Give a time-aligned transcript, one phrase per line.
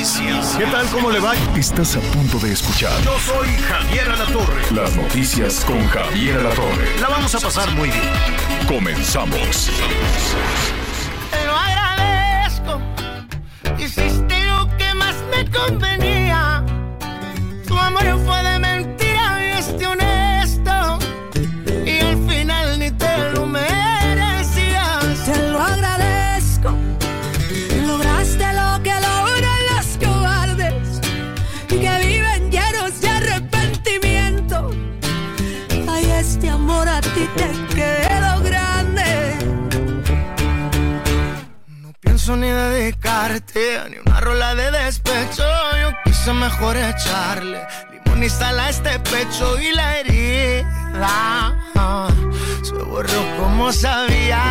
[0.00, 0.56] Noticias.
[0.56, 0.86] ¿Qué tal?
[0.88, 1.34] ¿Cómo le va?
[1.56, 4.62] Estás a punto de escuchar Yo soy Javier Alatorre.
[4.74, 6.98] las noticias con Javier Alatorre.
[7.00, 8.10] La vamos a pasar muy bien.
[8.66, 9.70] Comenzamos.
[11.30, 12.80] Te lo agradezco.
[13.78, 16.64] Hiciste lo que más me convenía.
[17.68, 18.49] Tu amor fue de
[42.36, 45.42] Ni dedicarte ni una rola de despecho.
[45.82, 50.64] Yo quise mejor echarle limón y sal a este pecho y la herida
[51.74, 52.08] ah,
[52.62, 54.42] se borró como sabía.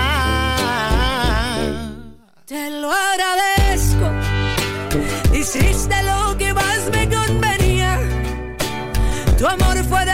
[2.45, 4.07] Te lo agradezco.
[5.33, 7.97] Hiciste lo que más me convenía.
[9.37, 10.05] Tu amor fue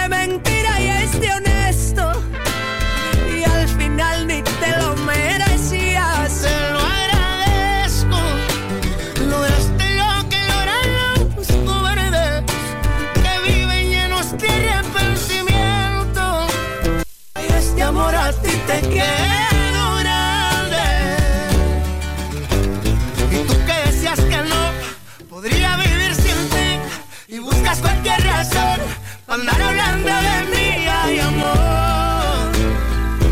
[29.35, 30.87] andar hablando de mí.
[30.87, 32.51] Ay, amor.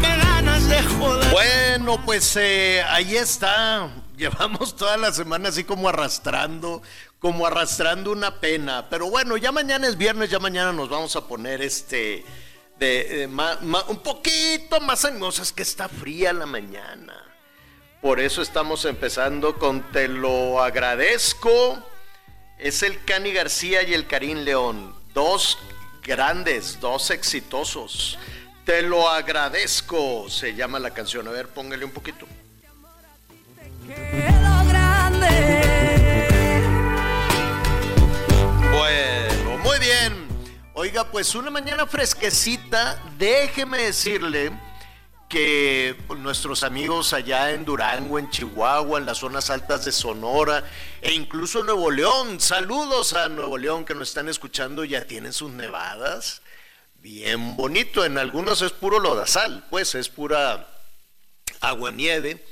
[0.01, 1.31] Qué ganas de joder.
[1.31, 3.89] Bueno, pues eh, ahí está.
[4.17, 6.81] Llevamos toda la semana así como arrastrando,
[7.19, 8.87] como arrastrando una pena.
[8.89, 12.23] Pero bueno, ya mañana es viernes, ya mañana nos vamos a poner este
[13.61, 17.13] un poquito más animosas que está fría la mañana.
[18.01, 21.81] Por eso estamos empezando con Te lo agradezco.
[22.57, 24.93] Es el Cani García y el Karim León.
[25.13, 25.57] Dos
[26.03, 28.17] grandes, dos exitosos.
[28.65, 31.27] Te lo agradezco, se llama la canción.
[31.27, 32.25] A ver, póngale un poquito.
[38.71, 40.27] Bueno, muy bien.
[40.73, 44.51] Oiga, pues una mañana fresquecita, déjeme decirle
[45.33, 50.63] que nuestros amigos allá en Durango, en Chihuahua, en las zonas altas de Sonora
[51.01, 55.49] e incluso Nuevo León, saludos a Nuevo León que nos están escuchando, ya tienen sus
[55.49, 56.43] nevadas.
[57.01, 60.67] Bien bonito, en algunos es puro lodazal, pues es pura
[61.61, 62.45] agua nieve,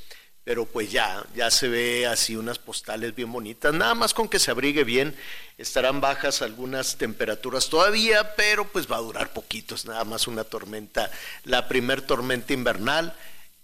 [0.44, 4.40] pero pues ya, ya se ve así unas postales bien bonitas, nada más con que
[4.40, 5.16] se abrigue bien,
[5.58, 11.12] estarán bajas algunas temperaturas todavía, pero pues va a durar poquitos, nada más una tormenta,
[11.44, 13.16] la primer tormenta invernal,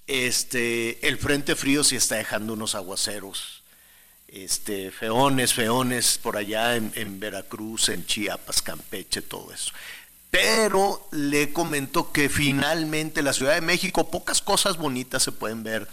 [0.06, 3.64] este, el frente frío sí está dejando unos aguaceros,
[4.28, 9.72] este, feones, feones por allá en, en Veracruz, en Chiapas, Campeche, todo eso.
[10.30, 15.88] Pero le comento que finalmente la Ciudad de México, pocas cosas bonitas se pueden ver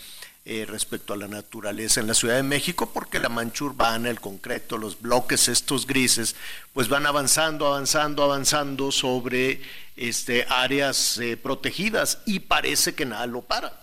[0.47, 4.21] eh, respecto a la naturaleza en la Ciudad de México, porque la mancha urbana, el
[4.21, 6.37] concreto, los bloques estos grises,
[6.75, 9.63] pues van avanzando, avanzando, avanzando sobre
[9.97, 13.81] este, áreas eh, protegidas y parece que nada lo para.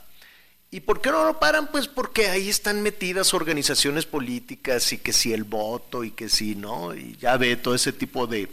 [0.70, 1.68] ¿Y por qué no lo paran?
[1.72, 6.56] Pues porque ahí están metidas organizaciones políticas y que si el voto y que si
[6.56, 8.48] no, y ya ve todo ese tipo de,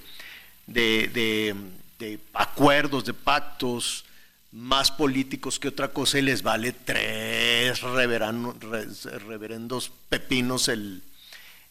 [0.66, 1.54] de, de-
[1.98, 4.04] de acuerdos, de pactos
[4.52, 11.02] más políticos que otra cosa y les vale tres reverano- re- reverendos pepinos el-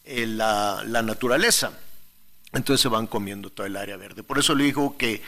[0.06, 1.72] la, la naturaleza.
[2.54, 4.24] Entonces se van comiendo todo el área verde.
[4.24, 5.22] Por eso le digo que,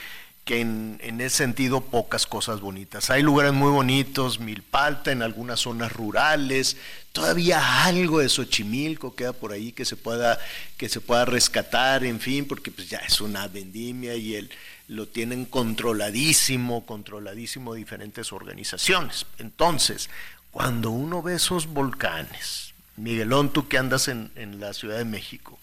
[0.44, 3.10] que en, en ese sentido pocas cosas bonitas.
[3.10, 6.78] Hay lugares muy bonitos, Milpalta, en algunas zonas rurales,
[7.12, 10.38] todavía algo de Xochimilco queda por ahí que se pueda,
[10.78, 14.50] que se pueda rescatar, en fin, porque pues ya es una vendimia y el,
[14.90, 19.24] lo tienen controladísimo, controladísimo diferentes organizaciones.
[19.38, 20.10] Entonces,
[20.50, 25.60] cuando uno ve esos volcanes, Miguelón, tú que andas en, en la Ciudad de México,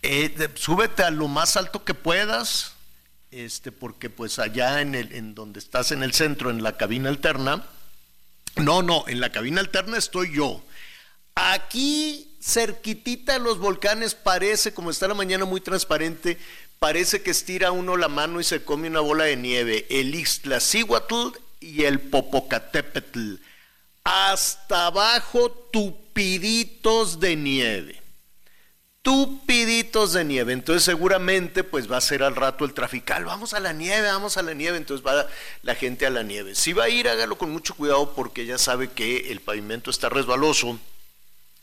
[0.00, 2.72] eh, súbete a lo más alto que puedas,
[3.30, 7.10] este, porque pues allá en, el, en donde estás en el centro, en la cabina
[7.10, 7.66] alterna,
[8.56, 10.64] No, no, en la cabina alterna estoy yo.
[11.34, 16.38] Aquí, cerquitita de los volcanes, parece, como está la mañana muy transparente,
[16.78, 19.86] parece que estira uno la mano y se come una bola de nieve.
[19.90, 23.34] El Ixtlacihuatl y el Popocatépetl.
[24.04, 28.08] Hasta abajo, tupiditos de nieve
[29.08, 30.52] tupiditos de nieve.
[30.52, 34.36] Entonces seguramente pues va a ser al rato el trafical, vamos a la nieve, vamos
[34.36, 35.26] a la nieve, entonces va
[35.62, 36.54] la gente a la nieve.
[36.54, 40.10] Si va a ir, hágalo con mucho cuidado porque ya sabe que el pavimento está
[40.10, 40.78] resbaloso,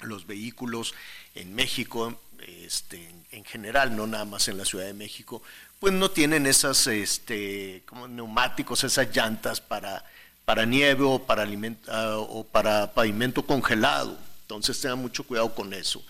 [0.01, 0.95] los vehículos
[1.35, 5.43] en México, este, en general, no nada más en la Ciudad de México,
[5.79, 10.03] pues no tienen esas este, como neumáticos, esas llantas para,
[10.45, 11.47] para nieve o para,
[11.89, 14.17] ah, o para pavimento congelado.
[14.41, 16.03] Entonces tenga mucho cuidado con eso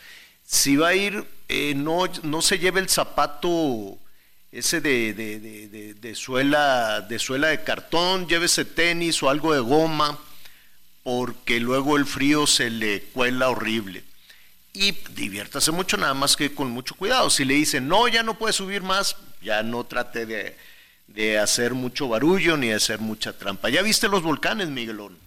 [0.46, 3.98] si va a ir, eh, no, no se lleve el zapato
[4.52, 10.18] ese de, de, suela, de suela de cartón, llévese tenis o algo de goma,
[11.04, 14.04] porque luego el frío se le cuela horrible.
[14.76, 17.30] Y diviértase mucho, nada más que con mucho cuidado.
[17.30, 20.58] Si le dicen, no, ya no puede subir más, ya no trate de,
[21.08, 23.70] de hacer mucho barullo ni de hacer mucha trampa.
[23.70, 25.18] ¿Ya viste los volcanes, Miguelón?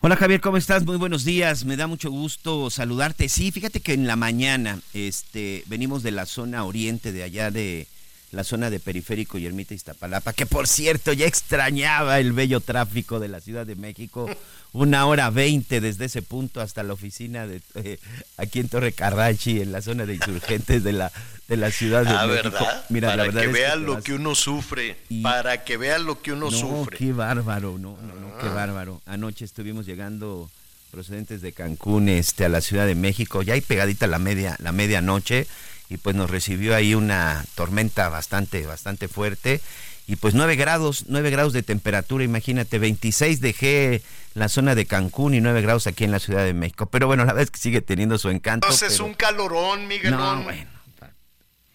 [0.00, 0.84] Hola Javier, ¿cómo estás?
[0.84, 1.64] Muy buenos días.
[1.64, 3.28] Me da mucho gusto saludarte.
[3.28, 7.88] Sí, fíjate que en la mañana este, venimos de la zona oriente, de allá de
[8.32, 13.20] la zona de Periférico y Ermita Iztapalapa, que por cierto ya extrañaba el bello tráfico
[13.20, 14.28] de la Ciudad de México.
[14.72, 17.98] Una hora veinte desde ese punto hasta la oficina de eh,
[18.36, 21.10] aquí en Torre Carrachi, en la zona de insurgentes de la,
[21.48, 22.50] de la Ciudad de ah, México.
[22.50, 22.84] ¿verdad?
[22.90, 26.32] Mira, para la verdad que vean lo que uno sufre, para que vean lo que
[26.32, 26.98] uno sufre.
[26.98, 28.54] Qué bárbaro, no, no, no, qué ah.
[28.54, 29.00] bárbaro.
[29.06, 30.50] Anoche estuvimos llegando
[30.90, 34.72] procedentes de Cancún este, a la Ciudad de México, ya hay pegadita la media, la
[34.72, 35.46] medianoche
[35.88, 39.60] y pues nos recibió ahí una tormenta bastante, bastante fuerte
[40.08, 44.02] y pues 9 grados, 9 grados de temperatura, imagínate, 26 dejé
[44.34, 46.86] la zona de Cancún y 9 grados aquí en la Ciudad de México.
[46.86, 48.68] Pero bueno, la verdad es que sigue teniendo su encanto.
[48.68, 50.12] Entonces es un calorón, Miguel.
[50.12, 50.75] No, bueno.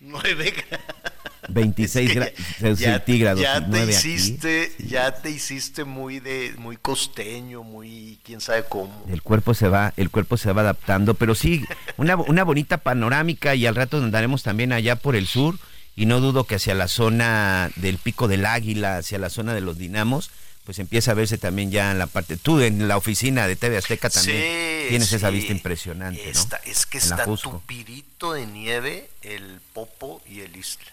[0.02, 0.86] 9 grados.
[1.50, 2.34] 26 grados
[2.78, 3.42] centígrados.
[3.42, 9.06] Ya te hiciste, ya te hiciste muy de muy costeño, muy quién sabe cómo.
[9.10, 11.66] El cuerpo se va, el cuerpo se va adaptando, pero sí
[11.98, 15.58] una, una bonita panorámica y al rato andaremos también allá por el sur
[15.96, 19.62] y no dudo que hacia la zona del Pico del Águila, hacia la zona de
[19.62, 20.32] los Dinamos,
[20.66, 22.38] pues empieza a verse también ya en la parte.
[22.38, 26.58] Tú en la oficina de TV Azteca también tienes esa vista impresionante, ¿no?
[26.66, 30.92] Es que está tupidito de nieve el Popo y el Isla.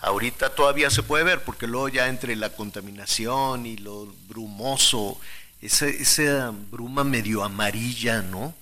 [0.00, 5.18] Ahorita todavía se puede ver, porque luego ya entre la contaminación y lo brumoso,
[5.60, 8.54] esa, esa bruma medio amarilla, ¿no?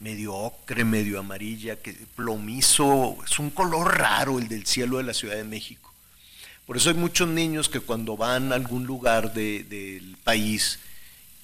[0.00, 5.14] Medio ocre, medio amarilla, que plomizo, es un color raro el del cielo de la
[5.14, 5.91] Ciudad de México.
[6.72, 10.78] Por eso hay muchos niños que cuando van a algún lugar del país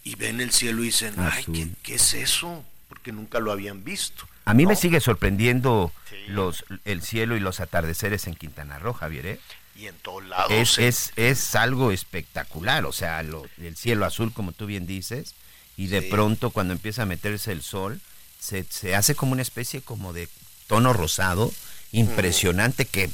[0.03, 2.65] y ven el cielo y dicen, ay, ¿qué, ¿qué, es eso?
[2.89, 4.27] Porque nunca lo habían visto.
[4.47, 5.93] A mí me sigue sorprendiendo
[6.29, 9.27] los, el cielo y los atardeceres en Quintana Roo, Javier.
[9.27, 9.41] ¿eh?
[9.77, 10.51] Y en todos lados.
[10.51, 15.35] Es, es, es, algo espectacular, o sea, lo, el cielo azul, como tú bien dices,
[15.77, 18.01] y de pronto cuando empieza a meterse el sol,
[18.41, 20.27] se, se, hace como una especie como de
[20.69, 21.53] tono rosado,
[21.93, 23.11] impresionante que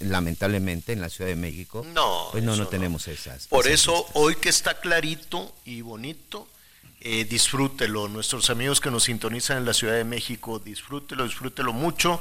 [0.00, 3.46] lamentablemente en la Ciudad de México no, pues no, no tenemos esas.
[3.48, 6.48] Por eso hoy que está clarito y bonito,
[7.00, 8.08] eh, disfrútelo.
[8.08, 12.20] Nuestros amigos que nos sintonizan en la Ciudad de México, disfrútelo, disfrútelo mucho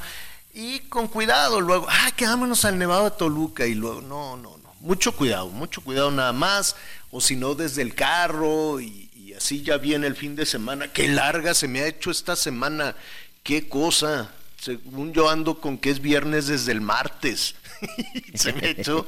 [0.53, 1.62] y con cuidado.
[1.62, 4.75] Luego, ah, quedámonos al Nevado de Toluca y luego, no, no, no.
[4.82, 6.75] Mucho cuidado, mucho cuidado nada más.
[7.12, 10.91] O si no, desde el carro y, y así ya viene el fin de semana.
[10.91, 12.96] Qué larga se me ha hecho esta semana.
[13.41, 14.32] Qué cosa.
[14.60, 17.56] Según yo ando con que es viernes desde el martes.
[18.34, 19.08] se me hecho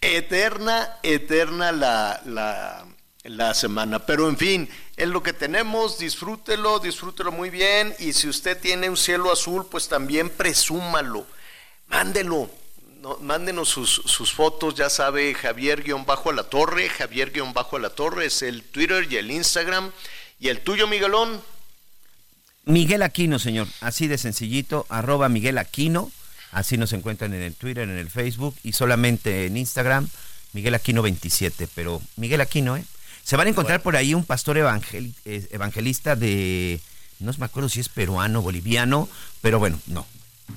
[0.00, 2.86] eterna, eterna la, la
[3.24, 4.00] la semana.
[4.00, 8.90] Pero en fin, es lo que tenemos, disfrútelo, disfrútelo muy bien y si usted tiene
[8.90, 11.26] un cielo azul, pues también presúmalo,
[11.88, 12.50] mándelo.
[13.00, 18.26] No, mándenos sus, sus, fotos, ya sabe, Javier-Bajo a la Torre, Javier-Bajo a la Torre
[18.26, 19.90] es el Twitter y el Instagram.
[20.38, 21.42] ¿Y el tuyo, Miguelón?
[22.64, 26.10] Miguel Aquino, señor, así de sencillito, arroba Miguel Aquino,
[26.52, 30.08] así nos encuentran en el Twitter, en el Facebook y solamente en Instagram,
[30.52, 32.84] Miguel Aquino 27, pero Miguel Aquino, ¿eh?
[33.24, 36.80] Se van a encontrar por ahí un pastor eh, evangelista de,
[37.20, 39.08] no me acuerdo si es peruano, boliviano,
[39.40, 40.06] pero bueno, no.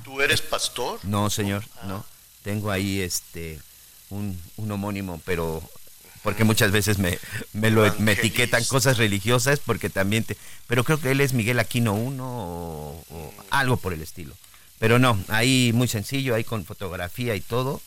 [0.04, 0.98] ¿Tú eres pastor?
[1.04, 1.86] No, señor, ah.
[1.86, 2.06] no.
[2.42, 3.60] Tengo ahí este
[4.10, 4.38] un,
[4.70, 5.62] homónimo, pero
[6.26, 7.20] porque muchas veces me,
[7.52, 11.60] me lo me etiquetan cosas religiosas porque también te, pero creo que él es Miguel
[11.60, 14.34] Aquino uno o, o, algo por el estilo.
[14.80, 17.80] Pero no, ahí muy sencillo, ahí con fotografía y todo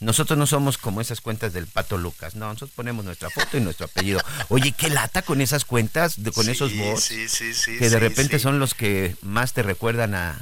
[0.00, 3.62] Nosotros no somos como esas cuentas del Pato Lucas, no, nosotros ponemos nuestra foto y
[3.62, 4.20] nuestro apellido.
[4.50, 7.88] Oye, qué lata con esas cuentas, de, con Sí, esos bots, sí, sí, sí, que
[7.88, 10.38] de repente son los que más te recuerdan a,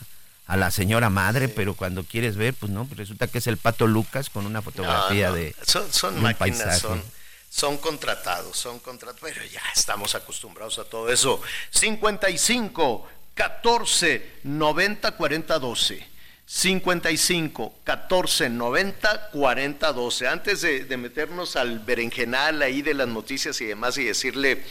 [0.48, 3.58] a la señora madre, pero cuando quieres ver, pues no, pues resulta que es el
[3.58, 5.54] Pato Lucas con una fotografía No, no, de...
[5.64, 6.80] Son, son de máquinas, paisaje.
[6.80, 7.14] son,
[7.54, 11.40] son contratados, son contratados, pero ya estamos acostumbrados a todo eso.
[11.70, 16.08] 55 14 90 40 12.
[16.44, 20.26] 55 14 90 40 12.
[20.26, 24.64] Antes de, de meternos al berenjenal ahí de las noticias y demás y decirle,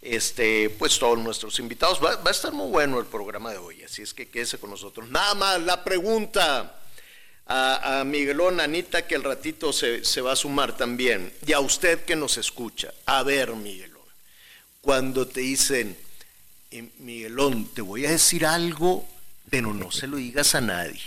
[0.00, 3.82] este, pues todos nuestros invitados, va, va a estar muy bueno el programa de hoy,
[3.82, 5.08] así es que quédese con nosotros.
[5.10, 6.78] Nada más, la pregunta
[7.48, 11.60] a, a Miguelón, Anita, que el ratito se, se va a sumar también, y a
[11.60, 12.92] usted que nos escucha.
[13.06, 14.02] A ver, Miguelón,
[14.80, 15.96] cuando te dicen,
[16.70, 19.08] eh, Miguelón, te voy a decir algo,
[19.50, 21.00] pero no se lo digas a nadie.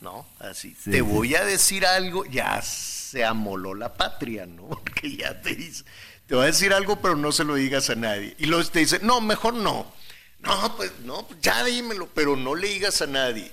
[0.00, 0.26] ¿No?
[0.38, 1.00] Así, Sí, te sí.
[1.02, 4.68] voy a decir algo, ya se amoló la patria, ¿no?
[4.68, 5.84] Porque ya te dice,
[6.26, 8.34] te voy a decir algo, pero no se lo digas a nadie.
[8.38, 9.92] Y luego te dice, no, mejor no.
[10.38, 13.52] No, pues no, ya dímelo, pero no le digas a nadie.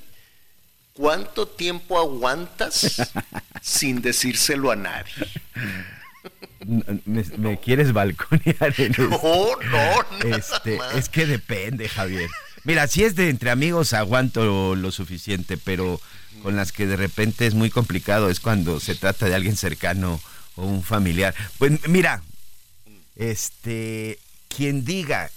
[0.97, 3.11] ¿Cuánto tiempo aguantas
[3.61, 5.13] sin decírselo a nadie?
[7.05, 10.95] Me, me quieres balconear en No, no, nada Este, más.
[10.95, 12.29] es que depende, Javier.
[12.63, 16.01] Mira, si es de entre amigos aguanto lo suficiente, pero
[16.41, 20.19] con las que de repente es muy complicado es cuando se trata de alguien cercano
[20.55, 21.35] o un familiar.
[21.59, 22.23] Pues mira,
[23.15, 24.17] este,
[24.49, 25.29] quien diga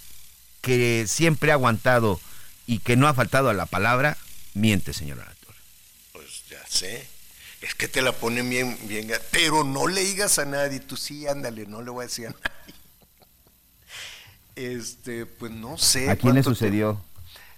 [0.61, 2.19] que siempre ha aguantado
[2.67, 4.17] y que no ha faltado a la palabra,
[4.53, 5.23] miente, señor.
[6.71, 7.05] Sé.
[7.59, 9.11] Es que te la ponen bien, bien.
[9.31, 10.79] Pero no le digas a nadie.
[10.79, 12.75] Tú sí, ándale, no le voy a decir a nadie.
[14.55, 16.09] Este, pues no sé.
[16.09, 17.01] ¿A quién le sucedió?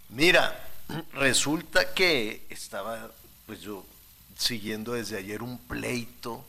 [0.09, 0.67] Mira,
[1.13, 3.11] resulta que estaba,
[3.45, 3.85] pues yo,
[4.37, 6.43] siguiendo desde ayer un pleito.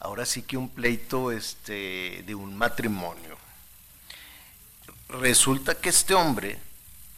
[0.00, 3.36] Ahora sí que un pleito este, de un matrimonio.
[5.08, 6.58] Resulta que este hombre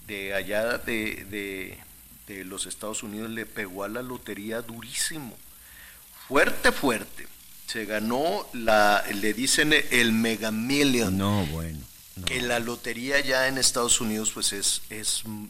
[0.07, 1.79] de allá de, de-
[2.39, 5.37] de los Estados Unidos le pegó a la lotería durísimo,
[6.29, 7.27] fuerte, fuerte.
[7.67, 11.79] Se ganó la, le dicen el Mega Million, No, bueno.
[12.17, 12.25] no.
[12.25, 15.47] que la lotería ya en Estados Unidos pues es, es mm,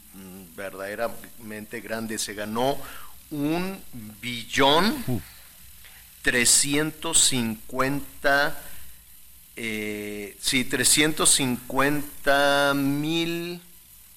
[0.56, 2.18] verdaderamente grande.
[2.18, 2.78] Se ganó
[3.30, 3.80] un
[4.20, 5.22] billón Uf.
[6.22, 8.62] 350
[9.56, 13.60] eh, sí, 350 mil,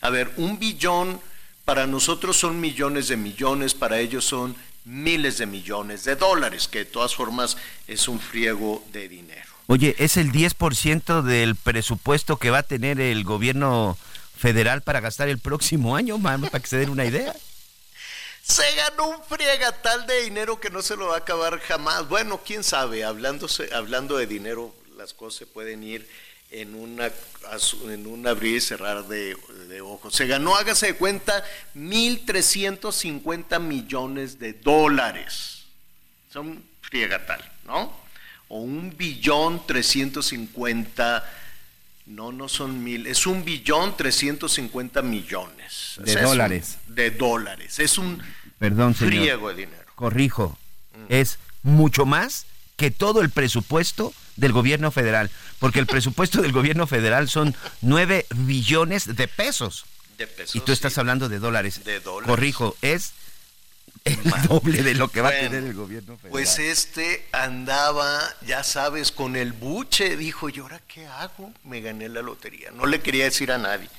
[0.01, 1.19] a ver, un billón
[1.65, 4.55] para nosotros son millones de millones, para ellos son
[4.85, 9.49] miles de millones de dólares, que de todas formas es un friego de dinero.
[9.67, 13.97] Oye, es el 10% del presupuesto que va a tener el gobierno
[14.37, 17.33] federal para gastar el próximo año, mano, para que se den una idea.
[18.41, 22.09] Se ganó un friegatal de dinero que no se lo va a acabar jamás.
[22.09, 26.05] Bueno, quién sabe, Hablándose, hablando de dinero, las cosas se pueden ir
[26.53, 27.11] en una
[27.89, 29.35] en un abrir y cerrar de,
[29.67, 30.15] de ojos.
[30.15, 31.43] Se ganó, hágase de cuenta,
[31.75, 35.65] 1.350 millones de dólares.
[36.31, 37.93] Son friegatal, ¿no?
[38.47, 41.29] O un billón 350,
[42.05, 45.95] no, no son mil, es un billón 350 millones.
[45.97, 46.77] De dólares.
[46.87, 47.79] de dólares.
[47.79, 48.23] Es un
[48.57, 49.13] Perdón, señor.
[49.13, 49.83] friego de dinero.
[49.95, 50.57] Corrijo,
[51.09, 52.45] es mucho más
[52.77, 58.25] que todo el presupuesto del gobierno federal, porque el presupuesto del gobierno federal son 9
[58.35, 59.85] billones de pesos.
[60.17, 60.99] De pesos, Y tú estás sí.
[60.99, 61.83] hablando de dólares.
[61.83, 62.27] De dólares.
[62.27, 63.13] Corrijo, es
[64.05, 66.31] el doble de lo que va a tener el gobierno federal.
[66.31, 70.17] Pues este andaba, ya sabes, con el buche.
[70.17, 71.53] Dijo, ¿y ahora qué hago?
[71.63, 72.71] Me gané la lotería.
[72.71, 73.89] No le quería decir a nadie.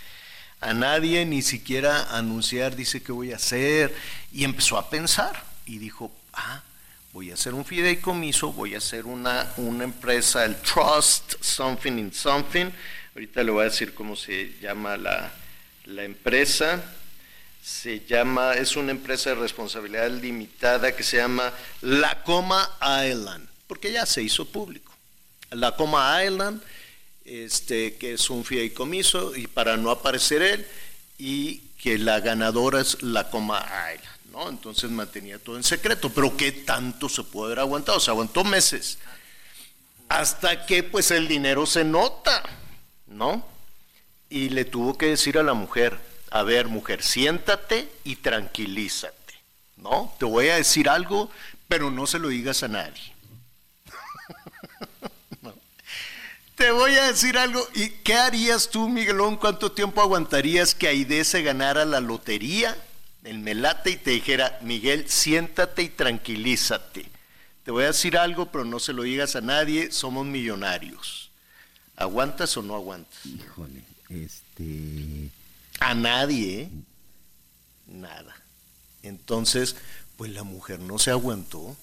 [0.61, 3.95] A nadie, ni siquiera anunciar, dice qué voy a hacer.
[4.33, 5.43] Y empezó a pensar.
[5.67, 6.63] Y dijo, ah,
[7.15, 12.13] voy a hacer un fideicomiso, voy a hacer una, una empresa, el Trust Something in
[12.13, 12.67] Something.
[13.15, 15.33] Ahorita le voy a decir cómo se llama la,
[15.85, 16.85] la empresa
[17.65, 22.69] se llama, es una empresa de responsabilidad limitada que se llama La Coma
[23.09, 24.93] Island, porque ya se hizo público.
[25.51, 26.61] La Coma Island,
[27.25, 30.67] este, que es un fideicomiso, y para no aparecer él,
[31.17, 34.51] y que la ganadora es La Coma Island, ¿no?
[34.51, 37.99] Entonces mantenía todo en secreto, pero ¿qué tanto se puede haber aguantado?
[37.99, 38.99] Se aguantó meses,
[40.11, 42.43] hasta que pues el dinero se nota,
[43.07, 43.55] ¿no?
[44.35, 45.97] y le tuvo que decir a la mujer,
[46.33, 49.35] a ver mujer, siéntate y tranquilízate,
[49.77, 50.13] ¿no?
[50.19, 51.31] Te voy a decir algo,
[51.69, 53.15] pero no se lo digas a nadie.
[56.57, 59.37] Te voy a decir algo, ¿y qué harías tú, Miguelón?
[59.37, 62.77] ¿Cuánto tiempo aguantarías que Aide se ganara la lotería,
[63.25, 67.15] el melate, y te dijera, Miguel, siéntate y tranquilízate?
[67.65, 71.31] te voy a decir algo, pero no se lo digas a nadie, somos millonarios.
[71.97, 73.25] ¿Aguantas o no aguantas?
[73.25, 75.31] Híjole, este...
[75.81, 76.71] A nadie, ¿eh?
[77.87, 78.37] Nada.
[79.03, 79.77] Entonces,
[80.17, 81.77] pues la mujer no se aguantó.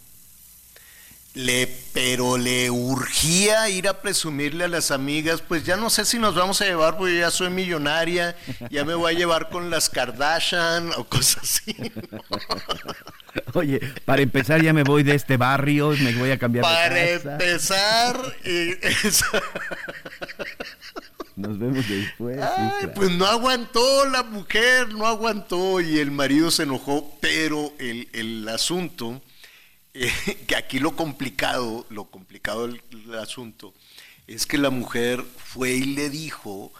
[1.33, 6.19] Le, pero le urgía ir a presumirle a las amigas, pues ya no sé si
[6.19, 8.35] nos vamos a llevar, porque ya soy millonaria,
[8.69, 11.73] ya me voy a llevar con las Kardashian o cosas así.
[13.53, 17.21] Oye, para empezar ya me voy de este barrio, me voy a cambiar para de
[17.21, 17.31] casa.
[17.31, 18.19] empezar,
[21.35, 22.39] Nos vemos después.
[22.41, 28.09] Ay, pues no aguantó la mujer, no aguantó y el marido se enojó, pero el,
[28.13, 29.21] el asunto,
[30.47, 33.73] que aquí lo complicado, lo complicado del asunto,
[34.27, 36.71] es que la mujer fue y le dijo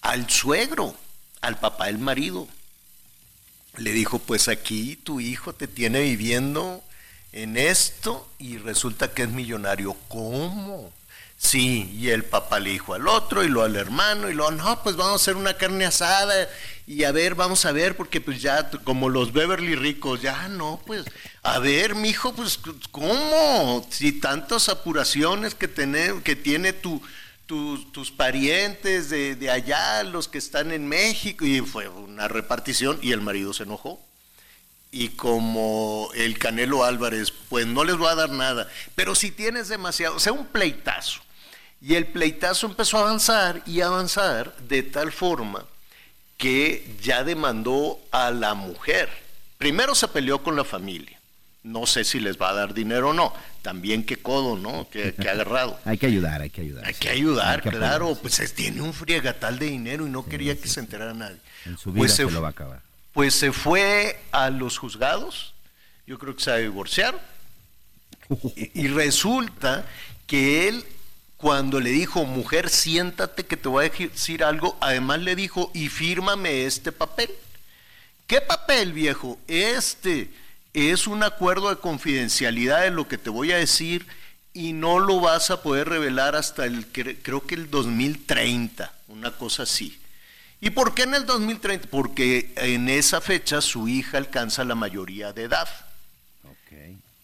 [0.00, 0.94] al suegro,
[1.40, 2.48] al papá del marido,
[3.76, 6.82] le dijo, pues aquí tu hijo te tiene viviendo
[7.32, 9.96] en esto y resulta que es millonario.
[10.08, 10.92] ¿Cómo?
[11.38, 14.82] Sí, y el papá le dijo al otro y lo al hermano y lo, no,
[14.82, 16.48] pues vamos a hacer una carne asada
[16.84, 20.82] y a ver, vamos a ver, porque pues ya como los Beverly ricos, ya no,
[20.84, 21.04] pues,
[21.42, 22.58] a ver, mijo, pues,
[22.90, 23.86] ¿cómo?
[23.90, 27.00] Si tantas apuraciones que, tener, que tiene tu,
[27.46, 33.12] tus, parientes de, de allá, los que están en México, y fue una repartición y
[33.12, 34.00] el marido se enojó.
[34.90, 39.68] Y como el Canelo Álvarez, pues no les voy a dar nada, pero si tienes
[39.68, 41.27] demasiado, o sea, un pleitazo.
[41.80, 45.64] Y el pleitazo empezó a avanzar y avanzar de tal forma
[46.36, 49.08] que ya demandó a la mujer.
[49.58, 51.18] Primero se peleó con la familia.
[51.64, 53.32] No sé si les va a dar dinero o no.
[53.62, 54.88] También qué codo, ¿no?
[54.90, 55.78] Que, que agarrado.
[55.84, 56.84] Hay que ayudar, hay que ayudar.
[56.84, 57.00] Hay sí.
[57.00, 58.06] que ayudar, Hay que claro.
[58.06, 61.38] apoyar, Pues es- tiene un friegatal de dinero y no quería que se enterara nadie.
[61.64, 62.80] En su vida Pues se, lo va a acabar.
[63.12, 65.54] Pues se fue a los juzgados.
[66.06, 67.20] Yo creo que se va a divorciar.
[68.56, 69.84] Y, y resulta
[70.26, 70.84] que él,
[71.38, 75.88] cuando le dijo, mujer, siéntate que te voy a decir algo, además le dijo, y
[75.88, 77.30] fírmame este papel.
[78.26, 79.38] ¿Qué papel, viejo?
[79.46, 80.30] Este
[80.74, 84.06] es un acuerdo de confidencialidad de lo que te voy a decir
[84.52, 89.30] y no lo vas a poder revelar hasta el, cre- creo que el 2030, una
[89.30, 89.98] cosa así.
[90.60, 91.88] ¿Y por qué en el 2030?
[91.88, 95.68] Porque en esa fecha su hija alcanza la mayoría de edad.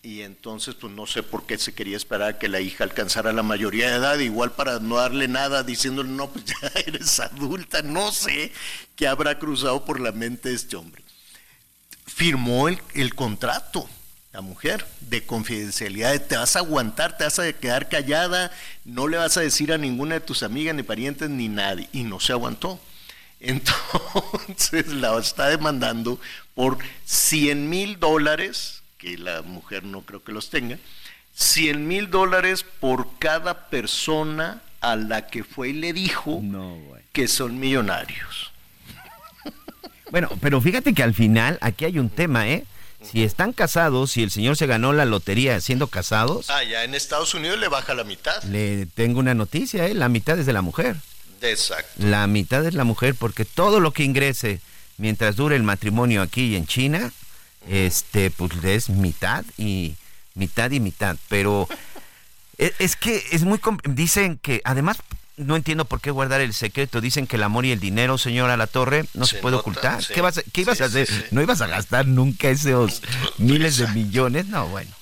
[0.05, 3.33] Y entonces, pues no sé por qué se quería esperar a que la hija alcanzara
[3.33, 7.81] la mayoría de edad, igual para no darle nada, diciéndole, no, pues ya eres adulta,
[7.81, 8.53] no sé
[8.97, 11.03] qué habrá cruzado por la mente de este hombre.
[12.05, 13.89] Firmó el, el contrato,
[14.35, 18.53] la mujer, de confidencialidad, de te vas a aguantar, te vas a quedar callada,
[18.85, 22.03] no le vas a decir a ninguna de tus amigas, ni parientes, ni nadie, y
[22.03, 22.79] no se aguantó.
[23.41, 26.21] Entonces la está demandando
[26.55, 30.79] por 100 mil dólares, que la mujer no creo que los tenga,
[31.35, 36.79] 100 mil dólares por cada persona a la que fue y le dijo No,
[37.13, 38.53] que son millonarios.
[40.11, 42.65] Bueno, pero fíjate que al final aquí hay un tema, ¿eh?
[43.03, 46.95] Si están casados, si el señor se ganó la lotería siendo casados, Ah, ya en
[46.95, 48.43] Estados Unidos le baja la mitad.
[48.45, 49.95] le tengo una noticia, ¿eh?
[49.95, 50.97] La mitad es de la mujer.
[51.43, 51.91] Exacto.
[51.99, 54.61] La mitad es la mujer porque todo lo que ingrese
[54.97, 57.13] mientras dure el matrimonio aquí en China,
[57.69, 59.95] este, pues es mitad y
[60.35, 61.17] mitad y mitad.
[61.29, 61.69] Pero
[62.59, 63.61] e- es que es muy...
[63.85, 64.99] Dicen que además...
[65.37, 67.01] No entiendo por qué guardar el secreto.
[67.01, 69.63] Dicen que el amor y el dinero, señora La Torre, no se, Se puede nota,
[69.63, 70.05] ocultar.
[70.05, 70.15] sí.
[70.15, 71.09] ¿Qué, vas a- qué ibas a hacer?
[71.09, 71.25] sí.
[71.33, 73.03] ¿No ibas a gastar nunca esos
[73.39, 74.47] miles de millones?
[74.47, 74.93] No, bueno.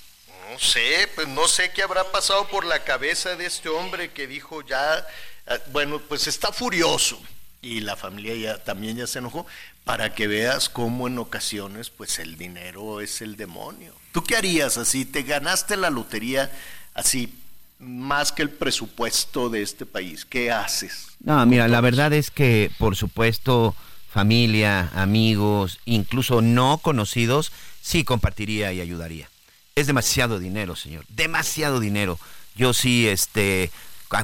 [0.50, 4.26] No sé, pues no sé qué habrá pasado por la cabeza de este hombre que
[4.26, 5.06] dijo ya,
[5.48, 7.22] ah, bueno, pues está furioso
[7.62, 9.46] y la familia ya también ya se enojó
[9.84, 13.94] para que veas cómo en ocasiones pues el dinero es el demonio.
[14.12, 15.04] ¿Tú qué harías así?
[15.04, 16.50] ¿Te ganaste la lotería
[16.92, 17.32] así
[17.78, 20.24] más que el presupuesto de este país?
[20.24, 21.06] ¿Qué haces?
[21.20, 23.74] No, mira, la verdad es que, por supuesto,
[24.12, 29.28] familia, amigos, incluso no conocidos, sí compartiría y ayudaría.
[29.74, 32.18] Es demasiado dinero, señor, demasiado dinero.
[32.54, 33.70] Yo sí, este,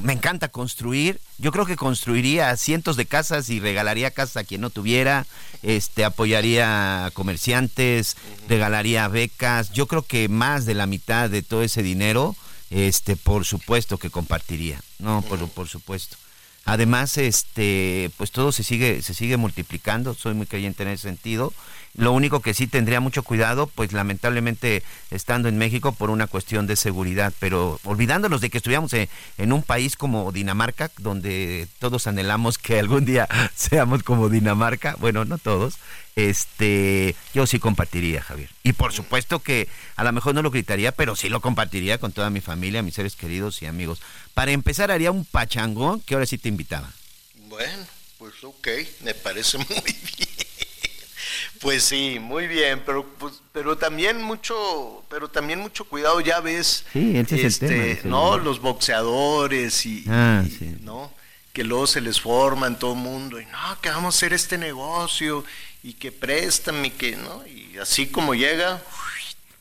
[0.02, 1.20] me encanta construir.
[1.38, 5.26] Yo creo que construiría cientos de casas y regalaría casas a quien no tuviera.
[5.62, 8.16] Este, apoyaría a comerciantes,
[8.48, 9.72] regalaría becas.
[9.72, 12.36] Yo creo que más de la mitad de todo ese dinero,
[12.70, 14.80] este, por supuesto que compartiría.
[14.98, 16.16] No, por, por supuesto.
[16.64, 21.54] Además, este, pues todo se sigue, se sigue multiplicando, soy muy creyente en ese sentido.
[21.98, 26.68] Lo único que sí tendría mucho cuidado, pues lamentablemente estando en México por una cuestión
[26.68, 32.56] de seguridad, pero olvidándonos de que estuviéramos en, un país como Dinamarca, donde todos anhelamos
[32.56, 35.78] que algún día seamos como Dinamarca, bueno, no todos,
[36.14, 38.50] este, yo sí compartiría, Javier.
[38.62, 42.12] Y por supuesto que a lo mejor no lo gritaría, pero sí lo compartiría con
[42.12, 44.02] toda mi familia, mis seres queridos y amigos.
[44.34, 46.92] Para empezar haría un pachangón que ahora sí te invitaba.
[47.48, 47.84] Bueno,
[48.18, 48.68] pues ok,
[49.02, 49.66] me parece muy
[50.16, 50.27] bien.
[51.60, 56.84] Pues sí, muy bien, pero pues, pero también mucho, pero también mucho cuidado, ya ves,
[56.92, 60.76] Sí, ese es el este, tema, ese no, los boxeadores y, Ah, y- sí.
[60.82, 61.12] no,
[61.52, 64.32] que luego se les forma en todo el mundo y no, que vamos a hacer
[64.32, 65.44] este negocio
[65.82, 68.82] y que préstame, que no, y así como llega,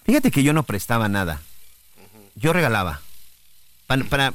[0.05, 1.41] Fíjate que yo no prestaba nada.
[2.35, 3.01] Yo regalaba.
[3.87, 4.33] Para, para-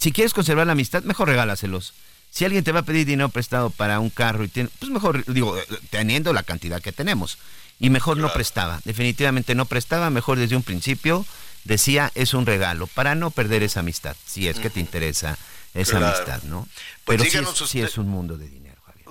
[0.00, 1.92] si quieres conservar la amistad, mejor regálaselos.
[2.36, 5.24] Si alguien te va a pedir dinero prestado para un carro y tiene, pues mejor,
[5.32, 7.38] digo, eh, teniendo la cantidad que tenemos.
[7.80, 8.82] Y mejor no prestaba.
[8.84, 11.24] Definitivamente no prestaba, mejor desde un principio
[11.64, 15.38] decía es un regalo para no perder esa amistad, si es que te interesa
[15.72, 16.06] esa Claro.
[16.14, 16.68] amistad, ¿no?
[17.04, 18.65] Pues Pero sí es, sí es un mundo de dinero.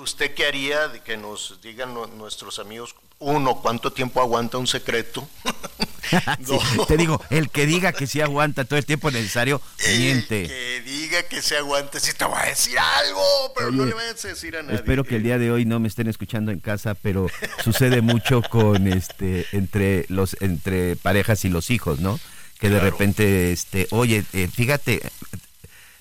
[0.05, 4.67] ¿Usted qué haría de que nos digan nu- nuestros amigos, uno, cuánto tiempo aguanta un
[4.67, 5.27] secreto?
[6.45, 10.43] Sí, te digo, el que diga que sí aguanta todo el tiempo necesario, el miente.
[10.47, 13.23] que diga que se aguante, si te voy a decir algo,
[13.55, 14.75] pero no le vayas a decir a nadie.
[14.75, 17.25] Espero que el día de hoy no me estén escuchando en casa, pero
[17.63, 22.19] sucede mucho con este entre los entre parejas y los hijos, ¿no?
[22.59, 25.01] Que de repente este, oye, eh, fíjate,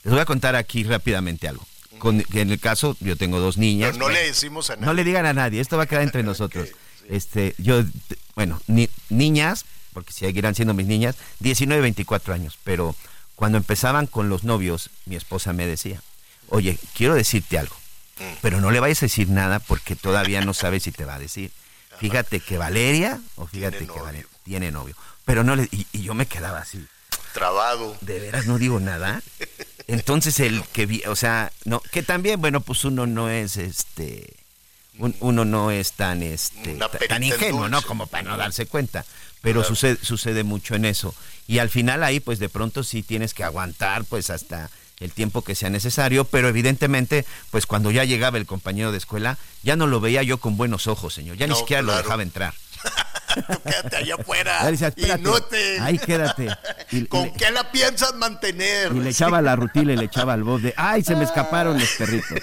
[0.03, 1.67] les voy a contar aquí rápidamente algo.
[2.05, 3.93] Con, en el caso yo tengo dos niñas.
[3.93, 4.85] Pero no le decimos a nadie.
[4.87, 6.69] No le digan a nadie, esto va a quedar entre nosotros.
[7.09, 7.83] Este, yo,
[8.35, 9.65] bueno, ni- niñas,
[9.95, 12.95] porque seguirán siendo mis niñas, 19, 24 años, pero
[13.37, 16.03] cuando empezaban con los novios, mi esposa me decía,
[16.51, 17.75] oye, quiero decirte algo,
[18.43, 21.19] pero no le vayas a decir nada porque todavía no sabes si te va a
[21.19, 21.53] decir.
[22.01, 24.01] Fíjate que Valeria, o fíjate Tiene que.
[24.01, 26.85] Valeria tiene novio, pero no le, y, y yo me quedaba así,
[27.35, 27.97] Trabado.
[28.01, 29.23] de veras no digo nada.
[29.87, 34.33] Entonces el que vi, o sea, no, que también, bueno, pues uno no es este
[34.99, 37.83] un- uno no es tan este tan en ingenuo, ¿no?
[37.83, 39.05] Como para no darse cuenta.
[39.43, 39.69] Pero Claro.
[39.75, 41.15] sucede, sucede mucho en eso.
[41.47, 44.71] Y al final ahí, pues de pronto sí tienes que aguantar, pues hasta
[45.01, 49.37] el tiempo que sea necesario, pero evidentemente, pues cuando ya llegaba el compañero de escuela,
[49.63, 51.37] ya no lo veía yo con buenos ojos, señor.
[51.37, 52.55] Ya No, ni siquiera lo dejaba entrar.
[53.35, 54.71] Tú quédate allá afuera.
[54.71, 55.81] Y "Espérate, no te...
[55.81, 56.49] ahí quédate".
[56.91, 58.93] Y- y ¿Con le- qué la piensas mantener?
[58.93, 61.79] Y le echaba la rutina y le echaba al voz de, ay, se me escaparon
[61.79, 62.39] los perritos.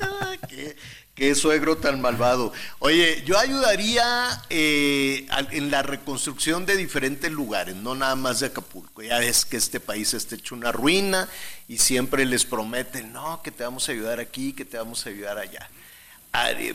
[0.00, 0.76] Ah, qué,
[1.16, 2.52] qué suegro tan malvado.
[2.78, 9.02] Oye, yo ayudaría eh, en la reconstrucción de diferentes lugares, no nada más de Acapulco.
[9.02, 11.28] Ya ves que este país está hecho una ruina
[11.66, 15.08] y siempre les prometen, no, que te vamos a ayudar aquí, que te vamos a
[15.08, 15.68] ayudar allá.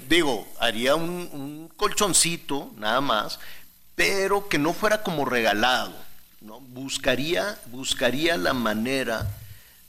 [0.07, 3.39] Digo, haría un, colchoncito, nada más,
[3.95, 5.93] pero que no fuera como regalado.
[6.41, 6.59] ¿no?
[6.61, 9.27] Buscaría, buscaría la manera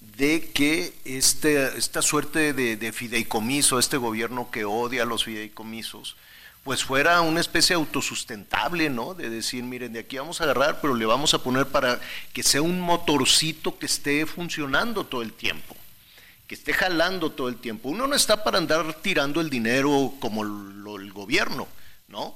[0.00, 6.16] de que este, esta suerte de, de fideicomiso, este gobierno que odia los fideicomisos,
[6.64, 9.14] pues fuera una especie autosustentable, ¿no?
[9.14, 11.98] De decir, miren, de aquí vamos a agarrar, pero le vamos a poner para
[12.32, 15.74] que sea un motorcito que esté funcionando todo el tiempo,
[16.50, 17.90] que esté jalando todo el tiempo.
[17.90, 21.68] Uno no está para andar tirando el dinero como el gobierno,
[22.08, 22.34] ¿no?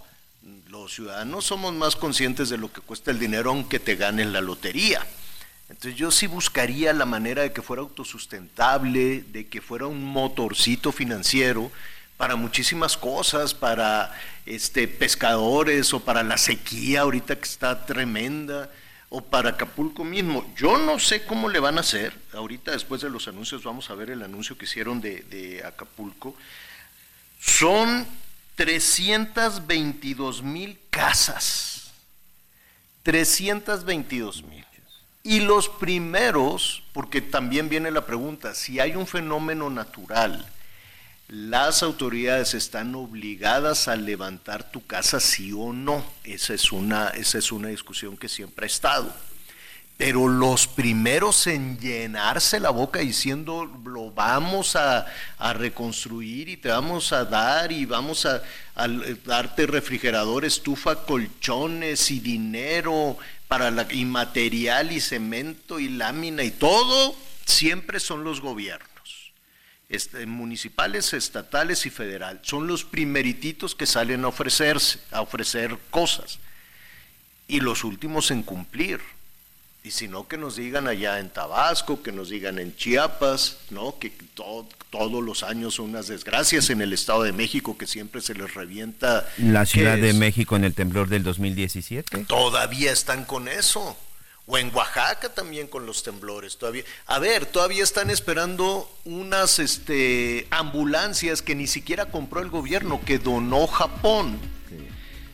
[0.68, 4.40] Los ciudadanos somos más conscientes de lo que cuesta el dinero aunque te ganes la
[4.40, 5.04] lotería.
[5.68, 10.92] Entonces yo sí buscaría la manera de que fuera autosustentable, de que fuera un motorcito
[10.92, 11.72] financiero
[12.16, 18.70] para muchísimas cosas, para este pescadores o para la sequía ahorita que está tremenda
[19.14, 20.44] o para Acapulco mismo.
[20.56, 22.18] Yo no sé cómo le van a hacer.
[22.32, 26.34] Ahorita después de los anuncios vamos a ver el anuncio que hicieron de, de Acapulco.
[27.38, 28.04] Son
[28.56, 31.92] 322 mil casas.
[33.04, 34.64] 322 mil.
[35.22, 40.44] Y los primeros, porque también viene la pregunta, si hay un fenómeno natural,
[41.28, 46.04] las autoridades están obligadas a levantar tu casa sí o no.
[46.22, 49.14] Esa es una, esa es una discusión que siempre ha estado.
[49.96, 55.06] Pero los primeros en llenarse la boca diciendo lo vamos a,
[55.54, 58.42] reconstruir y te vamos a dar y vamos a,
[59.24, 67.14] darte refrigerador, estufa, colchones y dinero para y material y cemento y lámina y todo,
[67.46, 68.93] siempre son los gobiernos.
[69.94, 76.40] Este, municipales, estatales y federal, son los primerititos que salen a ofrecerse, a ofrecer cosas,
[77.46, 79.00] y los últimos en cumplir.
[79.84, 83.98] Y si no, que nos digan allá en Tabasco, que nos digan en Chiapas, ¿no?
[84.00, 88.34] Que todos los años son unas desgracias en el Estado de México que siempre se
[88.34, 89.28] les revienta.
[89.36, 92.24] La Ciudad de México en el temblor del 2017.
[92.24, 93.96] Todavía están con eso.
[94.46, 96.58] O en Oaxaca también con los temblores.
[96.58, 103.00] Todavía, a ver, todavía están esperando unas este, ambulancias que ni siquiera compró el gobierno,
[103.04, 104.38] que donó Japón.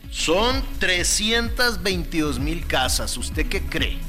[0.09, 3.17] Son 322 mil casas.
[3.17, 3.99] ¿Usted qué cree?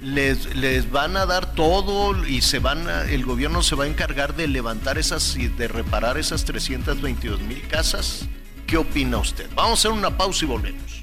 [0.00, 4.36] les, les van a dar todo y se van el gobierno se va a encargar
[4.36, 8.26] de levantar esas y de reparar esas 322 mil casas.
[8.66, 9.48] ¿Qué opina usted?
[9.54, 11.02] Vamos a hacer una pausa y volvemos.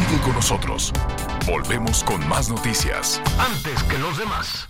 [0.00, 0.92] Sigue con nosotros.
[1.46, 3.20] Volvemos con más noticias.
[3.38, 4.68] Antes que los demás.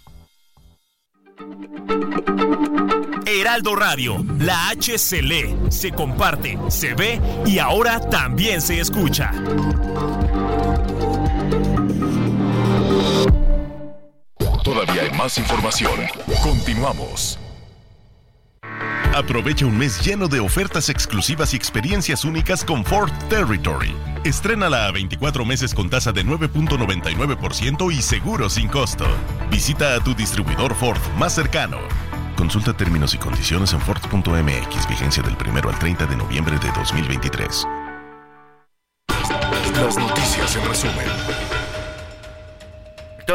[3.26, 9.30] Heraldo Radio, la H se lee, se comparte, se ve y ahora también se escucha.
[14.64, 15.92] Todavía hay más información.
[16.42, 17.38] Continuamos.
[19.14, 23.94] Aprovecha un mes lleno de ofertas exclusivas y experiencias únicas con Ford Territory.
[24.24, 29.06] Estrénala a 24 meses con tasa de 9.99% y seguro sin costo.
[29.50, 31.78] Visita a tu distribuidor Ford más cercano.
[32.36, 37.66] Consulta términos y condiciones en Ford.mx, vigencia del 1 al 30 de noviembre de 2023.
[39.74, 41.06] Las noticias en resumen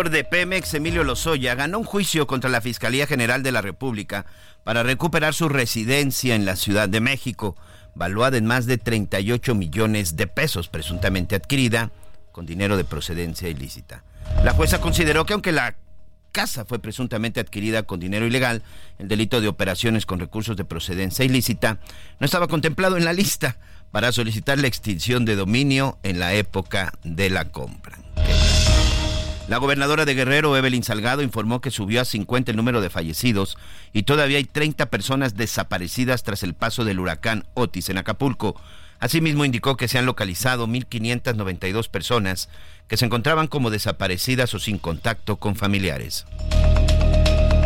[0.04, 4.26] de Pemex, Emilio Lozoya, ganó un juicio contra la Fiscalía General de la República
[4.66, 7.56] para recuperar su residencia en la Ciudad de México,
[7.96, 11.92] valuada en más de 38 millones de pesos, presuntamente adquirida
[12.32, 14.04] con dinero de procedencia ilícita.
[14.44, 15.76] La jueza consideró que aunque la
[16.32, 18.62] casa fue presuntamente adquirida con dinero ilegal,
[19.00, 21.80] el delito de operaciones con recursos de procedencia ilícita
[22.20, 23.58] no estaba contemplado en la lista
[23.92, 27.98] para solicitar la extinción de dominio en la época de la compra.
[29.48, 33.58] La gobernadora de Guerrero, Evelyn Salgado, informó que subió a 50 el número de fallecidos
[33.94, 38.60] y todavía hay 30 personas desaparecidas tras el paso del huracán Otis en Acapulco.
[39.00, 42.50] Asimismo, indicó que se han localizado 1.592 personas
[42.88, 46.26] que se encontraban como desaparecidas o sin contacto con familiares.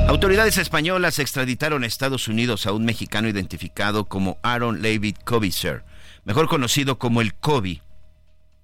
[0.10, 5.84] Autoridades españolas extraditaron a Estados Unidos a un mexicano identificado como Aaron David Cobiser,
[6.26, 7.82] mejor conocido como el Kobe,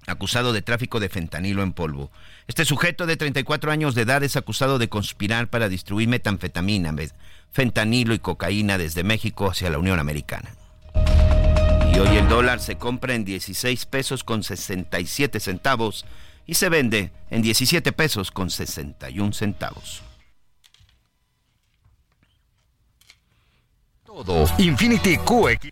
[0.07, 2.11] acusado de tráfico de fentanilo en polvo.
[2.47, 6.93] Este sujeto de 34 años de edad es acusado de conspirar para distribuir metanfetamina,
[7.51, 10.51] fentanilo y cocaína desde México hacia la Unión Americana.
[11.91, 16.05] Y hoy el dólar se compra en 16 pesos con 67 centavos
[16.45, 20.03] y se vende en 17 pesos con 61 centavos.
[24.05, 25.71] Todo Infinity QX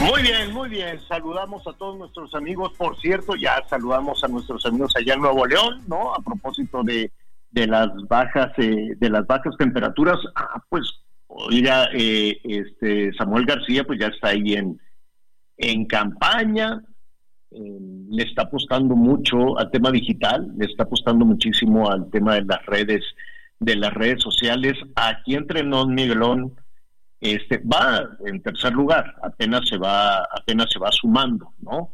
[0.00, 1.00] Muy bien, muy bien.
[1.08, 2.72] Saludamos a todos nuestros amigos.
[2.78, 6.14] Por cierto, ya saludamos a nuestros amigos allá en Nuevo León, ¿no?
[6.14, 7.10] A propósito de,
[7.50, 10.16] de las bajas, eh, de las bajas temperaturas.
[10.36, 10.84] Ah, pues,
[11.26, 14.80] oiga, eh, este Samuel García, pues ya está ahí en,
[15.56, 16.80] en campaña.
[17.50, 17.78] Eh,
[18.10, 22.64] le está apostando mucho al tema digital, le está apostando muchísimo al tema de las
[22.66, 23.02] redes,
[23.58, 24.74] de las redes sociales.
[24.94, 26.54] Aquí entre nos, Miguelón
[27.20, 31.90] este, va en tercer lugar, apenas se va, apenas se va sumando, ¿no?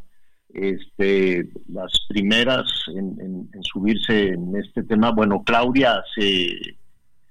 [0.49, 2.63] Este, las primeras
[2.95, 6.77] en, subirse en este tema, bueno, Claudia hace,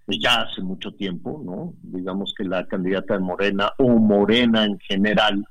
[0.09, 1.73] ya hace mucho tiempo, ¿no?
[1.83, 5.47] Digamos que la candidata de Morena o Morena en general,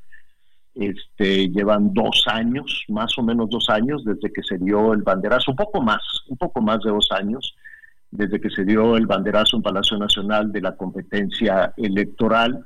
[0.76, 5.52] este, llevan dos años, más o menos dos años, desde que se dio el banderazo,
[5.52, 7.56] un poco más, un poco más de dos años,
[8.14, 12.64] desde que se dio el banderazo en Palacio Nacional de la competencia electoral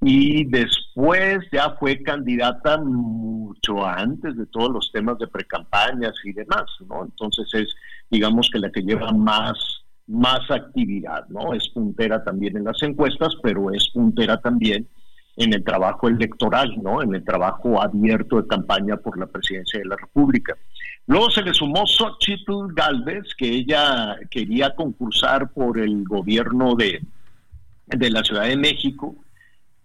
[0.00, 6.64] y después ya fue candidata mucho antes de todos los temas de precampañas y demás,
[6.88, 7.04] ¿no?
[7.04, 7.72] Entonces es,
[8.10, 9.52] digamos que la que lleva más,
[10.08, 11.54] más actividad, ¿no?
[11.54, 14.88] Es puntera también en las encuestas, pero es puntera también
[15.36, 17.00] en el trabajo electoral, ¿no?
[17.02, 20.56] En el trabajo abierto de campaña por la presidencia de la República.
[21.06, 27.02] Luego se le sumó Xochitl Galvez, que ella quería concursar por el gobierno de,
[27.86, 29.16] de la Ciudad de México,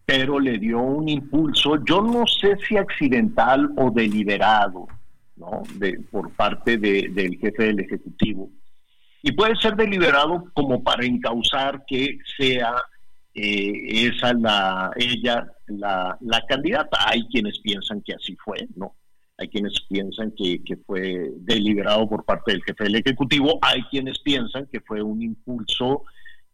[0.05, 4.87] pero le dio un impulso, yo no sé si accidental o deliberado,
[5.35, 5.63] ¿no?
[5.75, 8.49] De, por parte del jefe del Ejecutivo.
[9.21, 12.75] Y puede ser deliberado como para encauzar que sea
[13.33, 16.97] eh, esa la, ella la, la candidata.
[17.07, 18.95] Hay quienes piensan que así fue, ¿no?
[19.37, 24.67] Hay quienes piensan que, fue deliberado por parte del jefe del Ejecutivo, hay quienes piensan
[24.67, 26.03] que fue un impulso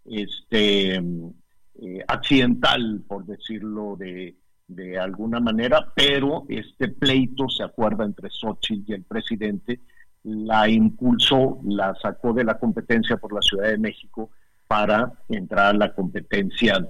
[0.06, 4.36] este, eh, accidental, por decirlo de,
[4.68, 9.80] de alguna manera, pero este pleito se acuerda entre Xochitl y el presidente,
[10.24, 14.30] la impulsó, la sacó de la competencia por la Ciudad de México
[14.68, 16.88] para entrar a la competencia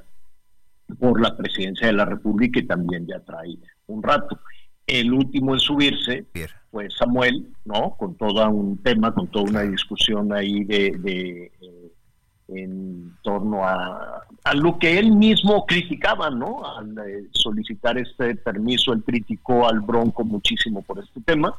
[0.99, 4.39] por la presidencia de la República y también ya trae un rato.
[4.86, 6.26] El último en subirse
[6.72, 7.96] fue Samuel, ¿no?
[7.98, 11.91] Con todo un tema, con toda una discusión ahí de, de eh,
[12.50, 16.63] en torno a, a, lo que él mismo criticaba, ¿no?
[16.78, 21.56] Al eh, solicitar este permiso, él criticó al Bronco muchísimo por este tema,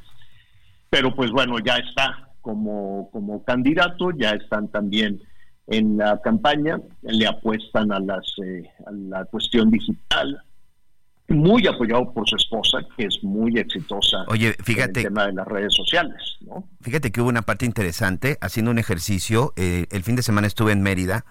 [0.90, 5.20] pero pues bueno, ya está como, como candidato, ya están también
[5.66, 10.42] en la campaña, le apuestan a, las, eh, a la cuestión digital,
[11.28, 15.32] muy apoyado por su esposa, que es muy exitosa Oye, fíjate, en el tema de
[15.32, 16.36] las redes sociales.
[16.40, 16.68] ¿no?
[16.80, 20.72] Fíjate que hubo una parte interesante, haciendo un ejercicio, eh, el fin de semana estuve
[20.72, 21.24] en Mérida,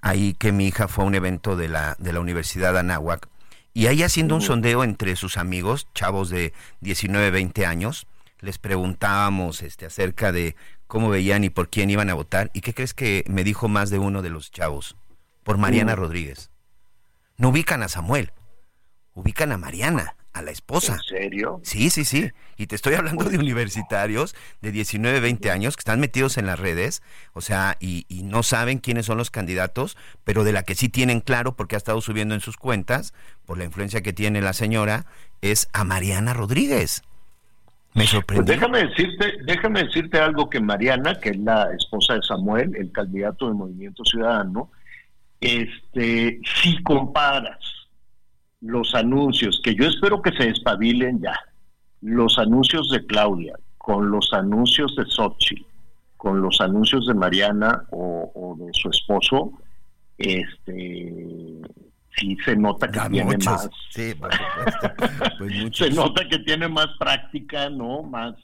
[0.00, 3.28] ahí que mi hija fue a un evento de la, de la Universidad de Anáhuac,
[3.74, 8.06] y ahí haciendo un sondeo entre sus amigos, chavos de 19, 20 años,
[8.40, 12.50] les preguntábamos este, acerca de cómo veían y por quién iban a votar.
[12.52, 14.96] ¿Y qué crees que me dijo más de uno de los chavos?
[15.42, 16.50] Por Mariana Rodríguez.
[17.38, 18.32] No ubican a Samuel,
[19.14, 20.94] ubican a Mariana, a la esposa.
[20.94, 21.60] ¿En serio?
[21.62, 22.30] Sí, sí, sí.
[22.56, 26.58] Y te estoy hablando de universitarios de 19, 20 años que están metidos en las
[26.58, 30.74] redes, o sea, y, y, no saben quiénes son los candidatos, pero de la que
[30.74, 33.12] sí tienen claro, porque ha estado subiendo en sus cuentas,
[33.44, 35.06] por la influencia que tiene la señora,
[35.40, 37.02] es a Mariana Rodríguez.
[37.94, 38.46] Me sorprendió.
[38.46, 42.90] Pues déjame decirte, déjame decirte algo que Mariana, que es la esposa de Samuel, el
[42.90, 44.70] candidato del Movimiento Ciudadano,
[45.40, 47.58] este, si comparas
[48.62, 51.38] los anuncios, que yo espero que se despabilen ya,
[52.00, 55.64] los anuncios de Claudia con los anuncios de Xochitl,
[56.16, 59.52] con los anuncios de Mariana o, o de su esposo,
[60.16, 61.60] este
[62.16, 63.68] sí se nota que tiene más.
[63.90, 64.30] Sí, por
[65.38, 68.02] pues se nota que tiene más práctica, ¿no?
[68.02, 68.34] Más,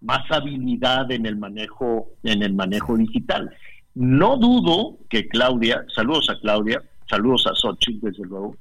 [0.00, 3.54] más habilidad en el manejo, en el manejo digital.
[3.94, 8.56] No dudo que Claudia, saludos a Claudia, saludos a Xochitl, desde luego.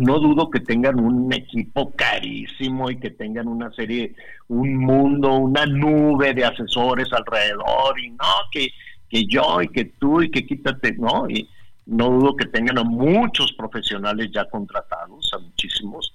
[0.00, 4.14] No dudo que tengan un equipo carísimo y que tengan una serie,
[4.48, 8.68] un mundo, una nube de asesores alrededor y no, que,
[9.08, 11.28] que yo y que tú y que quítate, ¿no?
[11.28, 11.48] Y,
[11.86, 16.12] no dudo que tengan a muchos profesionales ya contratados, a muchísimos,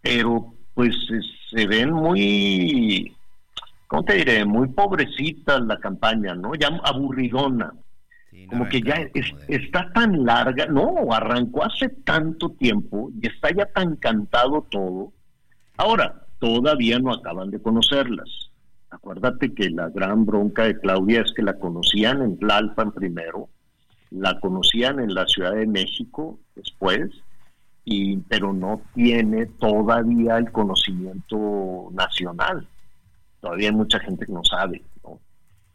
[0.00, 0.94] pero pues
[1.50, 3.14] se ven muy,
[3.86, 4.44] ¿cómo te diré?
[4.44, 6.54] Muy pobrecita la campaña, ¿no?
[6.54, 7.72] Ya aburridona.
[8.48, 9.08] Como que ya
[9.48, 15.12] está tan larga, no, arrancó hace tanto tiempo y está ya tan cantado todo.
[15.76, 18.50] Ahora, todavía no acaban de conocerlas.
[18.90, 23.48] Acuérdate que la gran bronca de Claudia es que la conocían en Tlalpan primero,
[24.10, 27.08] la conocían en la Ciudad de México después,
[27.84, 32.66] y, pero no tiene todavía el conocimiento nacional.
[33.40, 34.82] Todavía hay mucha gente que no sabe,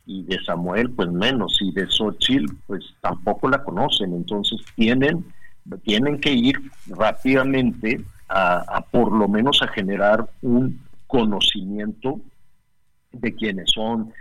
[0.05, 4.13] Y de Samuel, pues menos, y de Xochitl, pues tampoco la conocen.
[4.13, 5.25] Entonces tienen,
[5.83, 6.55] tienen que ir
[6.87, 12.19] rápidamente a, por lo menos a generar un conocimiento
[13.11, 14.11] de quiénes son,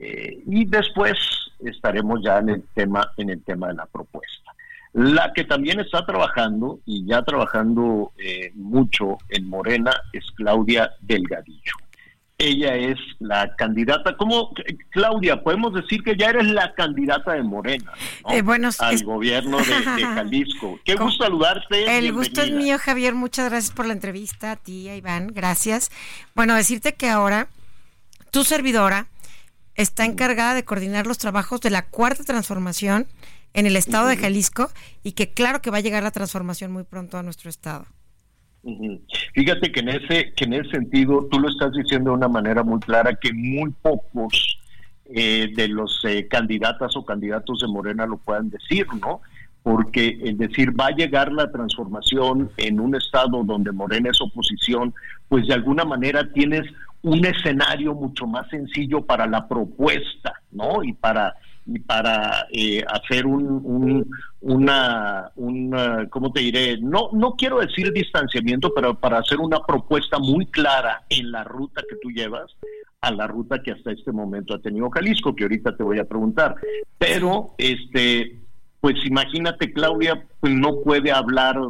[0.00, 1.16] eh, y después
[1.58, 4.52] estaremos ya en el tema en el tema de la propuesta.
[4.92, 11.74] La que también está trabajando y ya trabajando eh, mucho en Morena es Claudia Delgadillo.
[12.40, 14.52] Ella es la candidata, ¿cómo,
[14.90, 15.42] Claudia?
[15.42, 17.92] Podemos decir que ya eres la candidata de Morena
[18.30, 19.64] eh, bueno, al gobierno de,
[20.14, 20.78] Jalisco.
[20.84, 21.98] Qué gusto saludarte.
[21.98, 23.16] El gusto es mío, Javier.
[23.16, 25.32] Muchas gracias por la entrevista, a ti, a Iván.
[25.34, 25.90] Gracias.
[26.36, 27.48] Bueno, decirte que ahora
[28.30, 29.08] tu servidora
[29.74, 33.08] está encargada de coordinar los trabajos de la cuarta transformación
[33.52, 34.70] en el estado de Jalisco
[35.02, 37.86] y que claro que va a llegar la transformación muy pronto a nuestro estado.
[39.34, 42.62] Fíjate que en ese que en ese sentido tú lo estás diciendo de una manera
[42.62, 44.58] muy clara que muy pocos
[45.06, 49.22] eh, de los eh, candidatas o candidatos de Morena lo puedan decir, ¿no?
[49.62, 54.92] Porque es decir, va a llegar la transformación en un estado donde Morena es oposición,
[55.28, 56.62] pues de alguna manera tienes
[57.02, 60.82] un escenario mucho más sencillo para la propuesta, ¿no?
[60.82, 61.34] Y para
[61.68, 64.10] y para eh, hacer un,
[64.40, 66.78] una, una, ¿cómo te diré?
[66.80, 71.82] No, no quiero decir distanciamiento, pero para hacer una propuesta muy clara en la ruta
[71.88, 72.56] que tú llevas
[73.02, 76.08] a la ruta que hasta este momento ha tenido Jalisco, que ahorita te voy a
[76.08, 76.56] preguntar.
[76.96, 78.40] Pero, este,
[78.80, 81.60] pues imagínate, Claudia, pues no puede hablar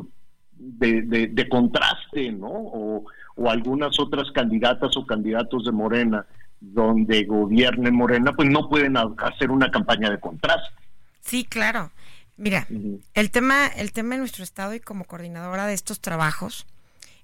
[0.53, 2.49] de, de, contraste, ¿no?
[2.49, 6.25] O, o algunas otras candidatas o candidatos de Morena
[6.61, 10.75] donde gobierne Morena, pues no pueden hacer una campaña de contraste.
[11.21, 11.91] Sí, claro.
[12.37, 12.69] Mira,
[13.15, 16.67] el tema, el tema en nuestro estado y como coordinadora de estos trabajos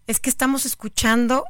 [0.08, 1.44] es que estamos escuchando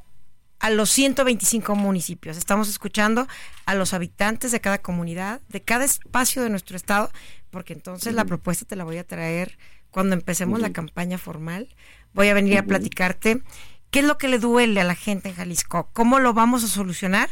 [0.61, 3.27] a los 125 municipios, estamos escuchando
[3.67, 7.11] a los habitantes de cada comunidad, de cada espacio de nuestro estado,
[7.51, 9.59] porque entonces la propuesta te la voy a traer
[9.91, 11.69] cuando empecemos la campaña formal.
[12.13, 13.43] Voy a venir a platicarte
[13.91, 16.69] qué es lo que le duele a la gente en Jalisco, cómo lo vamos a
[16.69, 17.31] solucionar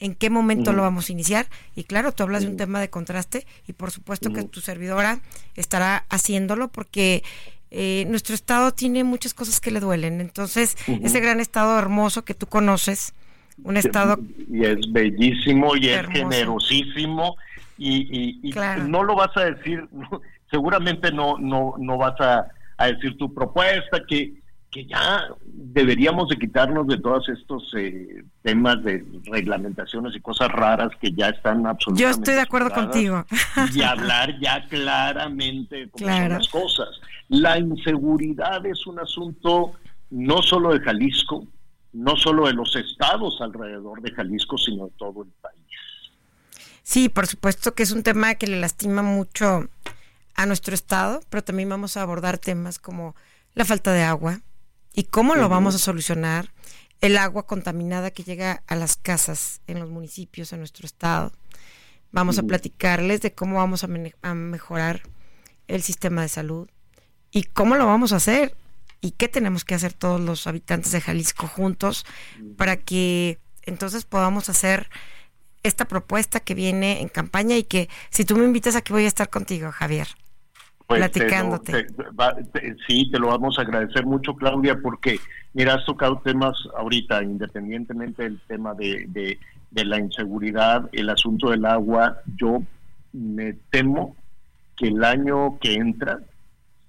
[0.00, 1.46] en qué momento lo vamos a iniciar.
[1.76, 5.20] Y claro, tú hablas de un tema de contraste y por supuesto que tu servidora
[5.54, 7.22] estará haciéndolo porque
[7.70, 10.20] eh, nuestro estado tiene muchas cosas que le duelen.
[10.20, 13.14] Entonces, ese gran estado hermoso que tú conoces,
[13.62, 14.18] un estado...
[14.50, 17.36] Y es bellísimo y es generosísimo
[17.76, 18.54] y, y,
[18.88, 19.88] no lo vas a decir,
[20.50, 22.46] seguramente no, no, no vas a,
[22.76, 24.34] a decir tu propuesta, que
[24.70, 30.90] que ya deberíamos de quitarnos de todos estos eh, temas de reglamentaciones y cosas raras
[31.00, 32.02] que ya están absolutamente.
[32.02, 33.26] Yo estoy de acuerdo contigo.
[33.74, 36.88] Y hablar ya claramente cómo son las cosas.
[37.28, 39.72] La inseguridad es un asunto
[40.10, 41.46] no solo de Jalisco,
[41.92, 45.60] no solo de los estados alrededor de Jalisco, sino de todo el país.
[46.84, 49.68] Sí, por supuesto que es un tema que le lastima mucho
[50.36, 53.14] a nuestro estado, pero también vamos a abordar temas como
[53.54, 54.40] la falta de agua,
[54.92, 56.52] ¿Y cómo lo vamos a solucionar?
[57.00, 61.32] El agua contaminada que llega a las casas en los municipios, en nuestro estado.
[62.12, 63.86] Vamos a platicarles de cómo vamos a,
[64.34, 65.02] mejorar
[65.68, 66.68] el sistema de salud
[67.30, 68.56] y cómo lo vamos a hacer
[69.00, 72.04] y qué tenemos que hacer todos los habitantes de Jalisco juntos
[72.56, 74.90] para que entonces podamos hacer
[75.62, 79.08] esta propuesta que viene en campaña y que si tú me invitas aquí voy a
[79.08, 80.08] estar contigo, Javier.
[80.90, 81.86] Pues, platicándote.
[82.88, 85.20] sí, te lo vamos a agradecer mucho, Claudia, porque
[85.54, 89.06] mira, has tocado temas ahorita, independientemente del tema de,
[89.70, 92.64] de, la inseguridad, el asunto del agua, yo
[93.12, 94.16] me temo
[94.76, 96.18] que el año que entra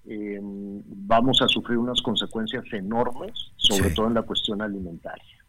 [0.08, 5.45] em, vamos a sufrir unas consecuencias enormes, sobre todo en la cuestión alimentaria.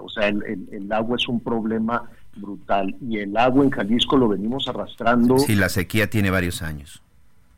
[0.00, 4.28] o sea, el, el, agua es un problema brutal y el agua en Jalisco lo
[4.28, 5.38] venimos arrastrando.
[5.38, 7.03] Sí, la sequía tiene varios años.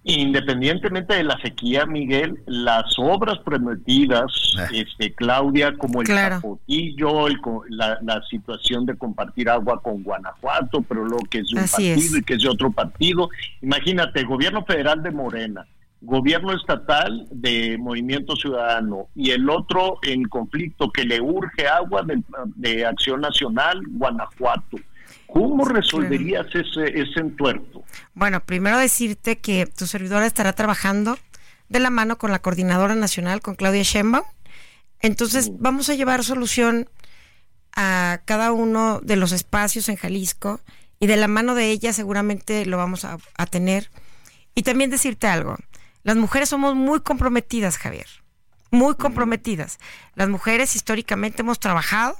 [0.08, 4.68] Independientemente de la sequía, Miguel, las obras prometidas, ah.
[4.72, 7.26] este, Claudia, como el Capotillo,
[7.70, 12.18] la, la, situación de compartir agua con Guanajuato, pero lo que es de un partido
[12.18, 13.30] y que es de otro partido.
[13.62, 15.66] Imagínate, gobierno federal de Morena,
[16.00, 22.22] gobierno estatal de Movimiento Ciudadano y el otro en conflicto que le urge agua de,
[22.54, 24.76] de Acción Nacional, Guanajuato.
[25.26, 27.84] ¿Cómo resolverías ese, ese entuerto?
[28.14, 31.18] Bueno, primero decirte que tu servidora estará trabajando
[31.68, 34.24] de la mano con la coordinadora nacional, con Claudia Sheinbaum.
[35.00, 36.88] Entonces, vamos a llevar solución
[37.74, 40.60] a cada uno de los espacios en Jalisco
[40.98, 43.90] y de la mano de ella seguramente lo vamos a, a tener.
[44.54, 45.56] Y también decirte algo,
[46.02, 48.06] las mujeres somos muy comprometidas, Javier,
[48.70, 49.78] muy comprometidas.
[50.14, 52.16] Las mujeres históricamente hemos trabajado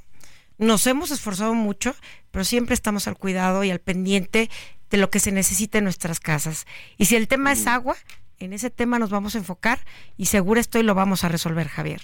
[0.59, 1.94] nos hemos esforzado mucho,
[2.30, 4.50] pero siempre estamos al cuidado y al pendiente
[4.90, 6.66] de lo que se necesita en nuestras casas.
[6.96, 7.96] Y si el tema es agua,
[8.38, 9.80] en ese tema nos vamos a enfocar
[10.16, 12.02] y seguro estoy lo vamos a resolver, Javier.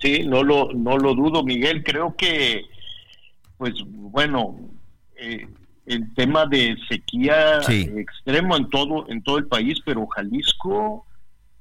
[0.00, 1.82] Sí, no lo, no lo dudo, Miguel.
[1.84, 2.62] Creo que,
[3.58, 4.58] pues bueno,
[5.16, 5.46] eh,
[5.86, 11.06] el tema de sequía extremo en todo, en todo el país, pero Jalisco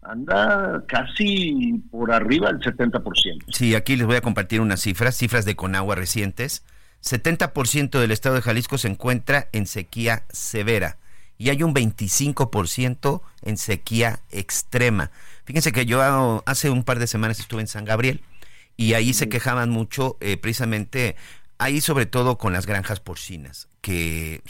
[0.01, 3.45] anda casi por arriba del 70%.
[3.49, 6.63] Sí, aquí les voy a compartir unas cifras, cifras de Conagua recientes.
[7.03, 10.97] 70% del estado de Jalisco se encuentra en sequía severa
[11.37, 15.09] y hay un 25% en sequía extrema.
[15.43, 18.21] Fíjense que yo hace un par de semanas estuve en San Gabriel
[18.77, 21.15] y ahí se quejaban mucho eh, precisamente,
[21.57, 24.43] ahí sobre todo con las granjas porcinas, que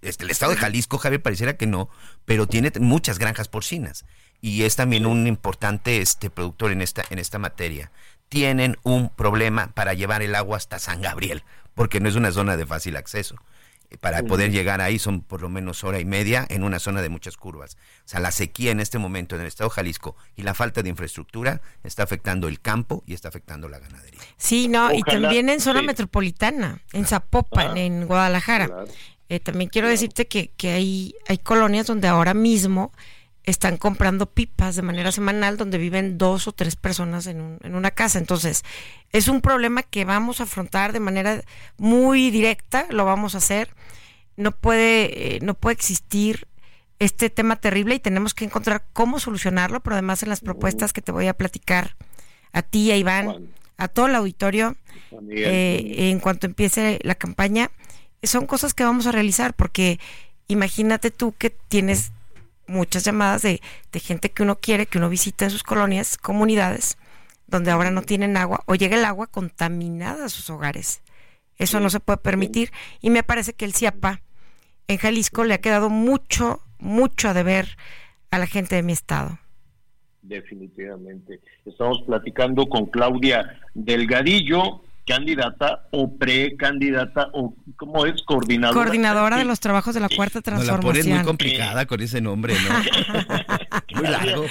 [0.00, 1.90] este, el estado de Jalisco, Javier, pareciera que no,
[2.24, 4.06] pero tiene muchas granjas porcinas
[4.40, 7.90] y es también un importante este productor en esta en esta materia.
[8.28, 11.42] Tienen un problema para llevar el agua hasta San Gabriel,
[11.74, 13.36] porque no es una zona de fácil acceso.
[13.98, 17.08] Para poder llegar ahí son por lo menos hora y media en una zona de
[17.08, 17.76] muchas curvas.
[18.04, 20.84] O sea, la sequía en este momento en el estado de Jalisco y la falta
[20.84, 24.20] de infraestructura está afectando el campo y está afectando la ganadería.
[24.36, 28.84] Sí, no, y también en zona metropolitana, en Zapopan, ah, en Guadalajara.
[29.28, 32.92] Eh, también quiero decirte que, que hay, hay colonias donde ahora mismo
[33.44, 37.90] están comprando pipas de manera semanal donde viven dos o tres personas en, en, una
[37.90, 38.18] casa.
[38.18, 38.64] Entonces,
[39.12, 41.42] es un problema que vamos a afrontar de manera
[41.78, 43.74] muy directa, lo vamos a hacer.
[44.36, 46.46] No puede, eh, no puede existir
[46.98, 51.02] este tema terrible y tenemos que encontrar cómo solucionarlo, pero además en las propuestas que
[51.02, 51.96] te voy a platicar
[52.52, 54.76] a ti, a Iván, a todo el auditorio,
[55.30, 57.70] eh, en cuanto empiece la campaña,
[58.22, 59.98] son cosas que vamos a realizar, porque
[60.46, 62.12] imagínate tú que tienes
[62.70, 63.60] muchas llamadas de,
[63.94, 66.96] gente que uno quiere, que uno visita en sus colonias, comunidades,
[67.46, 71.02] donde ahora no tienen agua o llega el agua contaminada a sus hogares.
[71.58, 72.70] Eso no se puede permitir.
[73.02, 74.22] Y me parece que el CIAPA
[74.88, 77.76] en Jalisco le ha quedado mucho, mucho a deber
[78.30, 79.38] a la gente de mi estado.
[80.22, 81.40] Definitivamente.
[81.64, 88.80] Estamos platicando con Claudia Delgadillo, candidata o precandidata o como es coordinadora.
[88.80, 91.08] Coordinadora de los trabajos de la cuarta transformación.
[91.08, 92.70] la muy complicada con ese nombre, ¿no?
[93.94, 94.44] muy largo.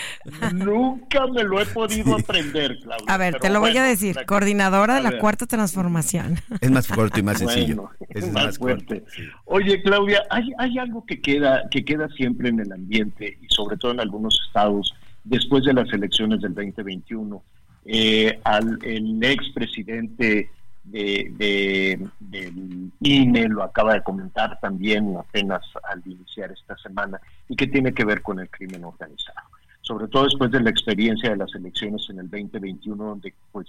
[0.53, 3.05] Nunca me lo he podido aprender, Claudia.
[3.07, 4.17] A ver, te lo voy a decir.
[4.25, 6.39] Coordinadora de la cuarta transformación.
[6.61, 7.89] Es más corto y más sencillo.
[8.09, 9.03] es más, fuerte.
[9.45, 13.77] Oye, Claudia, hay, hay algo que queda, que queda siempre en el ambiente y sobre
[13.77, 14.93] todo en algunos estados
[15.23, 17.43] después de las elecciones del 2021
[17.85, 20.49] eh, al el expresidente
[20.83, 27.55] de, de, del INE, lo acaba de comentar también apenas al iniciar esta semana, y
[27.55, 29.47] que tiene que ver con el crimen organizado.
[29.81, 33.67] Sobre todo después de la experiencia de las elecciones en el 2021, donde pues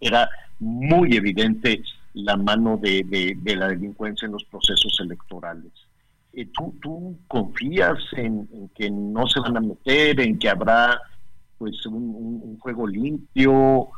[0.00, 0.28] era
[0.60, 1.82] muy evidente
[2.14, 5.72] la mano de, de la delincuencia en los procesos electorales.
[6.36, 11.00] Eh, ¿Tú, ¿Tú, confías en, en, que no se van a meter, en que habrá
[11.58, 13.88] pues un, juego limpio.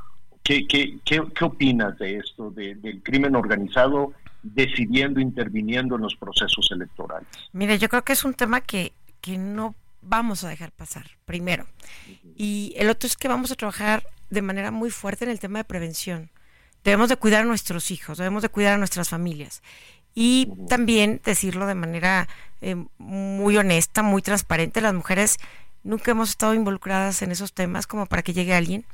[0.43, 6.71] ¿Qué, qué, qué, qué opinas de esto, del crimen organizado decidiendo, interviniendo en los procesos
[6.71, 7.29] electorales?
[7.53, 11.67] Mire, yo creo que es un tema que, que no vamos a dejar pasar, primero.
[12.37, 15.59] Y el otro es que vamos a trabajar de manera muy fuerte en el tema
[15.59, 16.31] de prevención.
[16.85, 19.63] Debemos de cuidar a nuestros hijos, debemos de cuidar a nuestras familias.
[20.15, 22.29] Y también decirlo de manera
[22.61, 25.39] eh, muy honesta, muy transparente, las mujeres
[25.83, 28.85] nunca hemos estado involucradas en esos temas como para que llegue alguien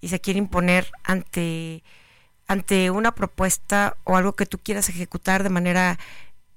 [0.00, 1.82] y se quiera imponer ante,
[2.46, 5.98] ante una propuesta o algo que tú quieras ejecutar de manera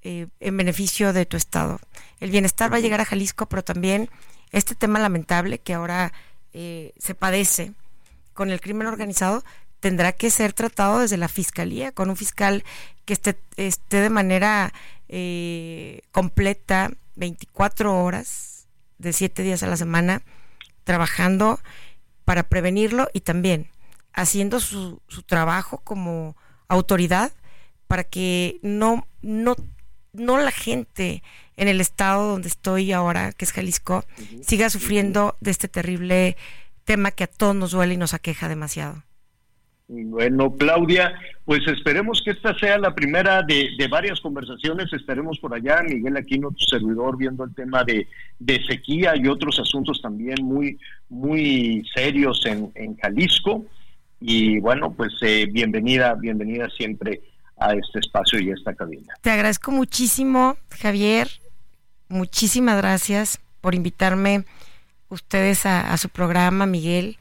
[0.01, 1.79] eh, en beneficio de tu estado.
[2.19, 4.09] El bienestar va a llegar a Jalisco, pero también
[4.51, 6.13] este tema lamentable que ahora
[6.53, 7.73] eh, se padece
[8.33, 9.43] con el crimen organizado
[9.79, 12.63] tendrá que ser tratado desde la fiscalía, con un fiscal
[13.05, 14.73] que esté, esté de manera
[15.07, 18.56] eh, completa 24 horas
[18.97, 20.21] de siete días a la semana
[20.83, 21.59] trabajando
[22.25, 23.69] para prevenirlo y también
[24.13, 26.35] haciendo su, su trabajo como
[26.67, 27.31] autoridad
[27.87, 29.55] para que no, no,
[30.13, 31.23] no la gente
[31.55, 34.05] en el estado donde estoy ahora, que es Jalisco,
[34.41, 36.37] siga sufriendo de este terrible
[36.83, 39.03] tema que a todos nos duele y nos aqueja demasiado.
[39.89, 41.13] Bueno, Claudia,
[41.45, 44.91] pues esperemos que esta sea la primera de, varias conversaciones.
[44.91, 48.05] Estaremos por allá, Miguel Aquino, tu servidor, viendo el tema de,
[48.67, 50.77] sequía y otros asuntos también muy,
[51.07, 53.65] muy serios en, Jalisco.
[54.19, 57.21] Y bueno, pues eh, bienvenida, bienvenida siempre
[57.57, 59.13] a este espacio y a esta cabina.
[59.21, 61.29] Te agradezco muchísimo, Javier.
[62.09, 64.43] Muchísimas gracias por invitarme
[65.07, 67.17] ustedes a su programa, Miguel.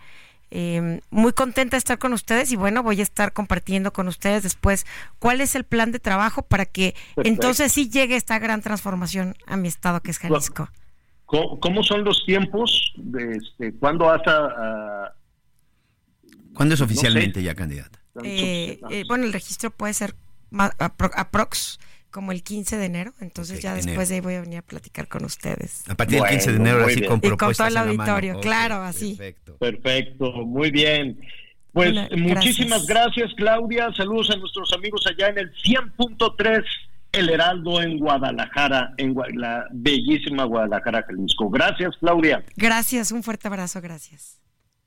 [0.50, 4.44] Eh, muy contenta de estar con ustedes y bueno, voy a estar compartiendo con ustedes
[4.44, 4.86] después
[5.18, 9.56] cuál es el plan de trabajo para que entonces sí llegue esta gran transformación a
[9.56, 10.68] mi estado que es Jalisco.
[11.26, 12.92] ¿Cómo, son los tiempos?
[12.96, 15.14] De este, ¿Cuándo hasta...
[16.54, 17.98] ¿Cuándo es oficialmente ya candidata?
[18.22, 20.14] Eh, eh, bueno, el registro puede ser
[20.78, 21.78] aprox
[22.16, 25.06] como el 15 de enero, entonces ya después de ahí voy a venir a platicar
[25.06, 25.86] con ustedes.
[25.86, 27.68] A partir del 15 de enero, así con propuestas.
[27.68, 29.16] Y con todo el auditorio, claro, así.
[29.16, 29.58] Perfecto.
[29.58, 31.20] Perfecto, muy bien.
[31.74, 33.34] Pues muchísimas gracias.
[33.36, 33.92] Claudia.
[33.94, 36.64] Saludos a nuestros amigos allá en el 100.3
[37.12, 41.50] El Heraldo en Guadalajara, en la bellísima Guadalajara, Jalisco.
[41.50, 42.42] Gracias, Claudia.
[42.56, 44.40] Gracias, un fuerte abrazo, gracias.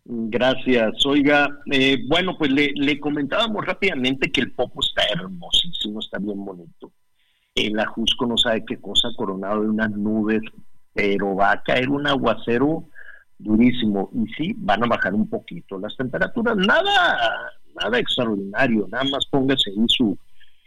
[0.04, 1.06] Gracias.
[1.06, 6.44] Oiga, eh, bueno, pues le, le comentábamos rápidamente que el Popo está hermosísimo, está bien
[6.44, 6.92] bonito
[7.68, 10.42] el Ajusco no sabe qué cosa, coronado de unas nubes,
[10.94, 12.86] pero va a caer un aguacero
[13.38, 14.10] durísimo.
[14.14, 16.56] Y sí, van a bajar un poquito las temperaturas.
[16.58, 17.52] Nada,
[17.82, 20.18] nada extraordinario, nada más póngase ahí su,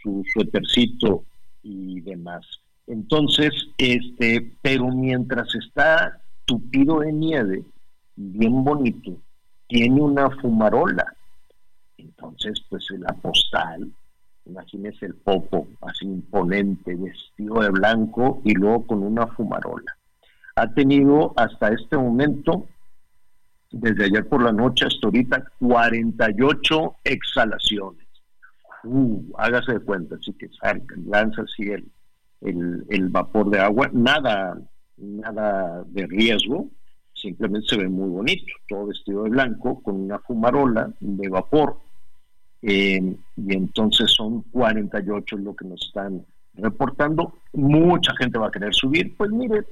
[0.03, 1.25] su suétercito
[1.63, 2.47] y demás.
[2.87, 7.65] Entonces, este, pero mientras está tupido de nieve,
[8.17, 9.17] bien bonito,
[9.69, 11.07] tiene una fumarola.
[11.97, 13.93] Entonces, pues la postal,
[14.45, 19.97] imagínese el popo así imponente, vestido de blanco y luego con una fumarola.
[20.57, 22.67] Ha tenido hasta este momento,
[23.71, 28.07] desde ayer por la noche hasta ahorita, 48 exhalaciones.
[28.85, 31.91] Uh, hágase de cuenta, así que salga, lanza así el,
[32.41, 34.61] el, el vapor de agua, nada,
[34.97, 36.69] nada de riesgo,
[37.15, 41.79] simplemente se ve muy bonito, todo vestido de blanco, con una fumarola de vapor,
[42.63, 47.35] eh, y entonces son 48 lo que nos están reportando.
[47.53, 49.65] Mucha gente va a querer subir, pues mire,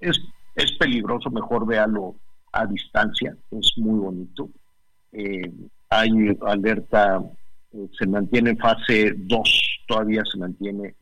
[0.00, 0.20] es,
[0.54, 2.16] es peligroso, mejor véalo
[2.52, 4.50] a distancia, es muy bonito.
[5.12, 5.50] Eh,
[5.88, 6.10] hay
[6.46, 7.22] alerta,
[7.72, 10.94] eh, se mantiene en fase 2, todavía se mantiene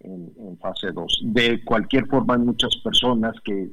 [0.00, 1.20] en, fase 2.
[1.26, 3.68] De cualquier forma, hay muchas personas que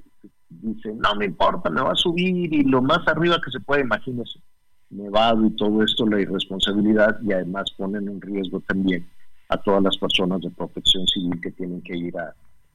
[0.49, 3.81] dicen, no me importa, me va a subir y lo más arriba que se puede,
[3.81, 4.39] imagínese,
[4.89, 9.07] nevado y todo esto, la irresponsabilidad y además ponen en riesgo también
[9.49, 12.33] a todas las personas de protección civil que tienen que ir a,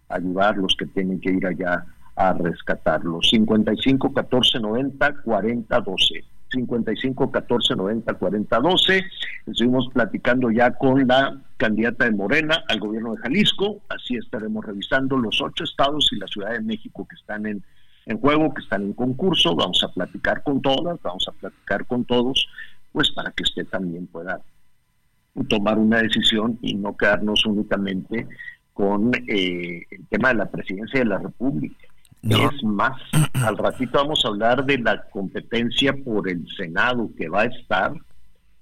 [0.08, 1.84] ayudarlos, que tienen que ir allá
[2.16, 3.28] a rescatarlos.
[3.30, 6.24] 55 14 90 40 12.
[6.52, 9.02] 55 14 90 40 12.
[9.46, 13.82] Estuvimos platicando ya con la candidata de Morena al gobierno de Jalisco.
[13.88, 17.64] Así estaremos revisando los ocho estados y la Ciudad de México que están en,
[18.06, 19.54] en juego, que están en concurso.
[19.54, 22.46] Vamos a platicar con todas, vamos a platicar con todos,
[22.92, 24.40] pues para que usted también pueda
[25.48, 28.28] tomar una decisión y no quedarnos únicamente
[28.72, 31.86] con eh, el tema de la presidencia de la República.
[32.22, 33.00] Es más,
[33.34, 37.92] al ratito vamos a hablar de la competencia por el Senado que va a estar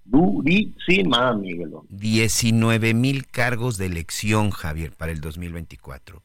[0.04, 1.86] durísima, Miguelón.
[1.90, 6.22] 19 mil cargos de elección, Javier, para el 2024.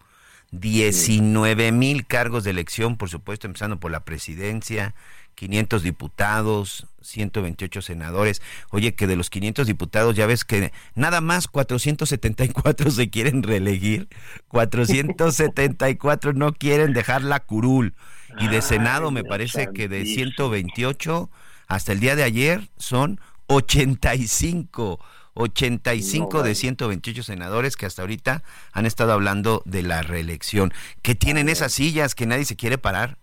[0.51, 4.95] 19 mil cargos de elección, por supuesto, empezando por la presidencia,
[5.35, 8.41] 500 diputados, 128 senadores.
[8.71, 14.07] Oye, que de los 500 diputados ya ves que nada más 474 se quieren reelegir,
[14.47, 17.93] 474 no quieren dejar la curul.
[18.39, 21.29] Y de Senado me parece que de 128
[21.67, 24.99] hasta el día de ayer son 85.
[25.37, 30.71] 85 de 128 senadores que hasta ahorita han estado hablando de la reelección.
[31.01, 33.17] ¿Qué tienen esas sillas que nadie se quiere parar?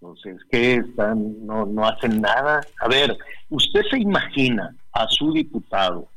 [0.00, 1.46] Entonces, ¿qué están?
[1.46, 2.60] No, no hacen nada.
[2.80, 3.16] A ver,
[3.48, 6.08] usted se imagina a su diputado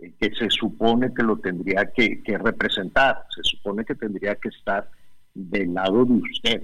[0.00, 4.88] eh, que se supone que lo tendría que, representar, se supone que tendría que estar
[5.34, 6.62] del lado de usted.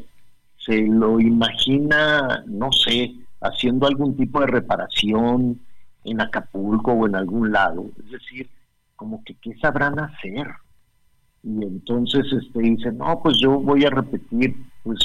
[0.58, 5.60] Se lo imagina, no sé, haciendo algún tipo de reparación
[6.04, 7.86] en Acapulco o en algún lado.
[8.04, 8.48] Es decir,
[8.96, 10.48] como que qué sabrán hacer.
[11.42, 14.98] Y entonces este dice, no, pues yo voy a repetir pues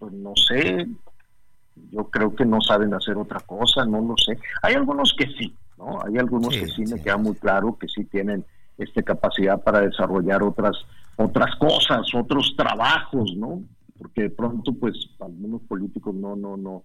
[0.00, 0.88] pues no sé,
[1.92, 4.38] yo creo que no saben hacer otra cosa, no lo sé.
[4.62, 6.00] Hay algunos que sí, ¿no?
[6.02, 8.44] Hay algunos que sí, me queda muy claro que sí tienen
[8.78, 10.76] este capacidad para desarrollar otras
[11.16, 13.62] otras cosas, otros trabajos, ¿no?
[13.98, 16.82] Porque de pronto pues algunos políticos no no no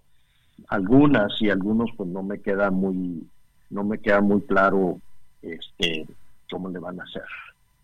[0.67, 3.25] algunas y algunos pues no me queda muy
[3.70, 4.99] no me queda muy claro
[5.41, 6.05] este
[6.49, 7.24] cómo le van a hacer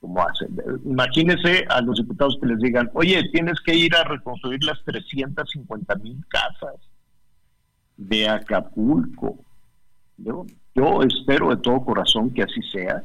[0.01, 0.49] como hacen.
[0.83, 5.95] Imagínense a los diputados que les digan, oye, tienes que ir a reconstruir las 350
[5.97, 6.75] mil casas
[7.97, 9.37] de Acapulco.
[10.17, 13.03] Yo, yo espero de todo corazón que así sea.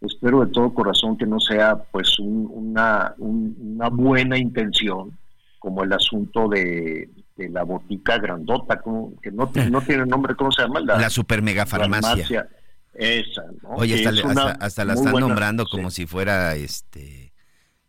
[0.00, 5.16] Espero de todo corazón que no sea pues una, una buena intención
[5.58, 7.08] como el asunto de,
[7.48, 8.80] la botica grandota,
[9.22, 10.80] que no, no tiene nombre, ¿cómo se llama?
[10.80, 12.48] La, la super mega farmacia.
[12.94, 14.06] Esa, Oye,
[14.60, 17.32] hasta, la están nombrando como si fuera, este,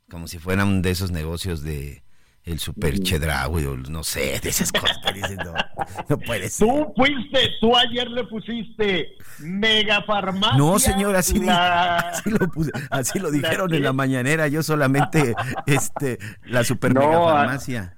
[0.09, 2.03] como si fuera un de esos negocios de
[2.43, 4.99] el super chedraui o no sé, de esas cosas.
[6.09, 6.67] no, puede ser.
[6.67, 10.57] Tú fuiste, tú ayer le pusiste mega farmacia.
[10.57, 11.49] No, señor, así, lo,
[12.89, 14.47] así lo dijeron en la mañanera.
[14.49, 15.33] Yo solamente,
[15.65, 17.97] este, la super mega farmacia.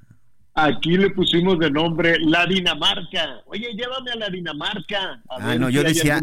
[0.57, 3.41] Aquí le pusimos de nombre La Dinamarca.
[3.45, 5.21] Oye, llévame a la Dinamarca.
[5.29, 6.21] ah, no, yo decía,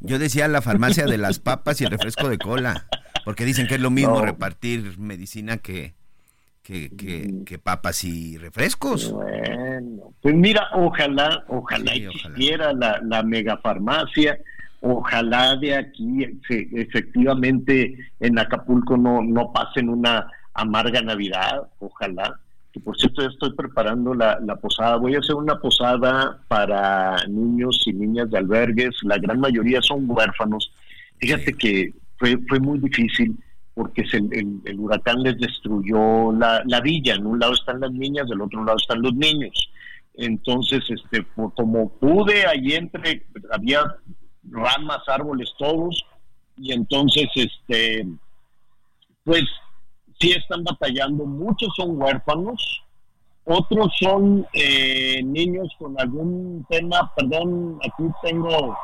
[0.00, 2.86] yo decía la farmacia de las papas y el refresco de cola,
[3.24, 5.94] porque dicen que es lo mismo repartir medicina que,
[6.62, 6.90] que,
[7.46, 9.10] que, papas y refrescos.
[9.10, 14.38] Bueno, pues mira, ojalá, ojalá existiera La, la megafarmacia,
[14.84, 22.40] Ojalá de aquí efectivamente en Acapulco no, no pasen una amarga Navidad, ojalá.
[22.72, 24.96] Que por cierto ya estoy preparando la, posada.
[24.96, 28.94] Voy a hacer una posada para niños y niñas de albergues.
[29.02, 30.72] La gran mayoría son huérfanos.
[31.18, 33.36] Fíjate que fue, fue muy difícil
[33.74, 37.14] porque el, el, huracán les destruyó la, la, villa.
[37.14, 39.70] En un lado están las niñas, del otro lado están los niños.
[40.14, 43.96] Entonces, este, como pude, ahí entre, había
[44.50, 46.04] ramas, árboles, todos,
[46.56, 48.06] y entonces, este,
[49.24, 49.44] pues
[50.22, 51.26] sí están batallando.
[51.26, 52.84] Muchos son huérfanos,
[53.44, 58.76] otros son eh, niños con algún tema, perdón, aquí tengo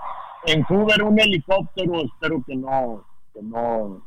[0.46, 4.02] en Hoover un helicóptero, espero que no, que no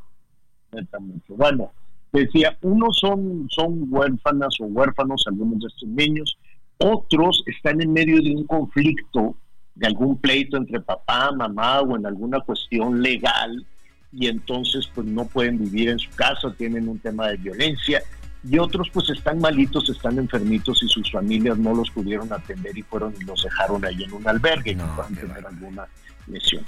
[1.00, 1.36] mucho.
[1.36, 1.72] Bueno,
[2.12, 6.38] decía, unos son, son huérfanas o huérfanos, algunos de estos niños,
[6.78, 9.36] otros están en medio de un conflicto,
[9.76, 13.66] de algún pleito entre papá, mamá o en alguna cuestión legal,
[14.12, 18.02] y entonces pues no pueden vivir en su casa, tienen un tema de violencia,
[18.44, 22.82] y otros pues están malitos, están enfermitos y sus familias no los pudieron atender y
[22.82, 25.86] fueron y los dejaron ahí en un albergue no, puedan tener alguna
[26.28, 26.64] lesión.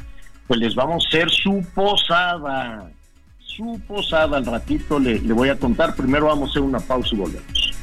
[0.47, 2.91] Pues les vamos a hacer su posada
[3.55, 5.95] su posada al ratito le, le voy a contar.
[5.95, 7.73] Primero vamos a hacer una pausa y volvemos.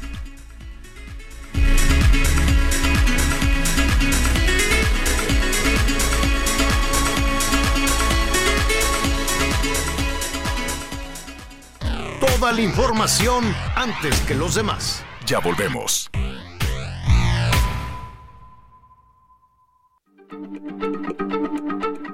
[12.21, 13.43] Toda la información
[13.75, 15.03] antes que los demás.
[15.25, 16.07] Ya volvemos.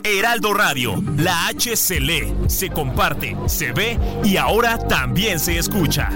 [0.05, 6.09] Heraldo Radio, la H se lee, se comparte, se ve y ahora también se escucha.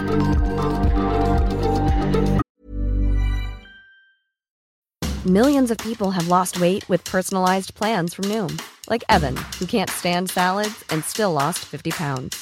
[5.26, 8.58] Millions of people have lost weight with personalized plans from Noom,
[8.90, 12.42] like Evan, who can't stand salads and still lost 50 pounds.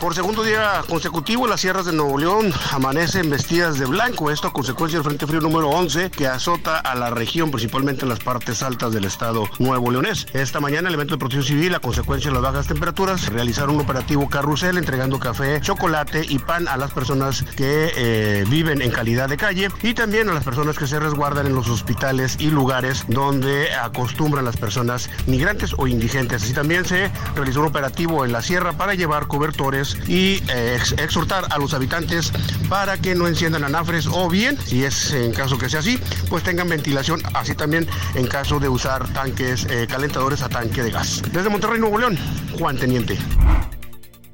[0.00, 4.52] Por segundo día consecutivo, las sierras de Nuevo León amanecen vestidas de blanco, esto a
[4.52, 8.62] consecuencia del Frente Frío número 11 que azota a la región, principalmente en las partes
[8.62, 10.28] altas del estado nuevo leonés.
[10.34, 13.80] Esta mañana el evento de protección civil, a consecuencia de las bajas temperaturas, realizaron un
[13.80, 19.28] operativo carrusel entregando café, chocolate y pan a las personas que eh, viven en calidad
[19.28, 23.04] de calle y también a las personas que se resguardan en los hospitales y lugares
[23.08, 26.44] donde acostumbran las personas migrantes o indigentes.
[26.44, 31.46] Así también se realizó un operativo en la sierra para llevar cobertores y eh, exhortar
[31.50, 32.32] a los habitantes
[32.68, 36.42] para que no enciendan anafres o bien, si es en caso que sea así, pues
[36.42, 41.22] tengan ventilación, así también en caso de usar tanques eh, calentadores a tanque de gas.
[41.32, 42.18] Desde Monterrey, Nuevo León,
[42.58, 43.18] Juan Teniente.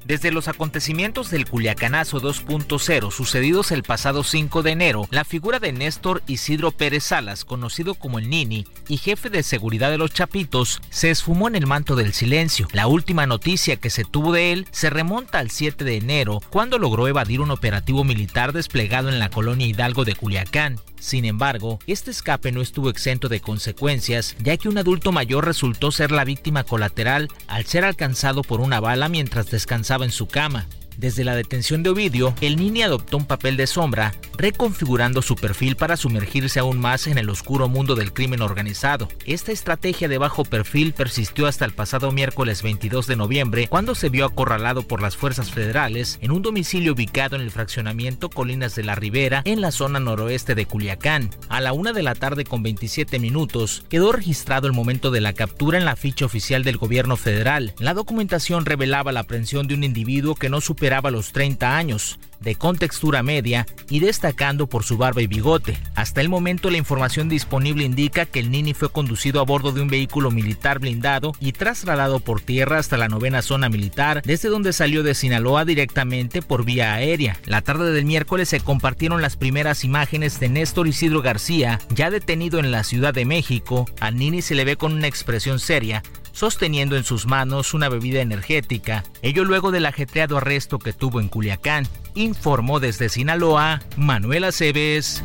[0.05, 5.73] Desde los acontecimientos del Culiacanazo 2.0 sucedidos el pasado 5 de enero, la figura de
[5.73, 10.79] Néstor Isidro Pérez Salas, conocido como el Nini y jefe de seguridad de los Chapitos,
[10.91, 12.67] se esfumó en el manto del silencio.
[12.71, 16.77] La última noticia que se tuvo de él se remonta al 7 de enero, cuando
[16.77, 20.79] logró evadir un operativo militar desplegado en la colonia Hidalgo de Culiacán.
[21.05, 25.91] Sin embargo, este escape no estuvo exento de consecuencias, ya que un adulto mayor resultó
[25.91, 30.65] ser la víctima colateral al ser alcanzado por una bala mientras descansaba en su cama.
[30.97, 35.75] Desde la detención de Ovidio, el Nini adoptó un papel de sombra, reconfigurando su perfil
[35.75, 39.09] para sumergirse aún más en el oscuro mundo del crimen organizado.
[39.25, 44.09] Esta estrategia de bajo perfil persistió hasta el pasado miércoles 22 de noviembre, cuando se
[44.09, 48.83] vio acorralado por las fuerzas federales en un domicilio ubicado en el fraccionamiento Colinas de
[48.83, 51.29] la Ribera, en la zona noroeste de Culiacán.
[51.49, 55.33] A la una de la tarde con 27 minutos, quedó registrado el momento de la
[55.33, 57.73] captura en la ficha oficial del gobierno federal.
[57.79, 62.19] La documentación revelaba la aprehensión de un individuo que no superaba los 30 años.
[62.41, 65.77] de contextura media y destacando por su barba y bigote.
[65.95, 69.81] Hasta el momento la información disponible indica que el Nini fue conducido a bordo de
[69.81, 74.73] un vehículo militar blindado y trasladado por tierra hasta la novena zona militar, desde donde
[74.73, 77.37] salió de Sinaloa directamente por vía aérea.
[77.45, 82.59] La tarde del miércoles se compartieron las primeras imágenes de Néstor Isidro García, ya detenido
[82.59, 83.87] en la Ciudad de México.
[83.99, 86.03] Al Nini se le ve con una expresión seria,
[86.35, 91.29] sosteniendo en sus manos una bebida energética, ello luego del ajetreado arresto que tuvo en
[91.29, 95.23] Culiacán, informó desde Sinaloa Manuel Aceves.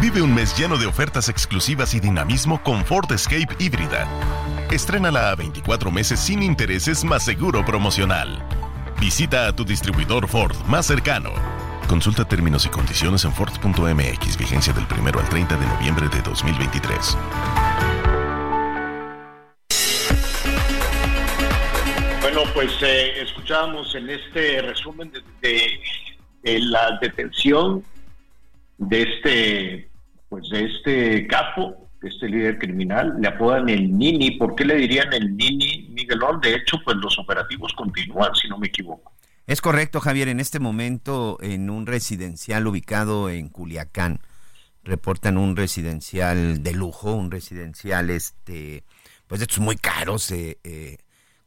[0.00, 4.08] Vive un mes lleno de ofertas exclusivas y dinamismo con Ford Escape híbrida.
[4.70, 8.40] Estrénala a 24 meses sin intereses más seguro promocional.
[9.00, 11.32] Visita a tu distribuidor Ford más cercano.
[11.88, 17.16] Consulta términos y condiciones en Ford.mx, vigencia del 1 al 30 de noviembre de 2023.
[22.54, 25.80] Pues eh, escuchábamos en este resumen de,
[26.42, 27.84] la detención
[28.78, 29.90] de este,
[30.28, 34.32] pues de este capo, de este líder criminal, le apodan el Nini.
[34.32, 36.40] ¿Por qué le dirían el Nini Miguelón?
[36.40, 39.12] De hecho, pues los operativos continúan, si no me equivoco.
[39.46, 40.28] Es correcto, Javier.
[40.28, 44.20] En este momento, en un residencial ubicado en Culiacán,
[44.84, 48.84] reportan un residencial de lujo, un residencial, este,
[49.26, 50.98] pues de estos muy caros, eh, eh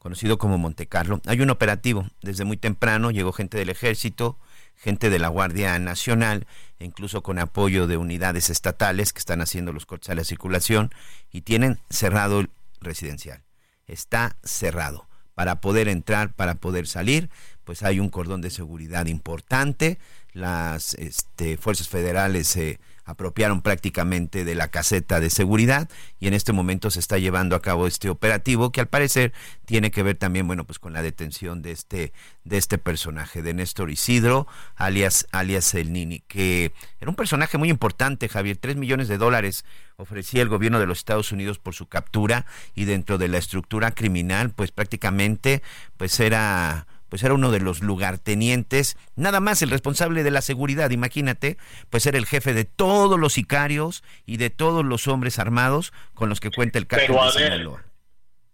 [0.02, 1.22] conocido como Monte Carlo.
[1.28, 4.40] Hay un operativo desde muy temprano, llegó gente del ejército,
[4.76, 6.48] gente de la Guardia Nacional,
[6.80, 10.92] incluso con apoyo de unidades estatales que están haciendo los cortes a la circulación
[11.32, 12.50] y tienen cerrado el
[12.80, 13.44] residencial.
[13.86, 15.08] Está cerrado.
[15.36, 17.30] Para poder entrar, para poder salir,
[17.64, 20.00] pues hay un cordón de seguridad importante.
[20.34, 25.90] Las este, fuerzas federales se apropiaron prácticamente de la caseta de seguridad
[26.20, 29.34] y en este momento se está llevando a cabo este operativo que al parecer
[29.66, 33.54] tiene que ver también bueno pues con la detención de este de este personaje de
[33.54, 38.58] Néstor Isidro alias alias el Nini que era un personaje muy importante Javier.
[38.58, 39.66] Tres millones de dólares
[39.98, 42.46] ofrecía el gobierno de los Estados Unidos por su captura
[42.76, 45.62] y dentro de la estructura criminal pues prácticamente
[45.98, 50.92] pues era pues era uno de los lugartenientes, nada más el responsable de la seguridad,
[50.92, 51.58] imagínate,
[51.90, 56.30] pues era el jefe de todos los sicarios y de todos los hombres armados con
[56.30, 57.84] los que cuenta el cártel de Sinaloa.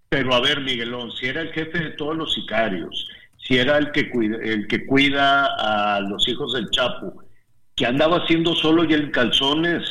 [0.10, 3.92] Pero a ver, Miguelón, si era el jefe de todos los sicarios, si era el
[3.92, 7.14] que cuida, el que cuida a los hijos del Chapo,
[7.76, 9.84] que andaba haciendo solo y en calzones,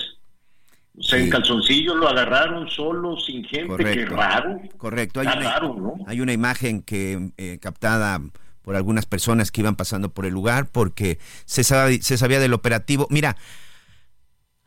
[0.98, 4.60] o sea, en calzoncillos lo agarraron solo, sin gente, qué raro.
[4.76, 5.60] Correcto, hay, una,
[6.08, 8.18] hay una imagen que eh, captada
[8.66, 13.06] por algunas personas que iban pasando por el lugar porque se, se sabía del operativo.
[13.10, 13.36] Mira,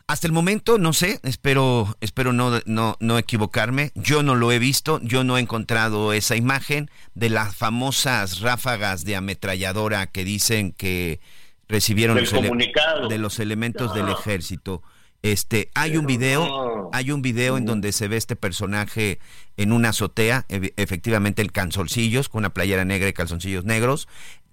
[0.08, 3.92] hasta el momento no sé, espero espero no, no, no equivocarme.
[3.96, 9.04] Yo no lo he visto, yo no he encontrado esa imagen de las famosas ráfagas
[9.04, 11.20] de ametralladora que dicen que
[11.68, 12.32] recibieron los
[13.10, 14.82] de los elementos del ejército.
[15.22, 19.20] Este, hay un video, hay un video en donde se ve este personaje
[19.58, 24.08] en una azotea, efectivamente el calzoncillos, con una playera negra y calzoncillos negros.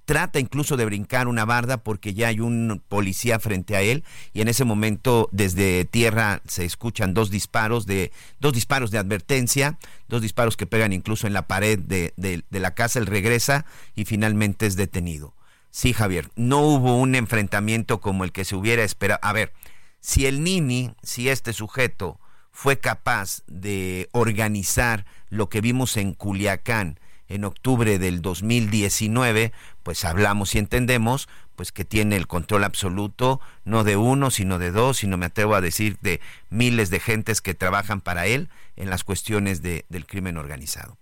[0.06, 4.40] Trata incluso de brincar una barda porque ya hay un policía frente a él y
[4.40, 10.22] en ese momento desde tierra se escuchan dos disparos de dos disparos de advertencia, dos
[10.22, 13.00] disparos que pegan incluso en la pared de, de la casa.
[13.00, 15.34] Él regresa y finalmente es detenido.
[15.72, 19.20] Sí, Javier, no hubo un enfrentamiento como el que se hubiera esperado.
[19.22, 19.52] A ver,
[20.00, 22.20] si el Nini, si este sujeto
[22.52, 30.54] fue capaz de organizar lo que vimos en Culiacán en octubre del 2019, pues hablamos
[30.54, 35.16] y entendemos pues que tiene el control absoluto no de uno, sino de dos, sino
[35.16, 36.20] me atrevo a decir de
[36.50, 40.98] miles de gentes que trabajan para él en las cuestiones de, del crimen organizado.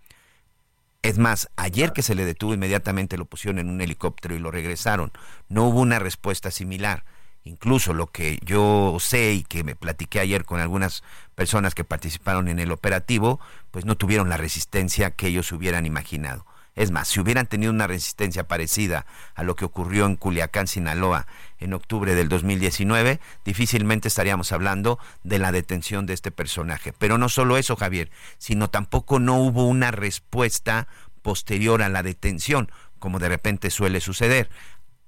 [1.02, 4.50] Es más, ayer que se le detuvo inmediatamente lo pusieron en un helicóptero y lo
[4.50, 5.12] regresaron.
[5.48, 7.04] No hubo una respuesta similar
[7.44, 12.48] incluso lo que yo sé y que me platiqué ayer con algunas personas que participaron
[12.48, 13.38] en el operativo,
[13.70, 16.46] pues no tuvieron la resistencia que ellos hubieran imaginado.
[16.74, 21.26] Es más, si hubieran tenido una resistencia parecida a lo que ocurrió en Culiacán, Sinaloa,
[21.58, 26.92] en octubre del 2019, difícilmente estaríamos hablando de la detención de este personaje.
[26.92, 30.88] Pero no solo eso, Javier, sino tampoco no hubo una respuesta
[31.22, 34.50] posterior a la detención, como de repente suele suceder.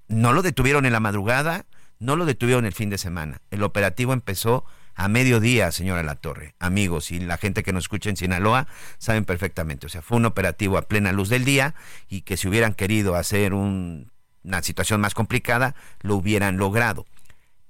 [0.07, 1.66] No lo detuvieron en la madrugada,
[1.99, 3.40] no lo detuvieron el fin de semana.
[3.51, 6.55] El operativo empezó a mediodía, señora La Torre.
[6.59, 8.66] Amigos y la gente que nos escucha en Sinaloa
[8.99, 9.86] saben perfectamente.
[9.86, 11.74] O sea, fue un operativo a plena luz del día
[12.09, 17.07] y que si hubieran querido hacer una situación más complicada, lo hubieran logrado.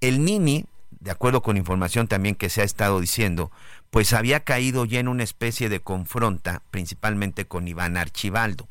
[0.01, 3.51] El Nini, de acuerdo con información también que se ha estado diciendo,
[3.91, 8.68] pues había caído ya en una especie de confronta, principalmente con Iván Archibaldo.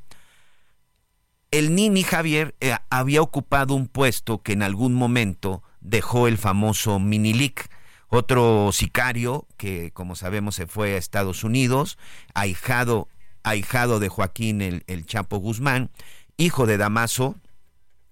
[1.52, 7.00] El Nini Javier eh, había ocupado un puesto que en algún momento dejó el famoso
[7.00, 7.70] Minilic,
[8.08, 11.98] otro sicario que, como sabemos, se fue a Estados Unidos,
[12.34, 13.08] ahijado,
[13.43, 15.91] ahijado de Joaquín el, el Chapo Guzmán,
[16.38, 17.36] hijo de Damaso,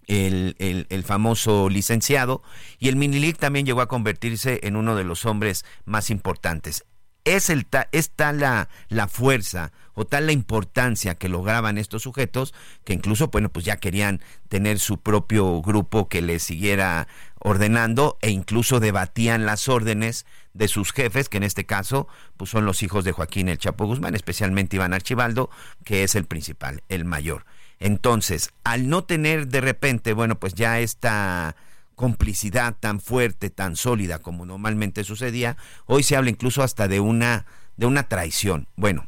[0.07, 0.55] el,
[0.89, 2.43] el, famoso licenciado,
[2.79, 6.85] y el Minilic también llegó a convertirse en uno de los hombres más importantes.
[7.23, 12.53] Es, el es tal la, la fuerza o tal la importancia que lograban estos sujetos
[12.83, 17.07] que incluso, bueno, pues ya querían tener su propio grupo que les siguiera
[17.39, 22.65] ordenando e incluso debatían las órdenes de sus jefes, que en este caso pues son
[22.65, 25.49] los hijos de Joaquín el Chapo Guzmán, especialmente Iván Archibaldo,
[25.83, 27.45] que es el principal, el mayor.
[27.79, 31.55] Entonces, al no tener de repente, bueno, pues ya esta
[31.95, 37.45] complicidad tan fuerte, tan sólida como normalmente sucedía, hoy se habla incluso hasta de una
[37.77, 38.67] de una traición.
[38.75, 39.07] Bueno,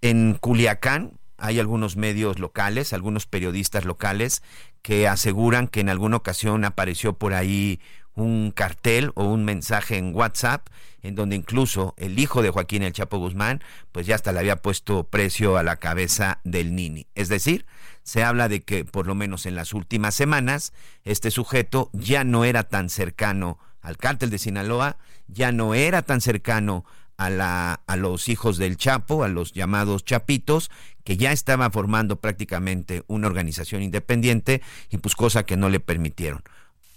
[0.00, 4.42] en Culiacán hay algunos medios locales, algunos periodistas locales
[4.82, 7.80] que aseguran que en alguna ocasión apareció por ahí
[8.14, 10.66] un cartel o un mensaje en WhatsApp
[11.02, 14.56] en donde incluso el hijo de Joaquín el Chapo Guzmán pues ya hasta le había
[14.56, 17.06] puesto precio a la cabeza del Nini.
[17.14, 17.66] Es decir,
[18.02, 20.72] se habla de que por lo menos en las últimas semanas
[21.04, 26.20] este sujeto ya no era tan cercano al cártel de Sinaloa, ya no era tan
[26.20, 26.84] cercano
[27.20, 30.70] a, la, a los hijos del Chapo, a los llamados Chapitos,
[31.04, 36.42] que ya estaba formando prácticamente una organización independiente y pues cosa que no le permitieron.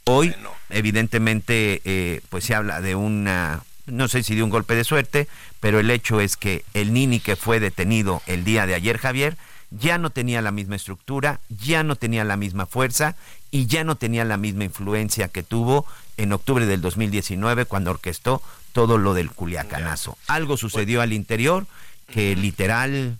[0.05, 0.33] Hoy,
[0.69, 5.27] evidentemente, eh, pues se habla de una, no sé si de un golpe de suerte,
[5.59, 9.35] pero el hecho es que el Nini que fue detenido el día de ayer, Javier,
[9.71, 13.17] ya no tenía la misma estructura, ya no tenía la misma fuerza
[13.51, 18.41] y ya no tenía la misma influencia que tuvo en octubre del 2019 cuando orquestó
[18.73, 20.17] todo lo del Culiacanazo.
[20.27, 21.65] Algo sucedió al interior
[22.11, 23.17] que literal,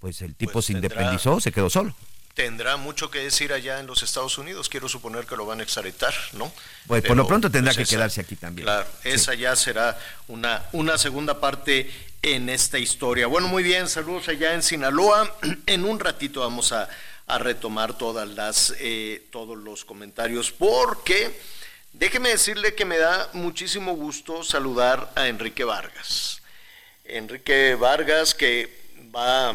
[0.00, 1.94] pues el tipo pues se independizó, se quedó solo
[2.34, 4.68] tendrá mucho que decir allá en los Estados Unidos.
[4.68, 6.52] Quiero suponer que lo van a extraditar, ¿no?
[6.86, 8.66] Pues por lo pronto tendrá pues, que quedarse aquí también.
[8.66, 11.90] Claro, esa ya será una, una segunda parte
[12.22, 13.28] en esta historia.
[13.28, 15.32] Bueno, muy bien, saludos allá en Sinaloa.
[15.66, 16.88] En un ratito vamos a,
[17.26, 21.34] retomar todas las, eh, todos los comentarios porque
[21.94, 26.42] déjeme decirle que me da muchísimo gusto saludar a Enrique Vargas.
[27.04, 28.70] Enrique Vargas que
[29.14, 29.54] va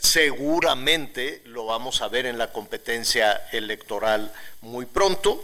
[0.00, 5.42] seguramente lo vamos a ver en la competencia electoral muy pronto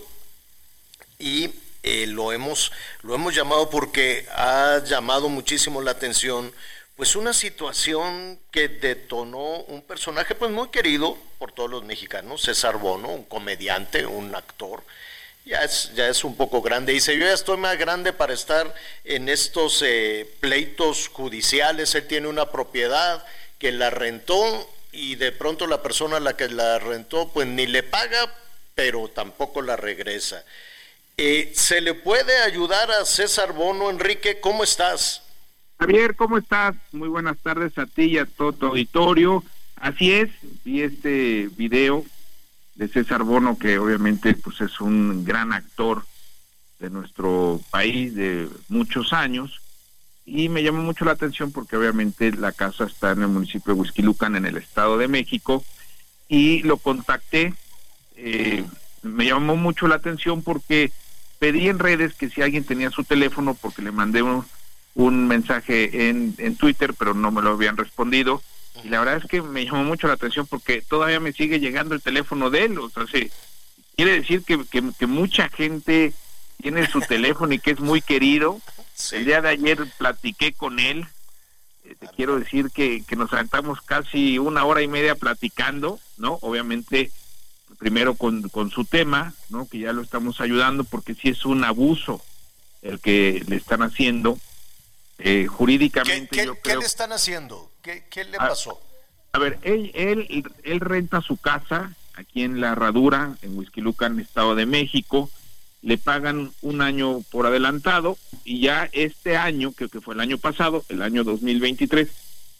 [1.19, 1.51] y
[1.83, 2.73] eh, lo, hemos,
[3.03, 6.53] lo hemos llamado porque ha llamado muchísimo la atención
[6.97, 12.79] pues una situación que detonó un personaje pues muy querido por todos los mexicanos, César
[12.79, 14.85] Bono, un comediante, un actor,
[15.45, 16.93] ya es, ya es un poco grande.
[16.93, 18.75] Dice, yo ya estoy más grande para estar
[19.05, 23.25] en estos eh, pleitos judiciales, él tiene una propiedad
[23.59, 27.67] que la rentó y de pronto la persona a la que la rentó pues ni
[27.67, 28.33] le paga,
[28.75, 30.45] pero tampoco la regresa.
[31.17, 34.41] Eh, ¿Se le puede ayudar a César Bono, Enrique?
[34.41, 35.23] ¿Cómo estás?
[35.79, 36.75] Javier, ¿cómo estás?
[36.93, 39.45] Muy buenas tardes a ti y a todo tu auditorio.
[39.77, 40.31] Así es,
[40.65, 42.05] vi este video
[42.75, 46.05] de César Bono, que obviamente pues es un gran actor
[46.81, 49.61] de nuestro país de muchos años,
[50.27, 53.81] y me llamó mucho la atención porque obviamente la casa está en el municipio de
[53.81, 55.65] Huizquilucan, en el Estado de México,
[56.29, 57.55] y lo contacté.
[58.17, 58.65] Eh,
[59.03, 60.91] me llamó mucho la atención porque
[61.39, 66.35] pedí en redes que si alguien tenía su teléfono, porque le mandé un, mensaje en,
[66.39, 68.43] en Twitter, pero no me lo habían respondido.
[68.85, 71.95] Y la verdad es que me llamó mucho la atención porque todavía me sigue llegando
[71.95, 72.79] el teléfono de él.
[72.79, 73.05] O sea,
[73.97, 76.13] quiere decir que, que mucha gente
[76.61, 78.61] tiene su teléfono y que es muy querido
[79.13, 81.07] el día de ayer platiqué con él.
[81.85, 86.39] Eh, te quiero decir que, que nos aventamos casi una hora y media platicando, ¿no?
[86.43, 87.11] Obviamente,
[87.79, 89.69] primero con, con su tema, ¿no?
[89.69, 92.23] Que ya lo estamos ayudando porque sí es un abuso
[92.83, 94.39] el que le están haciendo.
[95.19, 96.37] Eh, jurídicamente.
[96.37, 97.71] ¿Qué, ¿qué, le están haciendo?
[97.83, 98.81] ¿Qué, qué le pasó?
[99.33, 104.55] A, ver, él, él, él renta su casa aquí en La Herradura, en Huizquilucan, Estado
[104.55, 105.31] de México
[105.85, 110.39] le pagan un año por adelantado y ya este año, que, que fue el año
[110.39, 112.09] pasado, el año 2023,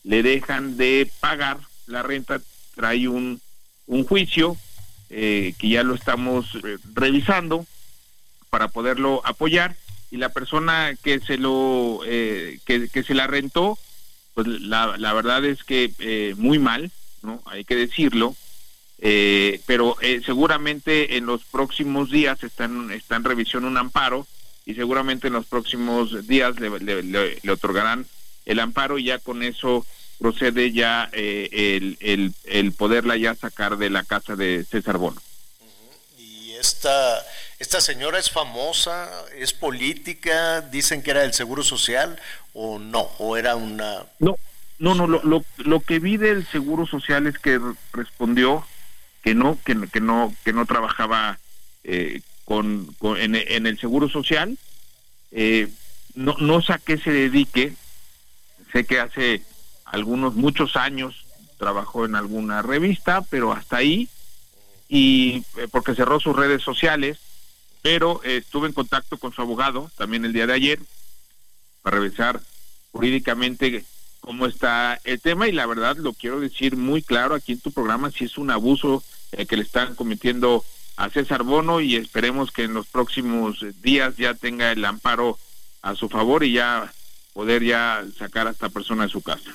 [0.05, 2.41] le dejan de pagar la renta,
[2.75, 3.41] trae un,
[3.87, 4.59] un juicio
[5.09, 7.65] eh, que ya lo estamos eh, revisando
[8.51, 9.75] para poderlo apoyar
[10.15, 13.79] y la persona que se lo eh, que, se la rentó
[14.35, 16.91] pues la, la verdad es que muy mal
[17.23, 18.37] no hay que decirlo
[19.07, 24.27] eh, pero eh, seguramente en los próximos días están está en revisión un amparo
[24.65, 28.07] y seguramente en los próximos días le, le, otorgarán
[28.47, 29.85] el amparo y ya con eso
[30.19, 35.21] procede ya eh, el, el, el, poderla ya sacar de la casa de César Bono.
[36.17, 37.19] Y esta,
[37.65, 42.21] esta señora es famosa, es política, dicen que era del Seguro Social
[42.53, 44.05] o no, o era una...
[44.19, 44.37] No,
[44.79, 47.59] no, no, lo, lo, lo que vi del Seguro Social es que
[47.95, 48.67] respondió
[49.23, 51.39] que no, que, no, que no trabajaba
[51.85, 54.59] eh, con, en, en, el Seguro Social.
[55.33, 55.71] Eh,
[56.15, 57.73] no, no sé a qué se dedique.
[58.73, 59.41] Sé que hace
[59.87, 61.25] algunos, muchos años
[61.59, 64.11] trabajó en alguna revista, pero hasta ahí.
[64.87, 67.19] Y eh, porque cerró sus redes sociales,
[67.85, 70.81] pero estuve en contacto con su abogado también el día de ayer
[71.83, 72.41] para revisar
[72.93, 73.85] jurídicamente
[74.21, 77.73] cómo está el tema y la verdad lo quiero decir muy claro aquí en tu
[77.73, 80.65] programa si es un abuso eh, que le están cometiendo
[80.97, 85.39] a César Bono y esperemos que en los próximos días ya tenga el amparo
[85.83, 86.91] a su favor y ya
[87.35, 89.51] poder ya sacar a esta persona de su casa.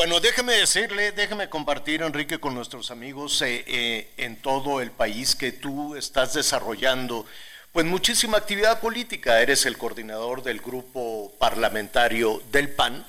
[0.00, 5.36] Bueno, déjeme decirle, déjeme compartir, Enrique, con nuestros amigos eh, eh, en todo el país
[5.36, 7.26] que tú estás desarrollando
[7.70, 9.42] pues muchísima actividad política.
[9.42, 13.06] Eres el coordinador del grupo parlamentario del PAN.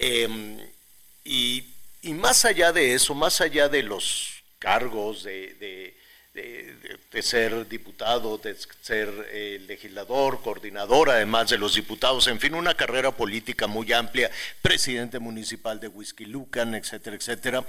[0.00, 0.58] Em,
[1.22, 1.64] y,
[2.02, 5.96] más allá de eso, más allá de los cargos de,
[7.22, 13.10] ser diputado, de ser eh, legislador, coordinador, además de los diputados, en fin, una carrera
[13.10, 14.30] política muy amplia,
[14.62, 17.64] presidente municipal de Whisky Lucan, etcétera, etcétera.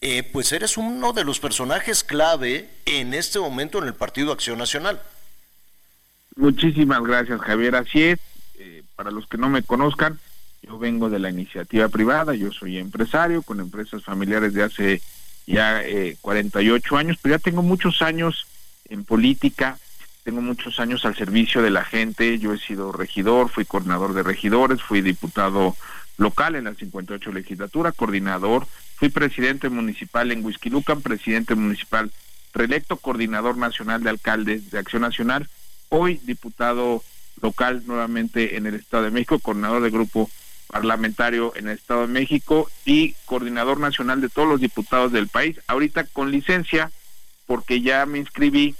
[0.00, 4.58] Eh, pues eres uno de los personajes clave en este momento en el Partido Acción
[4.58, 5.00] Nacional.
[6.36, 7.76] Muchísimas gracias, Javier.
[7.76, 8.18] Así es,
[8.58, 10.18] eh, para los que no me conozcan,
[10.62, 15.02] yo vengo de la iniciativa privada, yo soy empresario con empresas familiares de hace
[15.52, 18.46] ya eh, 48 años, pero ya tengo muchos años
[18.88, 19.78] en política,
[20.24, 24.22] tengo muchos años al servicio de la gente, yo he sido regidor, fui coordinador de
[24.22, 25.76] regidores, fui diputado
[26.16, 32.10] local en la 58 legislatura, coordinador, fui presidente municipal en Huizquilucan, presidente municipal
[32.54, 35.48] reelecto, coordinador nacional de alcaldes de Acción Nacional,
[35.90, 37.02] hoy diputado
[37.42, 40.30] local nuevamente en el Estado de México, coordinador del grupo
[40.72, 45.60] parlamentario en el Estado de México y coordinador nacional de todos los diputados del país.
[45.66, 46.90] Ahorita con licencia,
[47.46, 48.74] porque ya me inscribí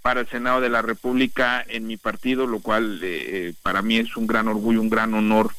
[0.00, 4.16] para el Senado de la República en mi partido, lo cual eh, para mí es
[4.16, 5.52] un gran orgullo, un gran honor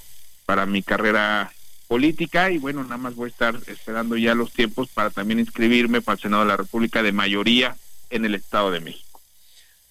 [0.47, 1.53] para mi carrera
[1.87, 6.01] política y bueno, nada más voy a estar esperando ya los tiempos para también inscribirme
[6.01, 7.77] para el Senado de la República de mayoría
[8.09, 9.21] en el Estado de México.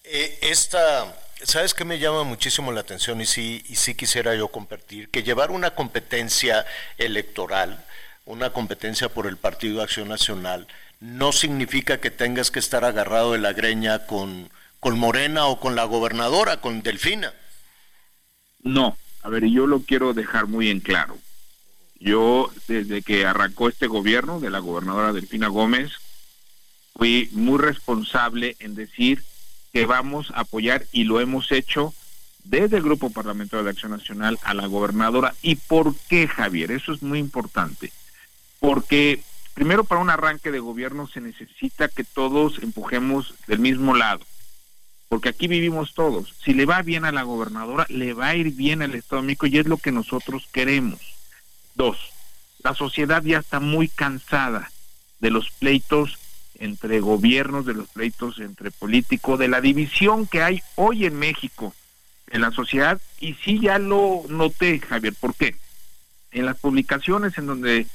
[0.03, 4.49] Eh, esta ¿Sabes qué me llama muchísimo la atención y sí, y sí quisiera yo
[4.49, 5.11] compartir?
[5.11, 6.64] Que llevar una competencia
[6.97, 7.84] electoral,
[8.24, 10.66] una competencia por el Partido Acción Nacional,
[10.99, 15.76] no significa que tengas que estar agarrado de la greña con, con Morena o con
[15.76, 17.34] la gobernadora, con Delfina.
[18.62, 21.18] No, a ver, yo lo quiero dejar muy en claro.
[22.01, 25.93] Yo, desde que arrancó este gobierno de la gobernadora Delfina Gómez,
[26.95, 29.22] fui muy responsable en decir
[29.77, 31.93] que vamos a apoyar y lo hemos hecho
[32.45, 35.35] desde el Grupo Parlamentario de Acción Nacional a la gobernadora.
[35.43, 36.70] ¿Y por qué, Javier?
[36.70, 37.93] Eso es muy importante.
[38.59, 39.20] Porque
[39.53, 44.24] primero para un arranque de gobierno se necesita que todos empujemos del mismo lado.
[45.11, 46.35] Porque aquí vivimos todos.
[46.43, 49.27] Si le va bien a la gobernadora, le va a ir bien al Estado de
[49.27, 51.01] México y es lo que nosotros queremos.
[51.74, 51.99] Dos,
[52.64, 54.70] la sociedad ya está muy cansada
[55.20, 56.18] de los pleitos
[56.59, 61.74] entre gobiernos, de los pleitos entre políticos, de la división que hay hoy en México
[62.30, 63.00] en la sociedad.
[63.20, 65.57] Y sí ya lo noté, Javier, ¿por qué?
[66.30, 67.86] En las publicaciones en donde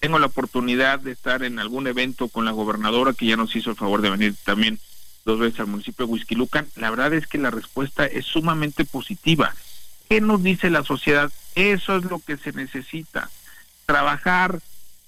[0.00, 3.70] tengo la oportunidad de estar en algún evento con la gobernadora, que ya nos hizo
[3.70, 4.78] el favor de venir también
[5.24, 9.54] dos veces al municipio de Huizquilucan, la verdad es que la respuesta es sumamente positiva.
[10.08, 11.30] ¿Qué nos dice la sociedad?
[11.54, 13.28] Eso es lo que se necesita.
[13.84, 14.60] Trabajar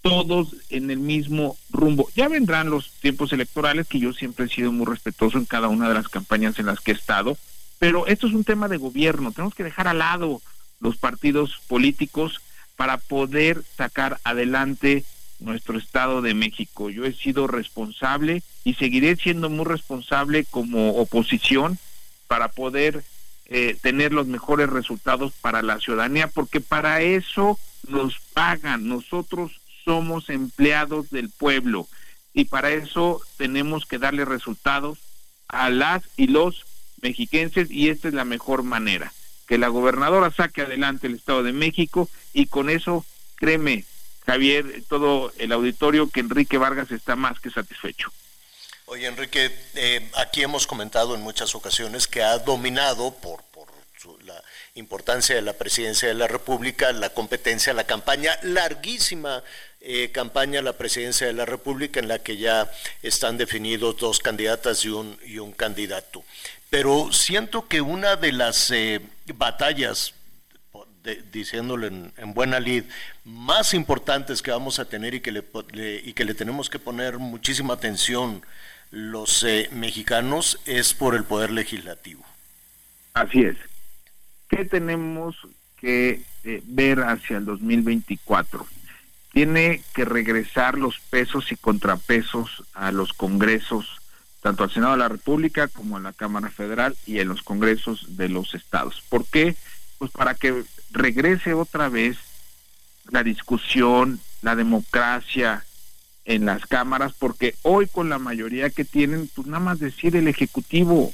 [0.02, 2.08] todos en el mismo rumbo.
[2.16, 5.88] Ya vendrán los tiempos electorales, que yo siempre he sido muy respetuoso en cada una
[5.88, 7.36] de las campañas en las que he estado,
[7.78, 9.32] pero esto es un tema de gobierno.
[9.32, 10.40] Tenemos que dejar al lado
[10.80, 12.40] los partidos políticos
[12.76, 15.04] para poder sacar adelante
[15.38, 16.90] nuestro Estado de México.
[16.90, 21.78] Yo he sido responsable y seguiré siendo muy responsable como oposición
[22.26, 23.02] para poder
[23.46, 27.58] eh, tener los mejores resultados para la ciudadanía, porque para eso
[27.88, 28.88] nos pagan.
[28.88, 31.88] Nosotros somos empleados del pueblo
[32.32, 34.98] y para eso tenemos que darle resultados
[35.48, 36.64] a las y los
[37.02, 39.12] mexiquenses y esta es la mejor manera,
[39.46, 43.04] que la gobernadora saque adelante el Estado de México y con eso,
[43.36, 43.84] créeme,
[44.26, 48.12] Javier, todo el auditorio, que Enrique Vargas está más que satisfecho.
[48.86, 53.68] Oye, Enrique, eh, aquí hemos comentado en muchas ocasiones que ha dominado por, por
[54.24, 54.42] la
[54.74, 59.42] importancia de la presidencia de la República, la competencia, la campaña, larguísima
[59.80, 62.70] eh, campaña a la presidencia de la República en la que ya
[63.02, 66.24] están definidos dos candidatas y un, y un candidato.
[66.70, 69.00] Pero siento que una de las eh,
[69.34, 70.14] batallas,
[71.32, 72.84] diciéndolo en, buena lid,
[73.24, 75.42] más importantes que vamos a tener y que le,
[76.04, 78.42] y que le tenemos que poner muchísima atención
[78.90, 82.24] los eh, mexicanos es por el poder legislativo.
[83.14, 83.56] Así es.
[84.48, 85.36] ¿Qué tenemos
[85.80, 88.66] que eh, ver hacia el 2024?
[89.32, 94.00] Tiene que regresar los pesos y contrapesos a los congresos,
[94.42, 98.16] tanto al Senado de la República como a la Cámara Federal y en los congresos
[98.16, 99.02] de los estados.
[99.08, 99.54] ¿Por qué?
[99.98, 102.16] Pues para que regrese otra vez
[103.10, 105.64] la discusión, la democracia
[106.24, 110.28] en las cámaras, porque hoy con la mayoría que tienen, pues nada más decir el
[110.28, 111.12] Ejecutivo,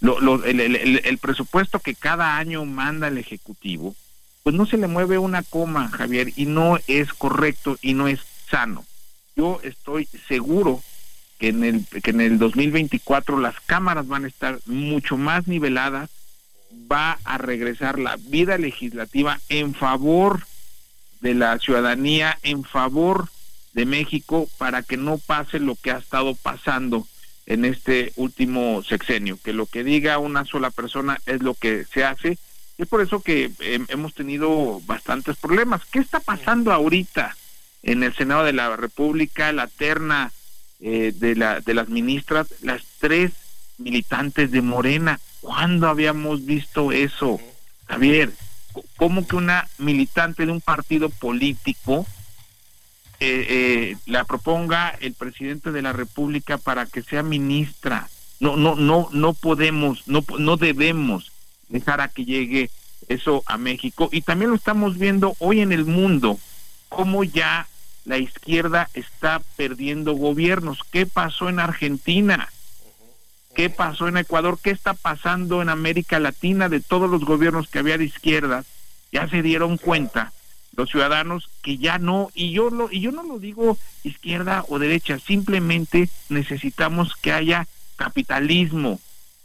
[0.00, 3.94] lo, el, el, presupuesto que cada año manda el Ejecutivo,
[4.42, 8.20] pues no se le mueve una coma, Javier, y no es correcto y no es
[8.50, 8.84] sano.
[9.36, 10.82] Yo estoy seguro
[11.38, 16.10] que en el, que en el 2024 las cámaras van a estar mucho más niveladas,
[16.90, 20.46] va a regresar la vida legislativa en favor
[21.20, 23.28] de la ciudadanía, en favor
[23.72, 27.06] de México, para que no pase lo que ha estado pasando
[27.46, 32.04] en este último sexenio, que lo que diga una sola persona es lo que se
[32.04, 32.38] hace.
[32.82, 35.82] Es por eso que em, hemos tenido bastantes problemas.
[35.84, 37.36] ¿Qué está pasando ahorita
[37.84, 39.52] en el Senado de la República?
[39.52, 40.32] La terna
[40.80, 43.30] eh, de, la, de las ministras, las tres
[43.78, 45.20] militantes de Morena.
[45.40, 47.38] ¿Cuándo habíamos visto eso?
[47.86, 48.32] Javier,
[48.96, 52.04] ¿cómo que una militante de un partido político
[53.20, 58.08] eh, eh, la proponga el presidente de la República para que sea ministra.
[58.40, 61.31] No, no, no, no podemos, no, no debemos
[61.72, 62.70] dejar a que llegue
[63.08, 64.08] eso a México.
[64.12, 66.38] Y también lo estamos viendo hoy en el mundo,
[66.88, 67.66] cómo ya
[68.04, 70.80] la izquierda está perdiendo gobiernos.
[70.90, 72.48] ¿Qué pasó en Argentina?
[73.54, 74.58] ¿Qué pasó en Ecuador?
[74.62, 78.64] ¿Qué está pasando en América Latina de todos los gobiernos que había de izquierda?
[79.10, 80.32] Ya se dieron cuenta
[80.74, 84.78] los ciudadanos que ya no y yo lo y yo no lo digo izquierda o
[84.78, 88.98] derecha simplemente necesitamos que haya capitalismo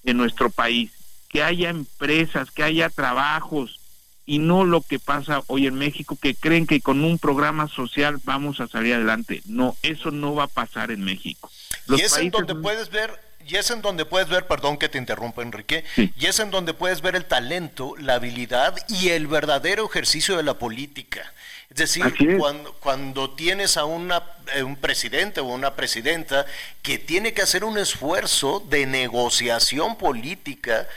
[0.05, 0.96] en nuestro país
[1.27, 3.79] que haya empresas que haya trabajos
[4.25, 8.19] y no lo que pasa hoy en México que creen que con un programa social
[8.25, 9.41] vamos a salir adelante.
[9.45, 11.49] No eso no va a pasar en México.
[11.87, 14.97] Y es en donde puedes ver y es en donde puedes ver, perdón que te
[14.97, 19.85] interrumpa Enrique, y es en donde puedes ver el talento, la habilidad y el verdadero
[19.85, 21.31] ejercicio de la política.
[21.69, 24.23] Es decir, Cuando, cuando tienes a una,
[24.53, 26.45] eh, un presidente o una presidenta
[26.81, 30.87] que tiene que hacer un esfuerzo de negociación política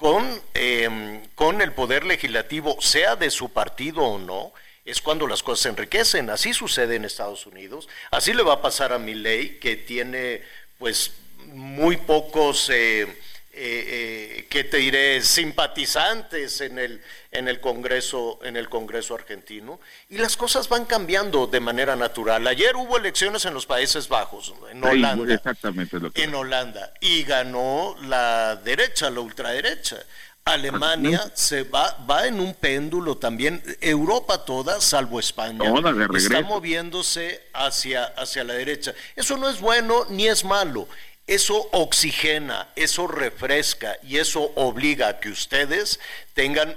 [0.00, 4.54] con, em, con el poder legislativo, sea de su partido o no,
[4.86, 6.30] es cuando las cosas se enriquecen.
[6.30, 7.86] Así sucede en Estados Unidos.
[8.10, 10.40] Así le va a pasar a mi ley, que tiene
[10.78, 11.12] pues
[11.48, 13.14] muy pocos, eh,
[13.62, 19.80] eh, eh, ¿qué te diré?, simpatizantes en el, en, el Congreso, en el Congreso argentino.
[20.08, 22.46] Y las cosas van cambiando de manera natural.
[22.46, 25.34] Ayer hubo elecciones en los Países Bajos, en Holanda.
[25.34, 26.94] exactamente En Holanda.
[27.00, 29.98] Y ganó la derecha, la ultraderecha.
[30.44, 33.62] Alemania se va, va en un péndulo también.
[33.80, 35.70] Europa toda, salvo España,
[36.16, 38.94] está moviéndose hacia, hacia la derecha.
[39.16, 40.88] Eso no es bueno ni es malo.
[41.30, 46.00] Eso oxigena, eso refresca y eso obliga a que ustedes
[46.34, 46.74] tengan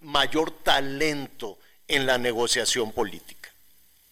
[0.00, 3.50] mayor talento en la negociación política.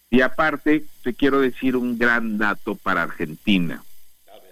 [0.09, 3.83] Y aparte, te quiero decir un gran dato para Argentina,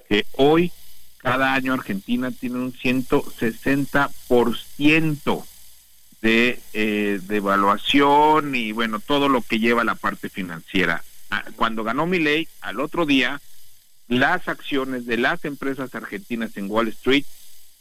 [0.09, 0.73] que hoy
[1.19, 5.45] cada año Argentina tiene un 160%
[6.21, 11.05] de, eh, de evaluación y bueno, todo lo que lleva la parte financiera.
[11.29, 13.39] Ah, cuando ganó mi ley, al otro día
[14.11, 17.23] las acciones de las empresas argentinas en Wall Street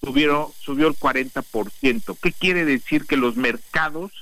[0.00, 2.16] subieron, subió el 40%.
[2.22, 3.04] ¿Qué quiere decir?
[3.06, 4.12] Que los mercados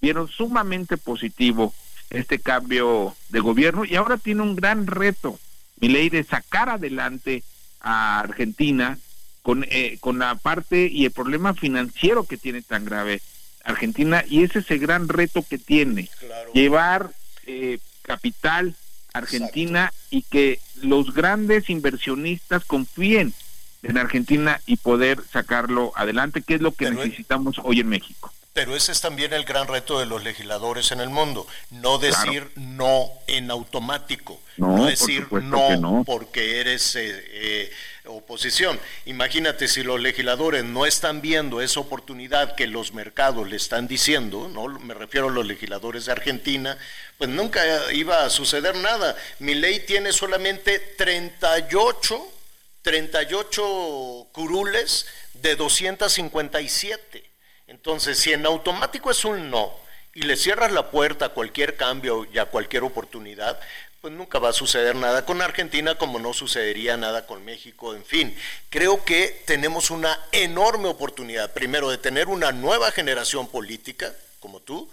[0.00, 1.74] vieron sumamente positivo
[2.08, 5.38] este cambio de gobierno y ahora tiene un gran reto,
[5.78, 7.44] mi ley, de sacar adelante
[7.80, 8.98] a Argentina
[9.42, 13.20] con, eh, con la parte y el problema financiero que tiene tan grave
[13.62, 16.08] Argentina y ese es el gran reto que tiene,
[16.54, 17.10] llevar
[17.44, 18.74] eh, capital
[19.18, 23.34] Argentina y que los grandes inversionistas confíen
[23.82, 28.32] en Argentina y poder sacarlo adelante, que es lo que necesitamos hoy en México.
[28.52, 32.50] Pero ese es también el gran reto de los legisladores en el mundo, no decir
[32.56, 37.70] no en automático, no, decir no, porque eres eh, eh,
[38.08, 38.80] oposición.
[39.06, 44.48] Imagínate si los legisladores no están viendo esa oportunidad que los mercados le están diciendo,
[44.52, 46.76] no me refiero a los legisladores de Argentina,
[47.16, 49.16] pues nunca iba a suceder nada.
[49.38, 52.34] Mi ley tiene solamente 38
[52.82, 57.22] 38 curules de 257.
[57.66, 59.74] Entonces, si en automático es un no
[60.14, 63.60] y le cierras la puerta a cualquier cambio y a cualquier oportunidad,
[64.00, 67.94] pues nunca va a suceder nada con Argentina como no sucedería nada con México.
[67.94, 68.34] En fin,
[68.70, 74.88] creo que tenemos una enorme oportunidad, primero, de tener una nueva generación política, como tú,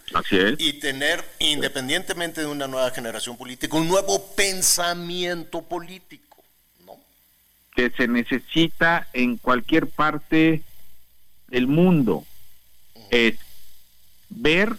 [0.57, 6.43] y tener, independientemente de una nueva generación política, un nuevo pensamiento político.
[6.83, 6.97] ¿no?
[7.75, 10.63] Que se necesita en cualquier parte
[11.47, 12.25] del mundo.
[13.11, 13.35] Es
[14.29, 14.75] ver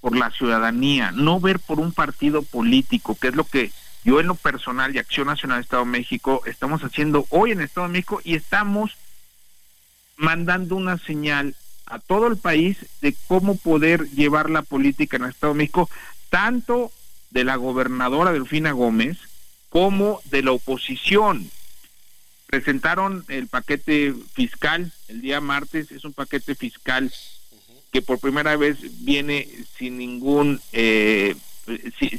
[0.00, 3.72] por la ciudadanía, no ver por un partido político, que es lo que
[4.04, 7.60] yo en lo personal y Acción Nacional de Estado de México estamos haciendo hoy en
[7.60, 8.96] Estado de México y estamos
[10.16, 11.54] mandando una señal
[11.86, 15.90] a todo el país de cómo poder llevar la política en el Estado de México,
[16.30, 16.92] tanto
[17.30, 19.18] de la gobernadora Delfina Gómez
[19.68, 21.50] como de la oposición.
[22.46, 27.12] Presentaron el paquete fiscal el día martes, es un paquete fiscal
[27.92, 31.34] que por primera vez viene sin ningún eh,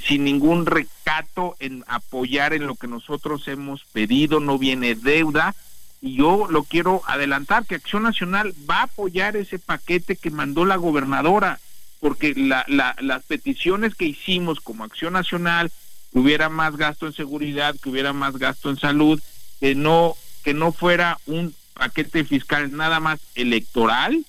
[0.06, 5.56] sin, ningún recato en apoyar en lo que nosotros hemos pedido, no viene deuda.
[6.02, 10.66] Y yo lo quiero adelantar que Acción Nacional va a apoyar ese paquete que mandó
[10.66, 11.60] la gobernadora
[12.00, 15.72] porque la, las peticiones que hicimos como Acción Nacional
[16.14, 19.22] que hubiera más gasto en seguridad, que hubiera más gasto en salud,
[19.60, 24.26] que no que no fuera un paquete fiscal nada más electoral,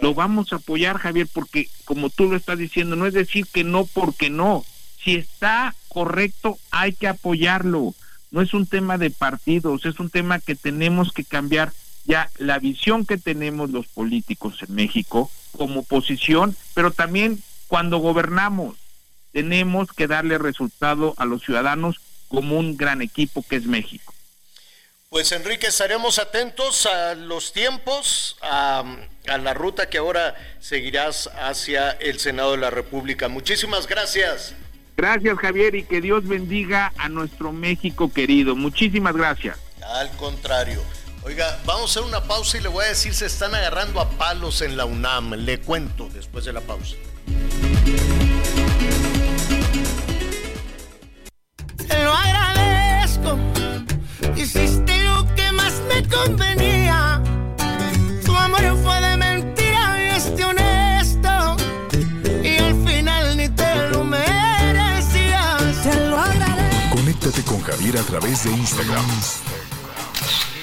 [0.00, 3.64] lo vamos a apoyar, Javier, porque como tú lo estás diciendo, no es decir que
[3.64, 4.64] no porque no.
[5.02, 7.94] Si está correcto, hay que apoyarlo.
[8.30, 11.72] No es un tema de partidos, es un tema que tenemos que cambiar
[12.04, 18.76] ya la visión que tenemos los políticos en México como oposición, pero también cuando gobernamos
[19.32, 24.14] tenemos que darle resultado a los ciudadanos como un gran equipo que es México.
[25.16, 28.84] Pues Enrique, estaremos atentos a los tiempos, a,
[29.24, 33.26] la ruta que ahora seguirás hacia el Senado de la República.
[33.26, 34.52] Muchísimas gracias.
[34.94, 38.54] Gracias Javier y que Dios bendiga a nuestro México querido.
[38.56, 39.58] Muchísimas gracias.
[39.82, 40.82] Al contrario.
[41.22, 44.10] Oiga, vamos a hacer una pausa y le voy a decir, se están agarrando a
[44.10, 45.32] palos en la UNAM.
[45.32, 46.94] Le cuento después de la pausa.
[51.88, 53.38] Te lo agradezco.
[54.36, 54.95] Hiciste
[56.08, 57.22] convenía.
[58.24, 61.56] Tu amor fue de mentira y este honesto.
[62.42, 65.82] Y al final ni te lo merecías.
[65.82, 66.96] Te lo agradezco.
[66.96, 69.04] Conéctate con Javier a través de Instagram.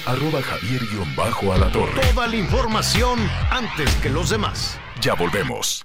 [0.06, 2.12] Arroba Javier-Alatorre.
[2.12, 3.18] Toda la información
[3.50, 4.78] antes que los demás.
[5.00, 5.84] Ya volvemos.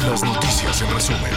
[0.00, 1.30] Las noticias en resumen.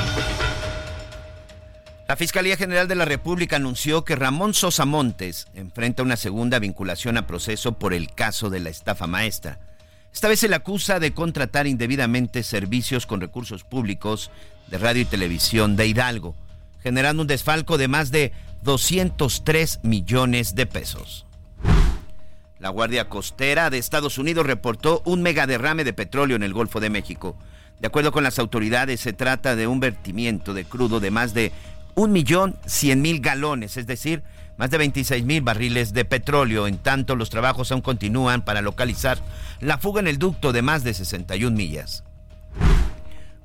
[2.07, 7.17] La Fiscalía General de la República anunció que Ramón Sosa Montes enfrenta una segunda vinculación
[7.17, 9.59] a proceso por el caso de la estafa maestra.
[10.13, 14.31] Esta vez se le acusa de contratar indebidamente servicios con recursos públicos
[14.67, 16.35] de radio y televisión de Hidalgo,
[16.81, 18.33] generando un desfalco de más de
[18.63, 21.25] 203 millones de pesos.
[22.59, 26.89] La Guardia Costera de Estados Unidos reportó un megaderrame de petróleo en el Golfo de
[26.89, 27.37] México.
[27.79, 31.51] De acuerdo con las autoridades, se trata de un vertimiento de crudo de más de
[31.95, 34.21] 1.100.000 galones, es decir,
[34.57, 36.67] más de 26.000 barriles de petróleo.
[36.67, 39.17] En tanto, los trabajos aún continúan para localizar
[39.61, 42.03] la fuga en el ducto de más de 61 millas.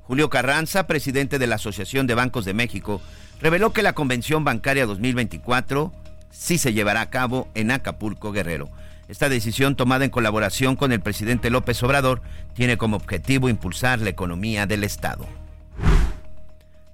[0.03, 3.01] Julio Carranza, presidente de la Asociación de Bancos de México,
[3.41, 5.93] reveló que la Convención Bancaria 2024
[6.29, 8.69] sí se llevará a cabo en Acapulco, Guerrero.
[9.07, 12.21] Esta decisión tomada en colaboración con el presidente López Obrador
[12.53, 15.27] tiene como objetivo impulsar la economía del Estado.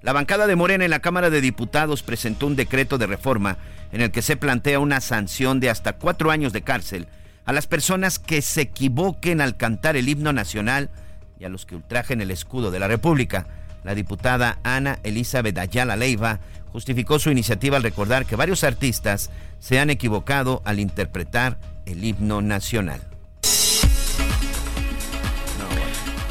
[0.02, 3.56] La bancada de Morena en la Cámara de Diputados presentó un decreto de reforma
[3.92, 7.06] en el que se plantea una sanción de hasta cuatro años de cárcel
[7.44, 10.90] a las personas que se equivoquen al cantar el himno nacional
[11.38, 13.46] y a los que ultrajen el escudo de la República.
[13.84, 16.40] La diputada Ana Elizabeth Ayala Leiva
[16.72, 19.30] justificó su iniciativa al recordar que varios artistas
[19.60, 23.00] se han equivocado al interpretar el himno nacional.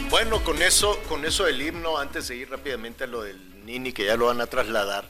[0.09, 0.43] bueno.
[0.43, 4.05] con eso, con eso del himno, antes de ir rápidamente a lo del Nini, que
[4.05, 5.09] ya lo van a trasladar,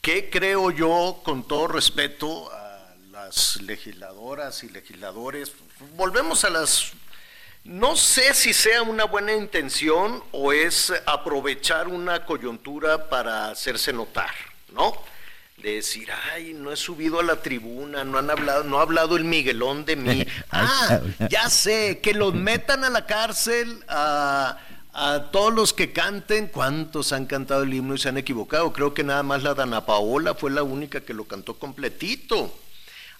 [0.00, 5.52] ¿qué creo yo, con todo respeto a las legisladoras y legisladores?
[5.96, 6.92] Volvemos a las
[7.64, 14.30] no sé si sea una buena intención o es aprovechar una coyuntura para hacerse notar,
[14.72, 14.94] ¿no?
[15.62, 19.16] De decir, ay, no he subido a la tribuna, no han hablado, no ha hablado
[19.16, 20.26] el Miguelón de mí.
[20.50, 24.58] ah, ya sé, que los metan a la cárcel a,
[24.92, 26.48] a todos los que canten.
[26.48, 28.72] ¿Cuántos han cantado el himno y se han equivocado?
[28.72, 32.58] Creo que nada más la Dana Paola fue la única que lo cantó completito.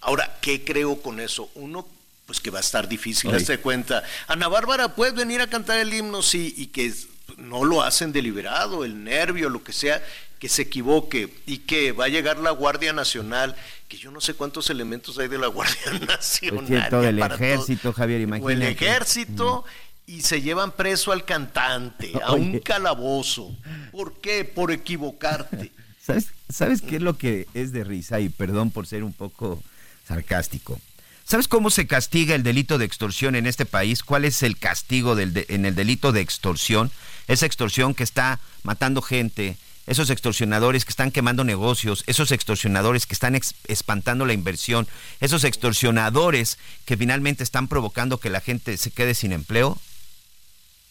[0.01, 1.51] Ahora, ¿qué creo con eso?
[1.55, 1.87] Uno
[2.31, 4.05] pues que va a estar difícil darse cuenta.
[4.29, 6.23] Ana Bárbara, ¿puedes venir a cantar el himno?
[6.23, 6.93] Sí, y que
[7.41, 10.03] no lo hacen deliberado, el nervio, lo que sea,
[10.39, 13.57] que se equivoque y que va a llegar la Guardia Nacional,
[13.89, 17.05] que yo no sé cuántos elementos hay de la Guardia Nacional.
[17.05, 18.53] El ejército, Javier, imagínate.
[18.55, 19.65] el ejército
[20.07, 23.55] y se llevan preso al cantante, a un calabozo.
[23.93, 24.45] ¿Por qué?
[24.45, 25.73] Por equivocarte.
[26.03, 28.19] ¿Sabes, ¿Sabes qué es lo que es de risa?
[28.21, 29.62] Y perdón por ser un poco
[30.09, 30.81] sarcástico.
[31.25, 34.03] ¿Sabes cómo se castiga el delito de extorsión en este país?
[34.03, 36.91] ¿Cuál es el castigo del en el delito de extorsión?
[37.31, 43.15] Esa extorsión que está matando gente, esos extorsionadores que están quemando negocios, esos extorsionadores que
[43.15, 44.89] están espantando la inversión,
[45.20, 49.78] esos extorsionadores que finalmente están provocando que la gente se quede sin empleo,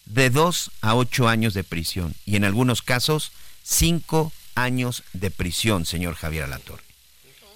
[0.06, 2.16] de dos a ocho años de prisión.
[2.26, 6.89] Y en algunos casos cinco años de prisión, señor Javier Alatorre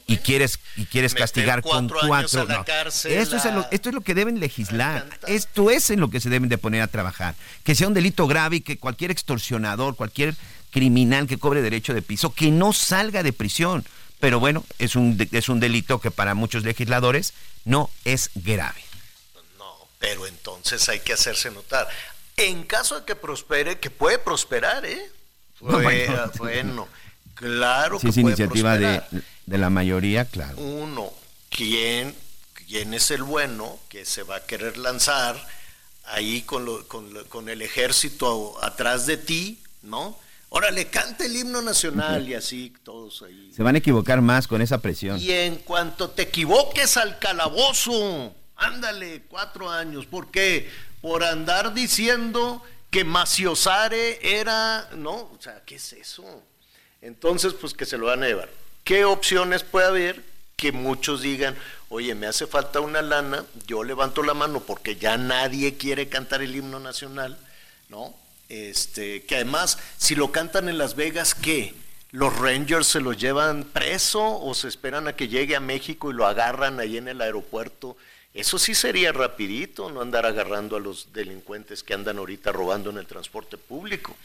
[0.07, 2.47] y quieres y quieres castigar con cuatro.
[2.87, 5.07] esto, es lo, esto es lo que deben legislar.
[5.27, 7.35] Esto es en lo que se deben de poner a trabajar.
[7.63, 10.35] Que sea un delito grave y que cualquier extorsionador, cualquier
[10.71, 13.85] criminal que cobre derecho de piso, que no salga de prisión.
[14.19, 17.33] Pero bueno, es un, es un delito que para muchos legisladores
[17.65, 18.81] no es grave.
[19.57, 21.87] No, pero entonces hay que hacerse notar.
[22.37, 25.11] En caso de que prospere, que puede prosperar, ¿eh?
[25.59, 26.87] bueno,
[27.35, 29.01] claro que es iniciativa de
[29.45, 30.57] de la mayoría, claro.
[30.57, 31.11] Uno,
[31.49, 32.15] ¿quién,
[32.67, 35.35] quién es el bueno que se va a querer lanzar
[36.05, 40.17] ahí con, lo, con, el ejército atrás de ti, ¿no?
[40.49, 43.51] Órale, canta el himno nacional y así todos ahí.
[43.55, 45.19] Se van a equivocar más con esa presión.
[45.19, 50.05] Y en cuanto te equivoques al calabozo, ándale, cuatro años.
[50.05, 50.69] ¿Por qué?
[51.01, 52.61] Por andar diciendo
[52.91, 55.13] que Maciosare era, ¿no?
[55.15, 56.23] O sea, ¿qué es eso?
[57.01, 58.49] Entonces, pues que se lo van a llevar.
[58.83, 60.23] ¿Qué opciones puede haber?
[60.55, 61.55] Que muchos digan,
[61.89, 66.41] oye, me hace falta una lana, yo levanto la mano porque ya nadie quiere cantar
[66.41, 67.37] el himno nacional,
[67.89, 68.13] ¿no?
[68.49, 71.73] Este, que además, si lo cantan en Las Vegas, ¿qué?
[72.11, 76.13] ¿Los Rangers se lo llevan preso o se esperan a que llegue a México y
[76.13, 77.97] lo agarran ahí en el aeropuerto?
[78.33, 82.97] Eso sí sería rapidito, no andar agarrando a los delincuentes que andan ahorita robando en
[82.97, 84.15] el transporte público.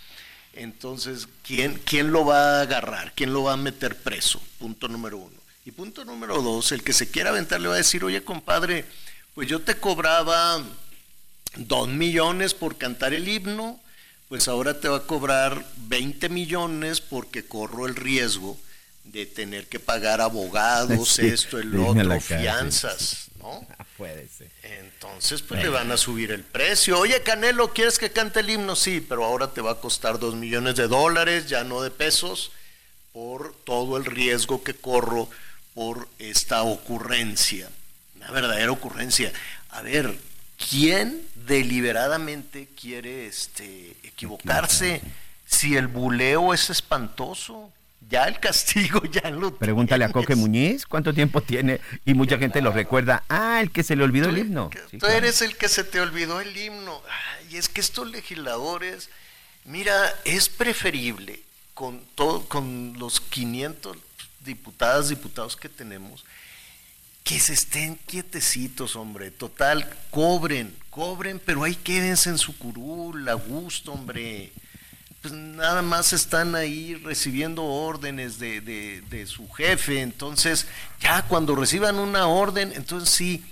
[0.55, 3.13] Entonces, ¿quién, ¿quién lo va a agarrar?
[3.15, 4.41] ¿Quién lo va a meter preso?
[4.59, 5.37] Punto número uno.
[5.65, 8.87] Y punto número dos, el que se quiera aventar le va a decir, oye compadre,
[9.35, 10.63] pues yo te cobraba
[11.57, 13.79] dos millones por cantar el himno,
[14.29, 18.59] pues ahora te va a cobrar 20 millones porque corro el riesgo
[19.05, 23.29] de tener que pagar abogados, esto, el otro, fianzas.
[23.49, 23.67] ¿No?
[23.97, 24.51] Puede ser.
[24.63, 26.99] Entonces, pues le van a subir el precio.
[26.99, 28.77] Oye, Canelo, ¿quieres que cante el himno?
[28.77, 32.53] Sí, pero ahora te va a costar dos millones de dólares, ya no de pesos,
[33.13, 35.29] por todo el riesgo que corro
[35.75, 37.69] por esta ocurrencia.
[38.17, 39.33] Una verdadera ocurrencia.
[39.71, 40.17] A ver,
[40.71, 45.01] ¿quién deliberadamente quiere este, equivocarse
[45.47, 47.73] si el buleo es espantoso?
[48.01, 52.63] Ya el castigo ya lo Pregúntale a Coque Muñiz cuánto tiempo tiene y mucha gente
[52.63, 53.25] lo recuerda.
[53.29, 54.71] Ah, el que se le olvidó el himno.
[54.99, 57.03] tú eres el que se te olvidó el himno.
[57.51, 59.11] Y es que estos legisladores,
[59.65, 59.95] mira,
[60.25, 61.43] es preferible
[61.75, 63.97] con todo, con los 500
[64.45, 66.25] diputadas, diputados que tenemos,
[67.25, 69.31] que se estén quietecitos, hombre.
[69.31, 74.53] Total, cobren, cobren, pero ahí quédense en su curul, a gusto, hombre
[75.23, 80.67] pues nada más están ahí recibiendo órdenes de, de, su jefe, entonces
[81.01, 83.45] ya cuando reciban una orden, entonces sí,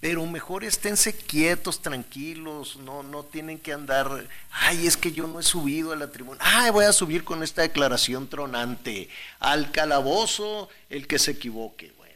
[0.00, 5.40] pero mejor esténse quietos, tranquilos, no, no tienen que andar, ay, es que yo no
[5.40, 9.08] he subido a la tribuna, ay, voy a subir con esta declaración tronante,
[9.40, 12.14] al calabozo el que se equivoque, bueno.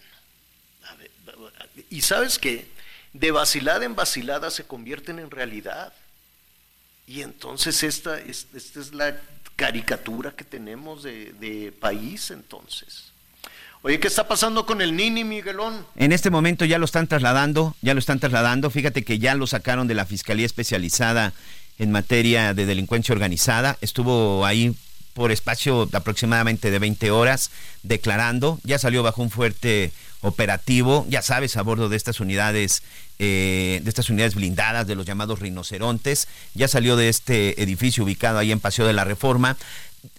[1.90, 2.70] y sabes qué,
[3.12, 5.92] de vacilada en vacilada se convierten en realidad.
[7.06, 9.16] Y entonces esta, esta es la
[9.56, 13.12] caricatura que tenemos de, país entonces.
[13.82, 15.84] Oye, ¿qué está pasando con el Nini, Miguelón?
[15.96, 18.70] En este momento ya lo están trasladando, ya lo están trasladando.
[18.70, 21.32] Fíjate que ya lo sacaron de la Fiscalía Especializada
[21.78, 23.76] en materia de delincuencia organizada.
[23.80, 24.76] Estuvo ahí
[25.14, 27.50] por espacio de aproximadamente de 20 horas
[27.82, 28.60] declarando.
[28.62, 29.92] Ya salió bajo un fuerte
[30.22, 32.82] operativo, ya sabes, a bordo de estas unidades,
[33.18, 36.28] eh, de estas unidades blindadas, de los llamados rinocerontes.
[36.54, 39.56] Ya salió de este edificio ubicado ahí en Paseo de la Reforma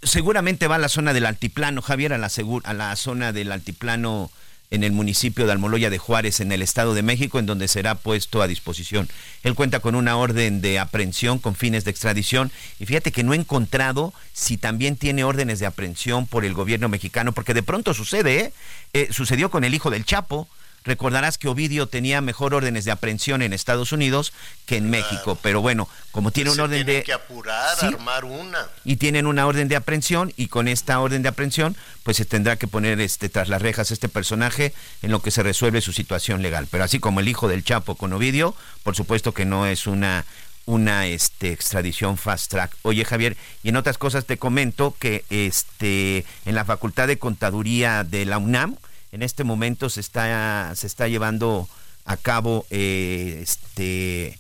[0.01, 2.30] seguramente va a la zona del altiplano, Javier, a la,
[2.63, 4.31] a la zona del altiplano
[4.73, 7.93] en el municipio de Almoloya de Juárez, en el Estado de México, en donde será
[7.93, 9.07] puesto a disposición.
[9.43, 13.33] Él cuenta con una orden de aprehensión con fines de extradición y fíjate que no
[13.33, 17.93] he encontrado si también tiene órdenes de aprehensión por el gobierno mexicano, porque de pronto
[17.93, 18.53] sucede, ¿eh?
[18.93, 20.47] eh sucedió con el hijo del Chapo,
[20.84, 24.34] Recordarás que Ovidio tenía mejor órdenes de aprehensión en Estados Unidos
[24.65, 28.97] que en México, pero bueno, como tiene una orden de que apurar, armar una y
[28.97, 32.68] tienen una orden de aprehensión y con esta orden de aprehensión, pues se tendrá que
[32.68, 36.68] poner este tras las rejas este personaje en lo que se resuelve su situación legal.
[36.69, 40.26] Pero así como el hijo del Chapo con Ovidio, por supuesto que no es una
[40.65, 42.76] una este, extradición fast track.
[42.84, 48.03] Oye Javier, y en otras cosas te comento que este en la Facultad de Contaduría
[48.03, 48.77] de la UNAM
[49.14, 51.69] en este momento se está, se está llevando
[52.03, 54.40] a cabo eh, este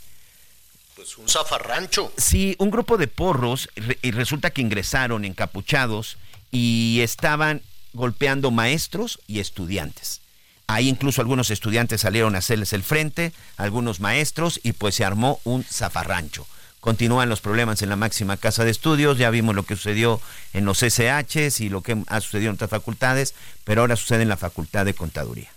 [0.95, 2.11] pues un zafarrancho.
[2.17, 3.69] Sí, un grupo de porros
[4.01, 6.17] y resulta que ingresaron encapuchados
[6.51, 7.61] y estaban
[7.93, 10.21] golpeando maestros y estudiantes.
[10.65, 15.39] Ahí incluso algunos estudiantes salieron a hacerles el frente, algunos maestros y pues se armó
[15.43, 16.47] un zafarrancho.
[16.83, 20.19] Continúan los problemas en la máxima casa de estudios, ya vimos lo que sucedió
[20.51, 24.27] en los SHs y lo que ha sucedido en otras facultades, pero ahora sucede en
[24.27, 25.49] la Facultad de Contaduría.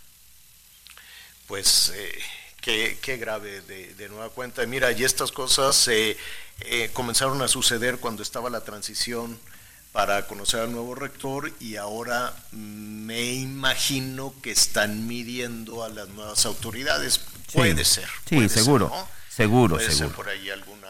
[1.48, 4.64] Pues eh, qué, grave de, nueva cuenta.
[4.66, 6.16] Mira, y estas cosas eh,
[6.60, 9.36] eh, comenzaron a suceder cuando estaba la transición
[9.90, 16.46] para conocer al nuevo rector y ahora me imagino que están midiendo a las nuevas
[16.46, 17.20] autoridades.
[17.52, 18.08] Puede ser.
[18.28, 18.92] Sí, seguro.
[19.28, 20.08] Seguro, Puede seguro.
[20.08, 20.85] Ser por ahí alguna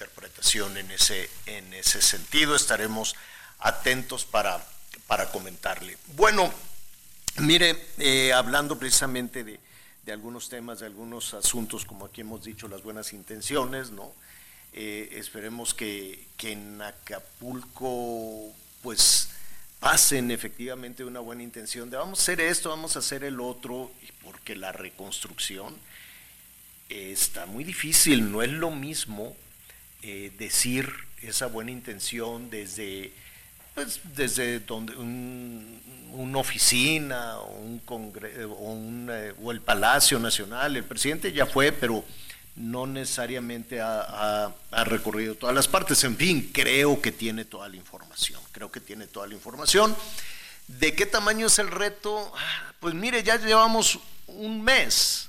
[0.00, 2.56] interpretación en ese, en ese sentido.
[2.56, 3.14] Estaremos
[3.58, 4.64] atentos para,
[5.06, 5.96] para comentarle.
[6.16, 6.52] Bueno,
[7.38, 9.60] mire, eh, hablando precisamente de,
[10.04, 14.12] de, algunos temas, de algunos asuntos, como aquí hemos dicho, las buenas intenciones, ¿no?
[14.72, 19.30] Eh, esperemos que, que en Acapulco, pues,
[19.80, 23.90] pasen efectivamente una buena intención de vamos a hacer esto, vamos a hacer el otro,
[24.22, 25.74] porque la reconstrucción
[26.88, 29.36] está muy difícil, no es lo mismo
[30.02, 30.90] eh, decir
[31.22, 33.12] esa buena intención desde,
[33.74, 40.76] pues, desde donde una oficina o, un o, eh, o, el Palacio Nacional.
[40.76, 42.04] El presidente ya fue, pero
[42.56, 44.54] no necesariamente ha,
[44.84, 46.02] recorrido todas las partes.
[46.04, 48.40] En fin, creo que tiene toda la información.
[48.52, 49.94] Creo que tiene toda la información.
[50.66, 52.32] ¿De qué tamaño es el reto?
[52.36, 55.28] Ah, pues mire, ya llevamos un mes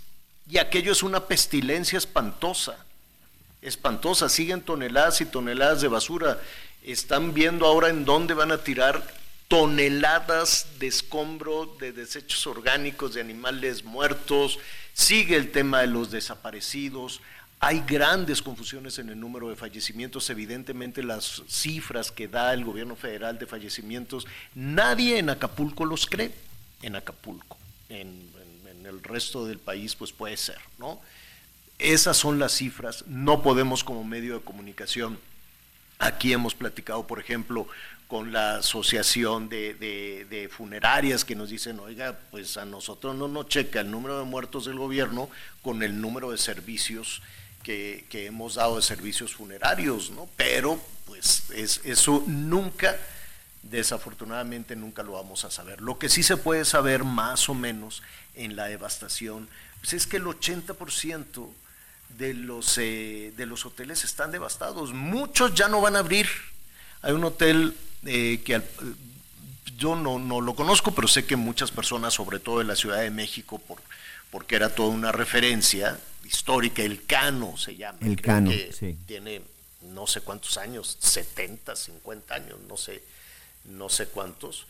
[0.50, 2.78] y aquello es una pestilencia espantosa
[3.62, 6.40] espantosa, siguen toneladas y toneladas de basura.
[6.84, 9.04] Están viendo ahora en dónde van a tirar
[9.48, 14.60] toneladas de escombro, de desechos orgánicos, de animales muertos.
[14.94, 17.22] Sigue el tema de los desaparecidos.
[17.60, 20.30] Hay grandes confusiones en el número de fallecimientos.
[20.30, 24.26] Evidentemente las cifras que da el gobierno federal de fallecimientos,
[24.56, 26.32] nadie en Acapulco los cree.
[26.82, 27.58] En Acapulco.
[27.90, 28.32] En,
[28.72, 31.00] en el resto del país pues puede ser, ¿no?
[31.82, 33.04] Esas son las cifras.
[33.08, 35.20] No podemos como medio de comunicación.
[35.98, 37.68] Aquí hemos platicado, por ejemplo,
[38.08, 43.80] con la asociación de, funerarias que nos dicen, oiga, pues a nosotros no nos checa
[43.80, 45.30] el número de muertos del gobierno
[45.64, 47.24] con el número de servicios
[47.64, 50.30] que, hemos dado de servicios funerarios, ¿no?
[50.38, 52.96] Pero pues es, eso nunca,
[53.64, 55.82] desafortunadamente nunca lo vamos a saber.
[55.82, 58.04] Lo que sí se puede saber más o menos
[58.36, 59.50] en la devastación,
[59.80, 61.50] pues es que el 80%
[62.18, 64.94] de los, eh, de los hoteles están devastados.
[64.94, 66.28] Muchos ya no van a abrir.
[67.02, 67.76] Hay un hotel
[68.06, 68.62] eh, que
[69.78, 73.02] yo no, no, lo conozco, pero sé que muchas personas, sobre todo de la Ciudad
[73.02, 73.80] de México, por,
[74.30, 77.98] porque era toda una referencia histórica, el Cano se llama.
[78.02, 78.52] El Cano,
[79.06, 79.42] Tiene
[79.94, 83.02] no sé cuántos años, 70, 50 años, no sé,
[83.66, 84.68] no sé cuántos.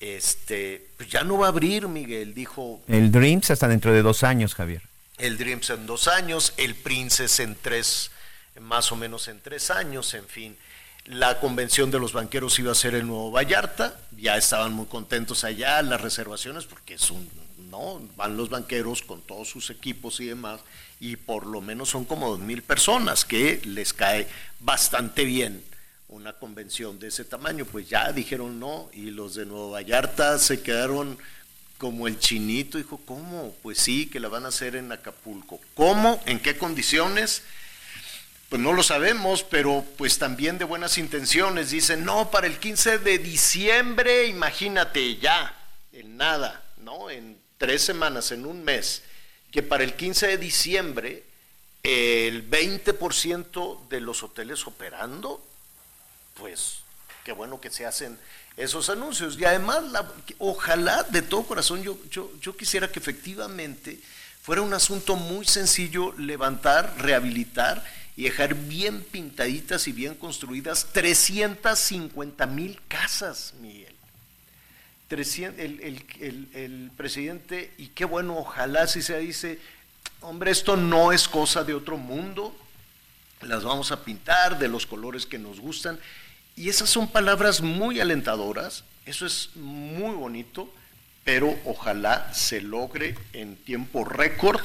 [0.00, 2.82] Este, pues ya no va a abrir, Miguel, dijo.
[2.88, 4.82] El Dreams hasta dentro de dos años, Javier.
[5.18, 8.10] El Dreams en dos años, el Princess en tres,
[8.60, 10.56] más o menos en tres años, en fin.
[11.04, 15.44] La convención de los banqueros iba a ser el nuevo Vallarta, ya estaban muy contentos
[15.44, 17.28] allá, las reservaciones, porque es un,
[17.70, 18.00] ¿no?
[18.16, 20.60] Van los banqueros con todos sus equipos y demás,
[21.00, 24.28] y por lo menos son como dos mil personas, que les cae
[24.60, 25.64] bastante bien
[26.08, 27.64] una convención de ese tamaño.
[27.64, 31.18] Pues ya dijeron no, y los de Nuevo Vallarta se quedaron
[31.78, 33.54] como el chinito, dijo, ¿cómo?
[33.62, 35.60] Pues sí, que la van a hacer en Acapulco.
[35.74, 36.20] ¿Cómo?
[36.26, 37.42] ¿En qué condiciones?
[38.48, 41.70] pues no lo sabemos, pero pues también de buenas intenciones.
[41.70, 45.54] Dicen, no, para el 15 de diciembre, imagínate ya,
[45.92, 47.10] en nada, ¿no?
[47.10, 49.02] En tres semanas, en un mes,
[49.50, 51.24] que para el 15 de diciembre
[51.82, 55.44] el 20% de los hoteles operando,
[56.34, 56.78] pues
[57.24, 58.18] qué bueno que se hacen
[58.56, 59.38] esos anuncios.
[59.38, 59.82] Y además,
[60.38, 64.00] ojalá de todo corazón, yo, yo, yo quisiera que efectivamente
[64.42, 67.84] fuera un asunto muy sencillo levantar, rehabilitar
[68.16, 73.94] y dejar bien pintaditas y bien construidas 350 mil casas, Miguel.
[75.10, 79.60] El, presidente, y qué bueno, ojalá si se dice,
[80.20, 82.54] hombre, esto no es cosa de otro mundo,
[83.42, 86.00] las vamos a pintar de los colores que nos gustan,
[86.58, 90.68] y esas son palabras muy alentadoras, eso es muy bonito,
[91.22, 94.60] pero ojalá se logre en tiempo récord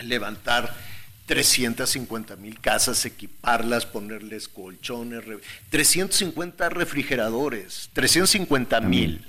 [0.00, 0.76] levantar
[1.24, 5.24] 350 mil casas, equiparlas, ponerles colchones,
[5.70, 9.24] 350 refrigeradores, 350 mil.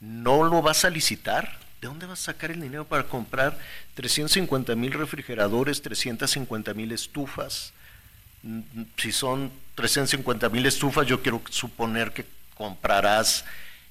[0.00, 1.60] ¿No lo vas a licitar?
[1.80, 3.56] ¿De dónde vas a sacar el dinero para comprar
[3.94, 7.72] 350 mil refrigeradores, 350 mil estufas?
[8.96, 13.44] Si son 350 mil estufas, yo quiero suponer que comprarás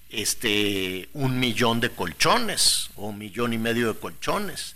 [0.09, 4.75] este un millón de colchones o un millón y medio de colchones.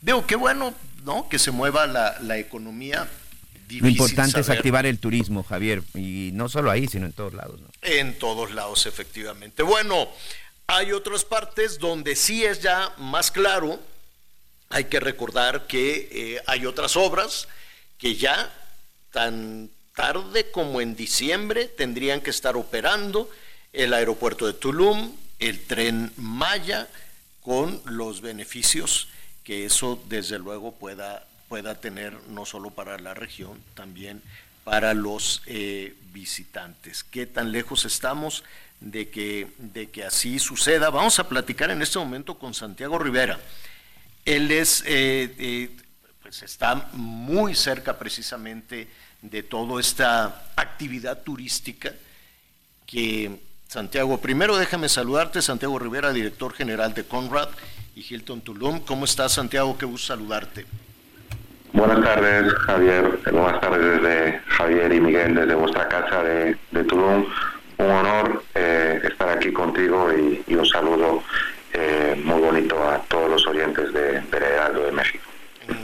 [0.00, 0.74] Digo, qué bueno,
[1.04, 1.28] ¿no?
[1.28, 3.08] Que se mueva la, economía.
[3.68, 7.60] Lo importante es activar el turismo, Javier, y no solo ahí, sino en todos lados.
[7.82, 9.62] En todos lados, efectivamente.
[9.62, 10.08] Bueno,
[10.66, 13.80] hay otras partes donde sí es ya más claro.
[14.70, 17.48] Hay que recordar que eh, hay otras obras
[17.98, 18.52] que ya
[19.12, 23.30] tan tarde como en diciembre tendrían que estar operando
[23.72, 26.88] el aeropuerto de Tulum, el tren Maya,
[27.42, 29.08] con los beneficios
[29.42, 34.22] que eso desde luego pueda, pueda tener no solo para la región, también
[34.62, 37.02] para los eh, visitantes.
[37.02, 38.44] ¿Qué tan lejos estamos
[38.80, 40.90] de que, de que así suceda?
[40.90, 43.40] Vamos a platicar en este momento con Santiago Rivera.
[44.26, 45.70] Él es, eh, eh,
[46.28, 48.86] pues está muy cerca precisamente
[49.22, 51.90] de toda esta actividad turística
[52.86, 57.48] que Santiago, primero déjame saludarte, Santiago Rivera, director general de Conrad,
[57.96, 58.80] y Hilton Tulum.
[58.80, 59.78] ¿Cómo estás, Santiago?
[59.78, 60.66] Qué gusto saludarte.
[61.72, 63.20] Buenas tardes, Javier.
[63.32, 67.24] Buenas tardes desde Javier y Miguel, desde vuestra casa de, Tulum.
[67.78, 71.22] Un honor eh, estar aquí contigo y, un saludo
[71.72, 75.27] eh, muy bonito a todos los oyentes de, de de México.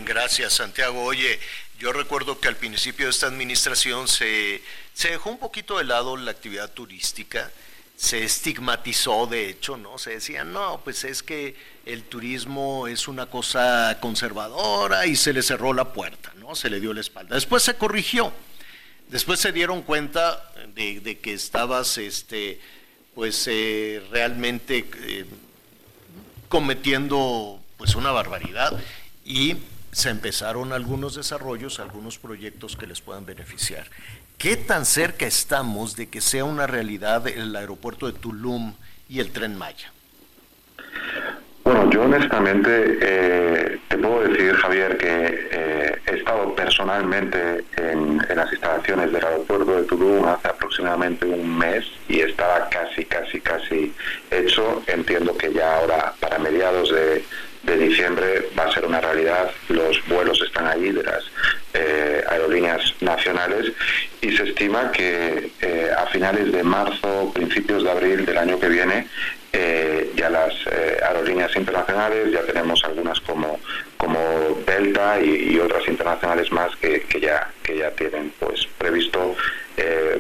[0.04, 1.02] Gracias, Santiago.
[1.02, 1.38] Oye,
[1.78, 4.62] yo recuerdo que al principio de esta administración se,
[4.92, 7.50] se dejó un poquito de lado la actividad turística
[7.96, 9.98] se estigmatizó, de hecho, ¿no?
[9.98, 11.54] Se decía, no, pues es que
[11.86, 16.54] el turismo es una cosa conservadora y se le cerró la puerta, ¿no?
[16.54, 17.34] Se le dio la espalda.
[17.34, 18.32] Después se corrigió.
[19.08, 22.60] Después se dieron cuenta de, que estabas, este,
[23.14, 25.24] pues eh, realmente eh,
[26.48, 28.78] cometiendo, pues una barbaridad
[29.24, 29.56] y
[29.94, 33.86] se empezaron algunos desarrollos, algunos proyectos que les puedan beneficiar.
[34.36, 38.74] ¿Qué tan cerca estamos de que sea una realidad el aeropuerto de Tulum
[39.08, 39.93] y el tren Maya?
[41.74, 48.52] Bueno, yo honestamente eh, te puedo decir, Javier, que eh, he estado personalmente en, las
[48.52, 53.92] instalaciones del aeropuerto de Tulum hace aproximadamente un mes y estaba casi, casi, casi
[54.30, 54.84] hecho.
[54.86, 57.24] Entiendo que ya ahora, para mediados de,
[57.64, 59.50] de diciembre, va a ser una realidad.
[59.68, 61.24] Los vuelos están allí de las
[61.74, 63.72] eh, aerolíneas nacionales
[64.20, 68.68] y se estima que eh, a finales de marzo, principios de abril del año que
[68.68, 69.08] viene,
[69.56, 73.60] eh, ya las aerolíneas internacionales, ya tenemos algunas como,
[73.96, 74.18] como
[74.66, 79.36] Delta y, otras internacionales más que, que, ya, que ya tienen pues previsto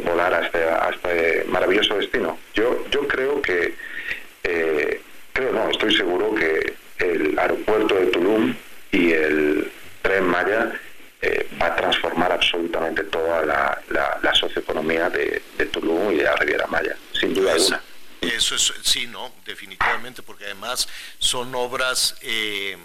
[0.04, 2.38] volar a este, a este maravilloso destino.
[2.54, 3.74] Yo, yo creo que,
[5.32, 8.54] creo no, estoy seguro que el aeropuerto de Tulum
[8.92, 9.70] y el
[10.02, 10.72] tren Maya
[11.20, 15.40] eh, va a transformar absolutamente toda la, la, socioeconomía de,
[15.72, 17.80] Tulum y de la Riviera Maya, sin duda alguna.
[18.28, 20.88] Eso es, sí, no, definitivamente, porque además
[21.18, 22.76] son obras, eh,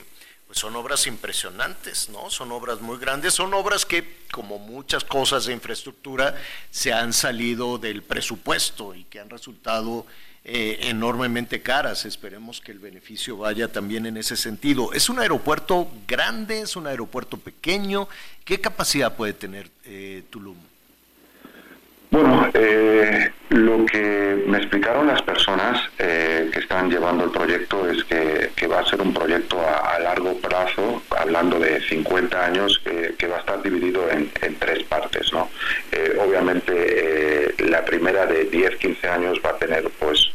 [0.48, 2.30] pues son obras impresionantes, ¿no?
[2.30, 6.36] Son obras muy grandes, son obras que, como muchas cosas de infraestructura,
[6.72, 10.06] se han salido del presupuesto y que han resultado
[10.46, 12.06] eh, enormemente caras.
[12.06, 14.94] Esperemos que el beneficio vaya también en ese sentido.
[14.94, 16.62] ¿Es un aeropuerto grande?
[16.62, 18.08] ¿Es un aeropuerto pequeño?
[18.46, 20.58] ¿Qué capacidad puede tener eh, Tulum?
[22.12, 28.04] Bueno, eh, lo que me explicaron las personas eh, que están llevando el proyecto es
[28.04, 32.82] que, va a ser un proyecto a, largo plazo, hablando de 50 años,
[33.18, 34.30] que va a estar dividido en,
[34.60, 35.32] tres partes.
[35.34, 35.50] ¿no?
[35.92, 40.32] Eh, obviamente, la primera de 10-15 años va a tener pues,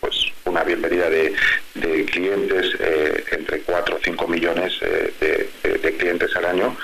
[0.00, 1.34] pues una bienvenida de,
[2.10, 2.76] clientes,
[3.32, 6.76] entre 4 o 5 millones de, de clientes al año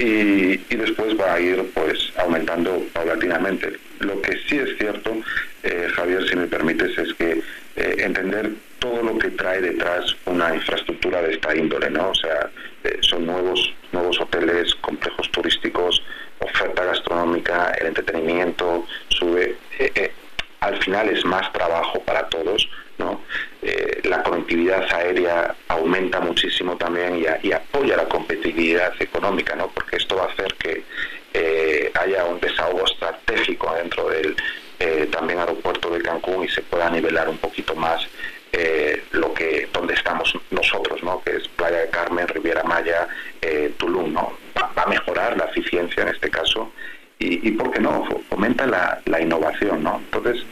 [0.00, 3.78] y, después va a ir pues aumentando paulatinamente.
[3.98, 5.14] Lo que sí es cierto,
[5.62, 7.42] eh, Javier, si me permites, es que
[7.76, 12.10] eh, entender todo lo que trae detrás una infraestructura de esta índole, ¿no?
[12.10, 12.48] O sea,
[12.84, 16.02] eh, son nuevos, nuevos hoteles, complejos turísticos,
[16.38, 19.56] oferta gastronómica, el entretenimiento, sube.
[20.60, 22.68] al final es más trabajo para todos,
[23.00, 23.20] ¿no?
[24.04, 29.68] la conectividad aérea aumenta muchísimo también y, apoya la competitividad económica, ¿no?
[29.68, 30.82] porque esto va a hacer que
[31.32, 34.34] eh, haya un desahogo estratégico dentro del
[34.80, 38.04] eh, también aeropuerto de Cancún y se pueda nivelar un poquito más
[38.52, 41.22] eh, lo que donde estamos nosotros, ¿no?
[41.22, 43.06] que es Playa de Carmen, Riviera Maya,
[43.76, 44.12] Tulum.
[44.12, 44.32] ¿no?
[44.58, 46.72] Va, a mejorar la eficiencia en este caso
[47.18, 48.08] y, y ¿por qué no?
[48.28, 49.84] Fomenta la, innovación.
[49.84, 50.00] ¿no?
[50.04, 50.44] Entonces,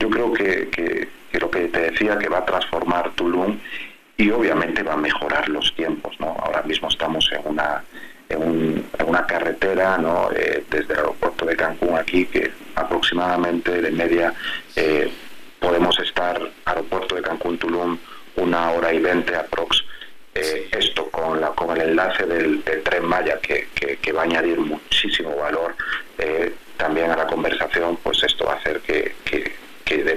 [0.00, 3.58] yo creo que que lo que te decía que va a transformar Tulum
[4.16, 6.18] y obviamente va a mejorar los tiempos.
[6.18, 6.36] ¿no?
[6.40, 7.84] Ahora mismo estamos en una,
[8.28, 10.30] en, una carretera ¿no?
[10.32, 14.34] Eh, desde el aeropuerto de Cancún aquí que aproximadamente de media
[14.76, 15.10] eh,
[15.60, 17.98] podemos estar aeropuerto de Cancún Tulum
[18.36, 19.84] una hora y veinte aprox.
[20.34, 24.60] Eh, esto con, la, con el enlace del, tren Maya que, que, va a añadir
[24.60, 25.74] muchísimo valor
[26.76, 29.57] también a la conversación, pues esto va a hacer que que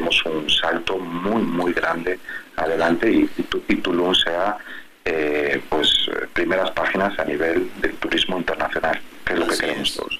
[0.01, 2.19] demos un salto muy, muy grande
[2.55, 3.29] adelante y,
[3.67, 4.57] y, Tulum sea
[5.05, 5.89] eh, pues
[6.33, 10.19] primeras páginas a nivel del turismo internacional, que es lo que queremos todos.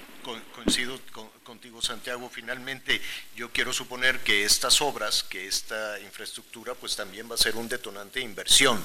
[0.56, 0.99] coincido
[1.44, 2.30] contigo, Santiago.
[2.32, 3.02] Finalmente,
[3.36, 7.68] yo quiero suponer que estas obras, que esta infraestructura, pues también va a ser un
[7.68, 8.80] detonante de inversión,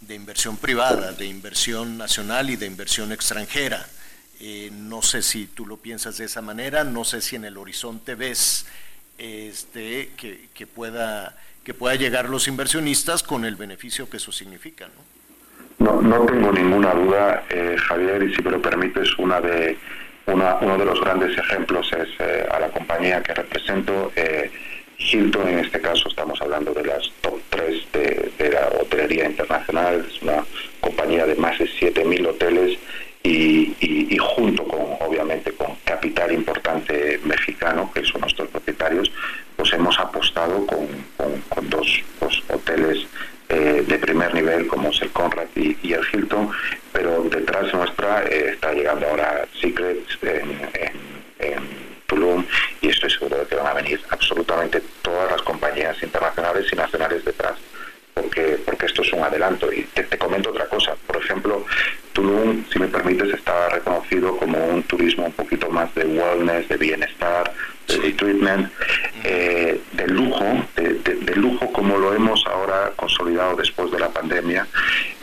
[0.00, 3.86] de inversión privada, de inversión nacional y de inversión extranjera.
[4.38, 7.56] Eh, no sé si tú lo piensas de esa manera, no sé si en el
[7.56, 8.66] horizonte ves
[9.18, 14.88] este, que, pueda, que pueda llegar los inversionistas con el beneficio que eso significa.
[15.78, 16.02] ¿no?
[16.02, 19.76] No, tengo ninguna duda, eh, Javier, y si me lo permites, una de,
[20.26, 24.12] una, uno de los grandes ejemplos es eh, a la compañía que represento.
[24.16, 24.50] Eh,
[24.98, 30.06] Hilton, en este caso estamos hablando de las top 3 de, de la hotelería internacional,
[30.08, 30.44] es una
[30.80, 32.78] compañía de más de 7.000 hoteles
[33.26, 39.10] y, junto con, obviamente, con capital importante mexicano, que son nuestros propietarios,
[39.56, 40.88] pues hemos apostado con,
[41.68, 42.04] dos,
[42.48, 43.06] hoteles
[43.48, 46.50] eh, de primer nivel como es el Conrad y, el Hilton,
[46.92, 52.44] pero detrás nuestra eh, está llegando ahora Secrets en, Tulum
[52.80, 57.24] y estoy seguro de que van a venir absolutamente todas las compañías internacionales y nacionales
[57.24, 57.54] detrás
[58.16, 59.70] porque, porque esto es un adelanto.
[59.72, 60.96] Y te, comento otra cosa.
[61.06, 61.64] Por ejemplo,
[62.14, 66.76] Tulum, si me permites, está reconocido como un turismo un poquito más de wellness, de
[66.78, 67.52] bienestar,
[67.86, 68.72] de treatment,
[69.22, 70.44] eh, de lujo,
[70.74, 74.66] de, lujo como lo hemos ahora consolidado después de la pandemia.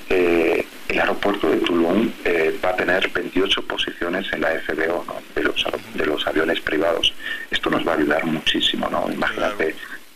[0.10, 5.04] Eh, el aeropuerto de Tulum eh, va a tener 28 posiciones en la FBO
[5.34, 5.66] de, los,
[5.96, 7.12] de los aviones privados.
[7.50, 9.12] Esto nos va a ayudar muchísimo, ¿no?
[9.12, 9.76] Imagínate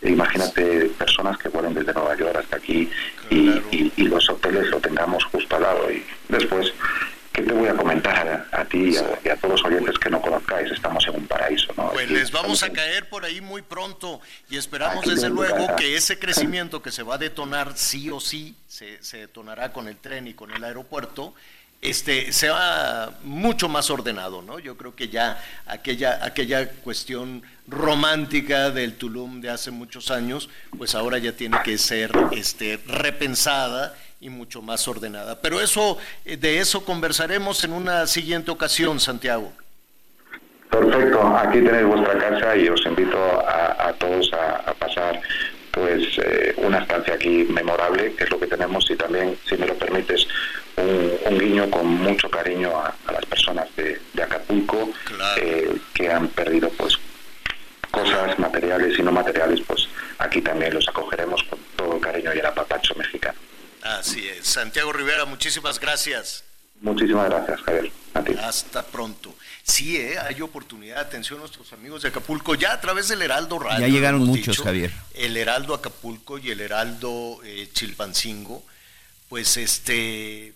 [0.10, 2.90] imagínate personas que vuelen desde Nueva York hasta aquí
[3.30, 5.92] y, los hoteles lo tengamos justo al lado.
[5.92, 6.74] Y después,
[7.34, 10.72] ¿qué te voy a comentar a, ti y a, todos los oyentes que no conozcáis?
[10.72, 11.74] Estamos en un paraíso.
[11.76, 11.90] ¿no?
[11.92, 16.18] Pues les vamos a caer por ahí muy pronto y esperamos desde luego que ese
[16.18, 20.28] crecimiento que se va a detonar sí o sí, se, se detonará con el tren
[20.28, 21.34] y con el aeropuerto
[21.82, 24.60] este, sea mucho más ordenado, ¿no?
[24.60, 30.96] Yo creo que ya aquella, aquella cuestión romántica del Tulum de hace muchos años, pues
[30.96, 35.40] ahora ya tiene que ser este, repensada y mucho más ordenada.
[35.42, 39.52] Pero eso, eh, de eso conversaremos en una siguiente ocasión, Santiago.
[40.70, 45.20] Perfecto, aquí tenéis vuestra casa y os invito a, todos a, pasar
[45.72, 49.66] pues eh, una estancia aquí memorable, que es lo que tenemos, y también, si me
[49.66, 50.28] lo permites,
[50.76, 54.90] un, guiño con mucho cariño a, las personas de, Acapulco
[55.38, 56.98] eh, que han perdido pues
[57.92, 59.88] cosas materiales y no materiales, pues
[60.20, 63.38] aquí también los acogeremos con todo el cariño y el apapacho mexicano.
[63.82, 64.48] Así es.
[64.48, 66.44] Santiago Rivera, muchísimas gracias.
[66.82, 67.92] Muchísimas gracias, Javier.
[68.42, 69.34] Hasta pronto.
[69.64, 70.18] Sí, ¿eh?
[70.20, 71.00] hay oportunidad.
[71.00, 73.86] Atención a nuestros amigos de Acapulco, ya a través del Heraldo Radio.
[73.86, 74.92] Ya llegaron muchos, Javier.
[75.14, 78.64] El Heraldo Acapulco y el Heraldo eh, Chilpancingo.
[79.30, 80.54] Pues este.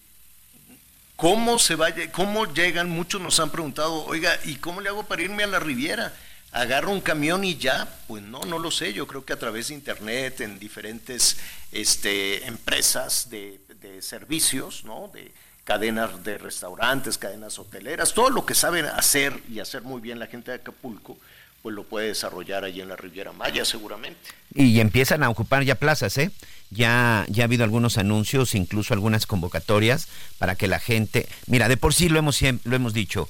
[1.15, 2.89] ¿Cómo se vaya, cómo llegan?
[2.89, 6.13] Muchos nos han preguntado, oiga, ¿y cómo le hago para irme a la Riviera?
[6.51, 9.69] Agarro un camión y ya, pues no, no lo sé, yo creo que a través
[9.69, 11.37] de internet, en diferentes
[11.71, 13.59] este, empresas de,
[14.01, 15.11] servicios, ¿no?
[15.13, 15.31] de
[15.63, 20.27] cadenas de restaurantes, cadenas hoteleras, todo lo que saben hacer y hacer muy bien la
[20.27, 21.17] gente de Acapulco,
[21.61, 24.19] pues lo puede desarrollar allí en la Riviera Maya seguramente.
[24.53, 26.31] Y empiezan a ocupar ya plazas, ¿eh?
[26.71, 30.07] Ya, ya ha habido algunos anuncios, incluso algunas convocatorias
[30.39, 33.29] para que la gente, mira, de por sí lo hemos, lo hemos dicho,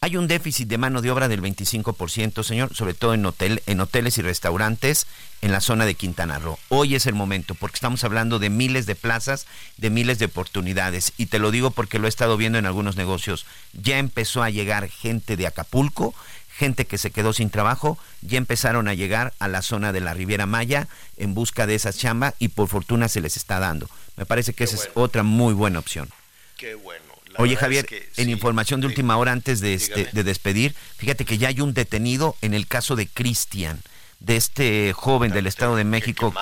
[0.00, 3.80] hay un déficit de mano de obra del 25%, señor, sobre todo en, hotel, en
[3.80, 5.06] hoteles y restaurantes
[5.40, 6.58] en la zona de Quintana Roo.
[6.68, 9.46] Hoy es el momento, porque estamos hablando de miles de plazas,
[9.76, 11.12] de miles de oportunidades.
[11.16, 13.44] Y te lo digo porque lo he estado viendo en algunos negocios.
[13.72, 16.14] Ya empezó a llegar gente de Acapulco,
[16.48, 20.14] gente que se quedó sin trabajo, ya empezaron a llegar a la zona de la
[20.14, 23.88] Riviera Maya en busca de esa chamba y por fortuna se les está dando.
[24.16, 26.08] Me parece que esa es otra muy buena opción.
[26.56, 27.07] Qué bueno.
[27.38, 27.86] Oye Javier,
[28.16, 31.72] en información de última hora antes de, este, de despedir, fíjate que ya hay un
[31.72, 33.80] detenido en el caso de Cristian,
[34.18, 36.34] de este joven del Estado de México.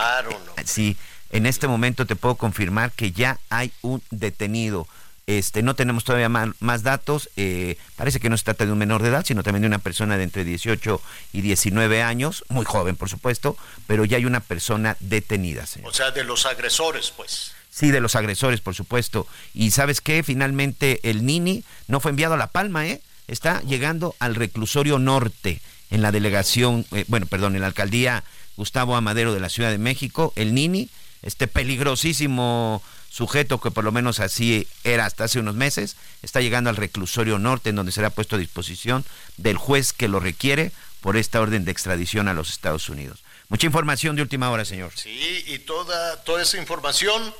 [0.65, 0.97] Sí,
[1.31, 4.89] en este momento te puedo confirmar que ya hay un detenido.
[5.27, 7.29] Este, no tenemos todavía más, datos.
[7.37, 9.81] Eh, parece que no se trata de un menor de edad, sino también de una
[9.81, 11.01] persona de entre 18
[11.33, 13.57] y 19 años, muy joven, por supuesto,
[13.87, 15.65] pero ya hay una persona detenida.
[15.83, 17.53] O sea, de los agresores, pues.
[17.77, 19.27] Sí, de los agresores, por supuesto.
[19.53, 23.03] Y sabes qué, finalmente el Nini no fue enviado a La Palma, ¿eh?
[23.29, 28.25] Está llegando al reclusorio norte, en la delegación, eh, bueno, perdón, en la alcaldía
[28.57, 30.33] Gustavo Amadero de la Ciudad de México.
[30.37, 30.89] El Nini,
[31.21, 36.71] este peligrosísimo sujeto que por lo menos así era hasta hace unos meses, está llegando
[36.71, 39.05] al reclusorio norte, en donde será puesto a disposición
[39.37, 40.73] del juez que lo requiere
[41.03, 43.23] por esta orden de extradición a los Estados Unidos.
[43.51, 44.93] Mucha información de última hora, señor.
[44.97, 47.35] Sí, y toda, toda esa información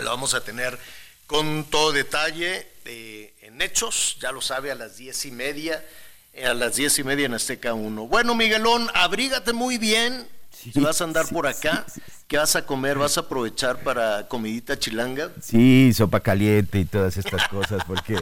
[0.00, 0.78] lo vamos a tener
[1.26, 5.84] con todo detalle eh, en hechos, ya lo sabe, a las diez y media,
[6.32, 8.06] eh, a las diez y media en Azteca 1.
[8.06, 10.26] Bueno, Miguelón, abrígate muy bien.
[10.50, 11.84] si vas a andar por acá,
[12.26, 12.96] ¿qué vas a comer?
[12.96, 15.30] ¿Vas a aprovechar para comidita chilanga?
[15.42, 18.16] Sí, sopa caliente y todas estas cosas, porque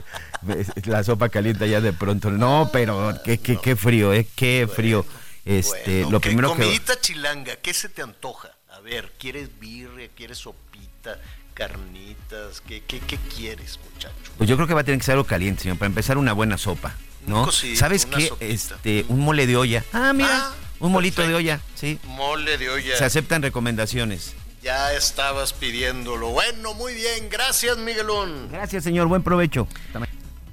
[0.84, 4.26] la sopa caliente ya de pronto, no, pero qué, qué, qué frío, ¿eh?
[4.34, 5.06] Qué frío.
[5.44, 8.50] Este, lo primero comidita chilanga, ¿qué se te antoja?
[8.70, 10.08] A ver, ¿quieres birria?
[10.16, 11.20] ¿Quieres sopita?
[11.56, 12.60] Carnitas?
[12.60, 14.14] ¿Qué, qué, quieres, muchacho?
[14.36, 15.78] Pues yo creo que va a tener que ser algo caliente, señor.
[15.78, 16.94] Para empezar, una buena sopa,
[17.26, 17.50] ¿no?
[17.50, 18.30] ¿Sabes qué?
[18.40, 19.82] Este, un mole de olla.
[19.92, 21.98] Ah, mira, ah, un molito de olla, sí.
[22.04, 22.96] Mole de olla.
[22.96, 24.34] Se aceptan recomendaciones.
[24.62, 26.28] Ya estabas pidiéndolo.
[26.28, 27.28] Bueno, muy bien.
[27.30, 28.48] Gracias, Miguelón.
[28.50, 29.08] Gracias, señor.
[29.08, 29.66] Buen provecho.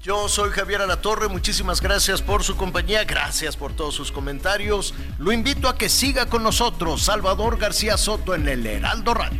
[0.02, 4.94] Yo soy Javier Alatorre, muchísimas gracias por su compañía, gracias por todos sus comentarios.
[5.18, 9.40] Lo invito a que siga con nosotros, Salvador García Soto, en el Heraldo Radio.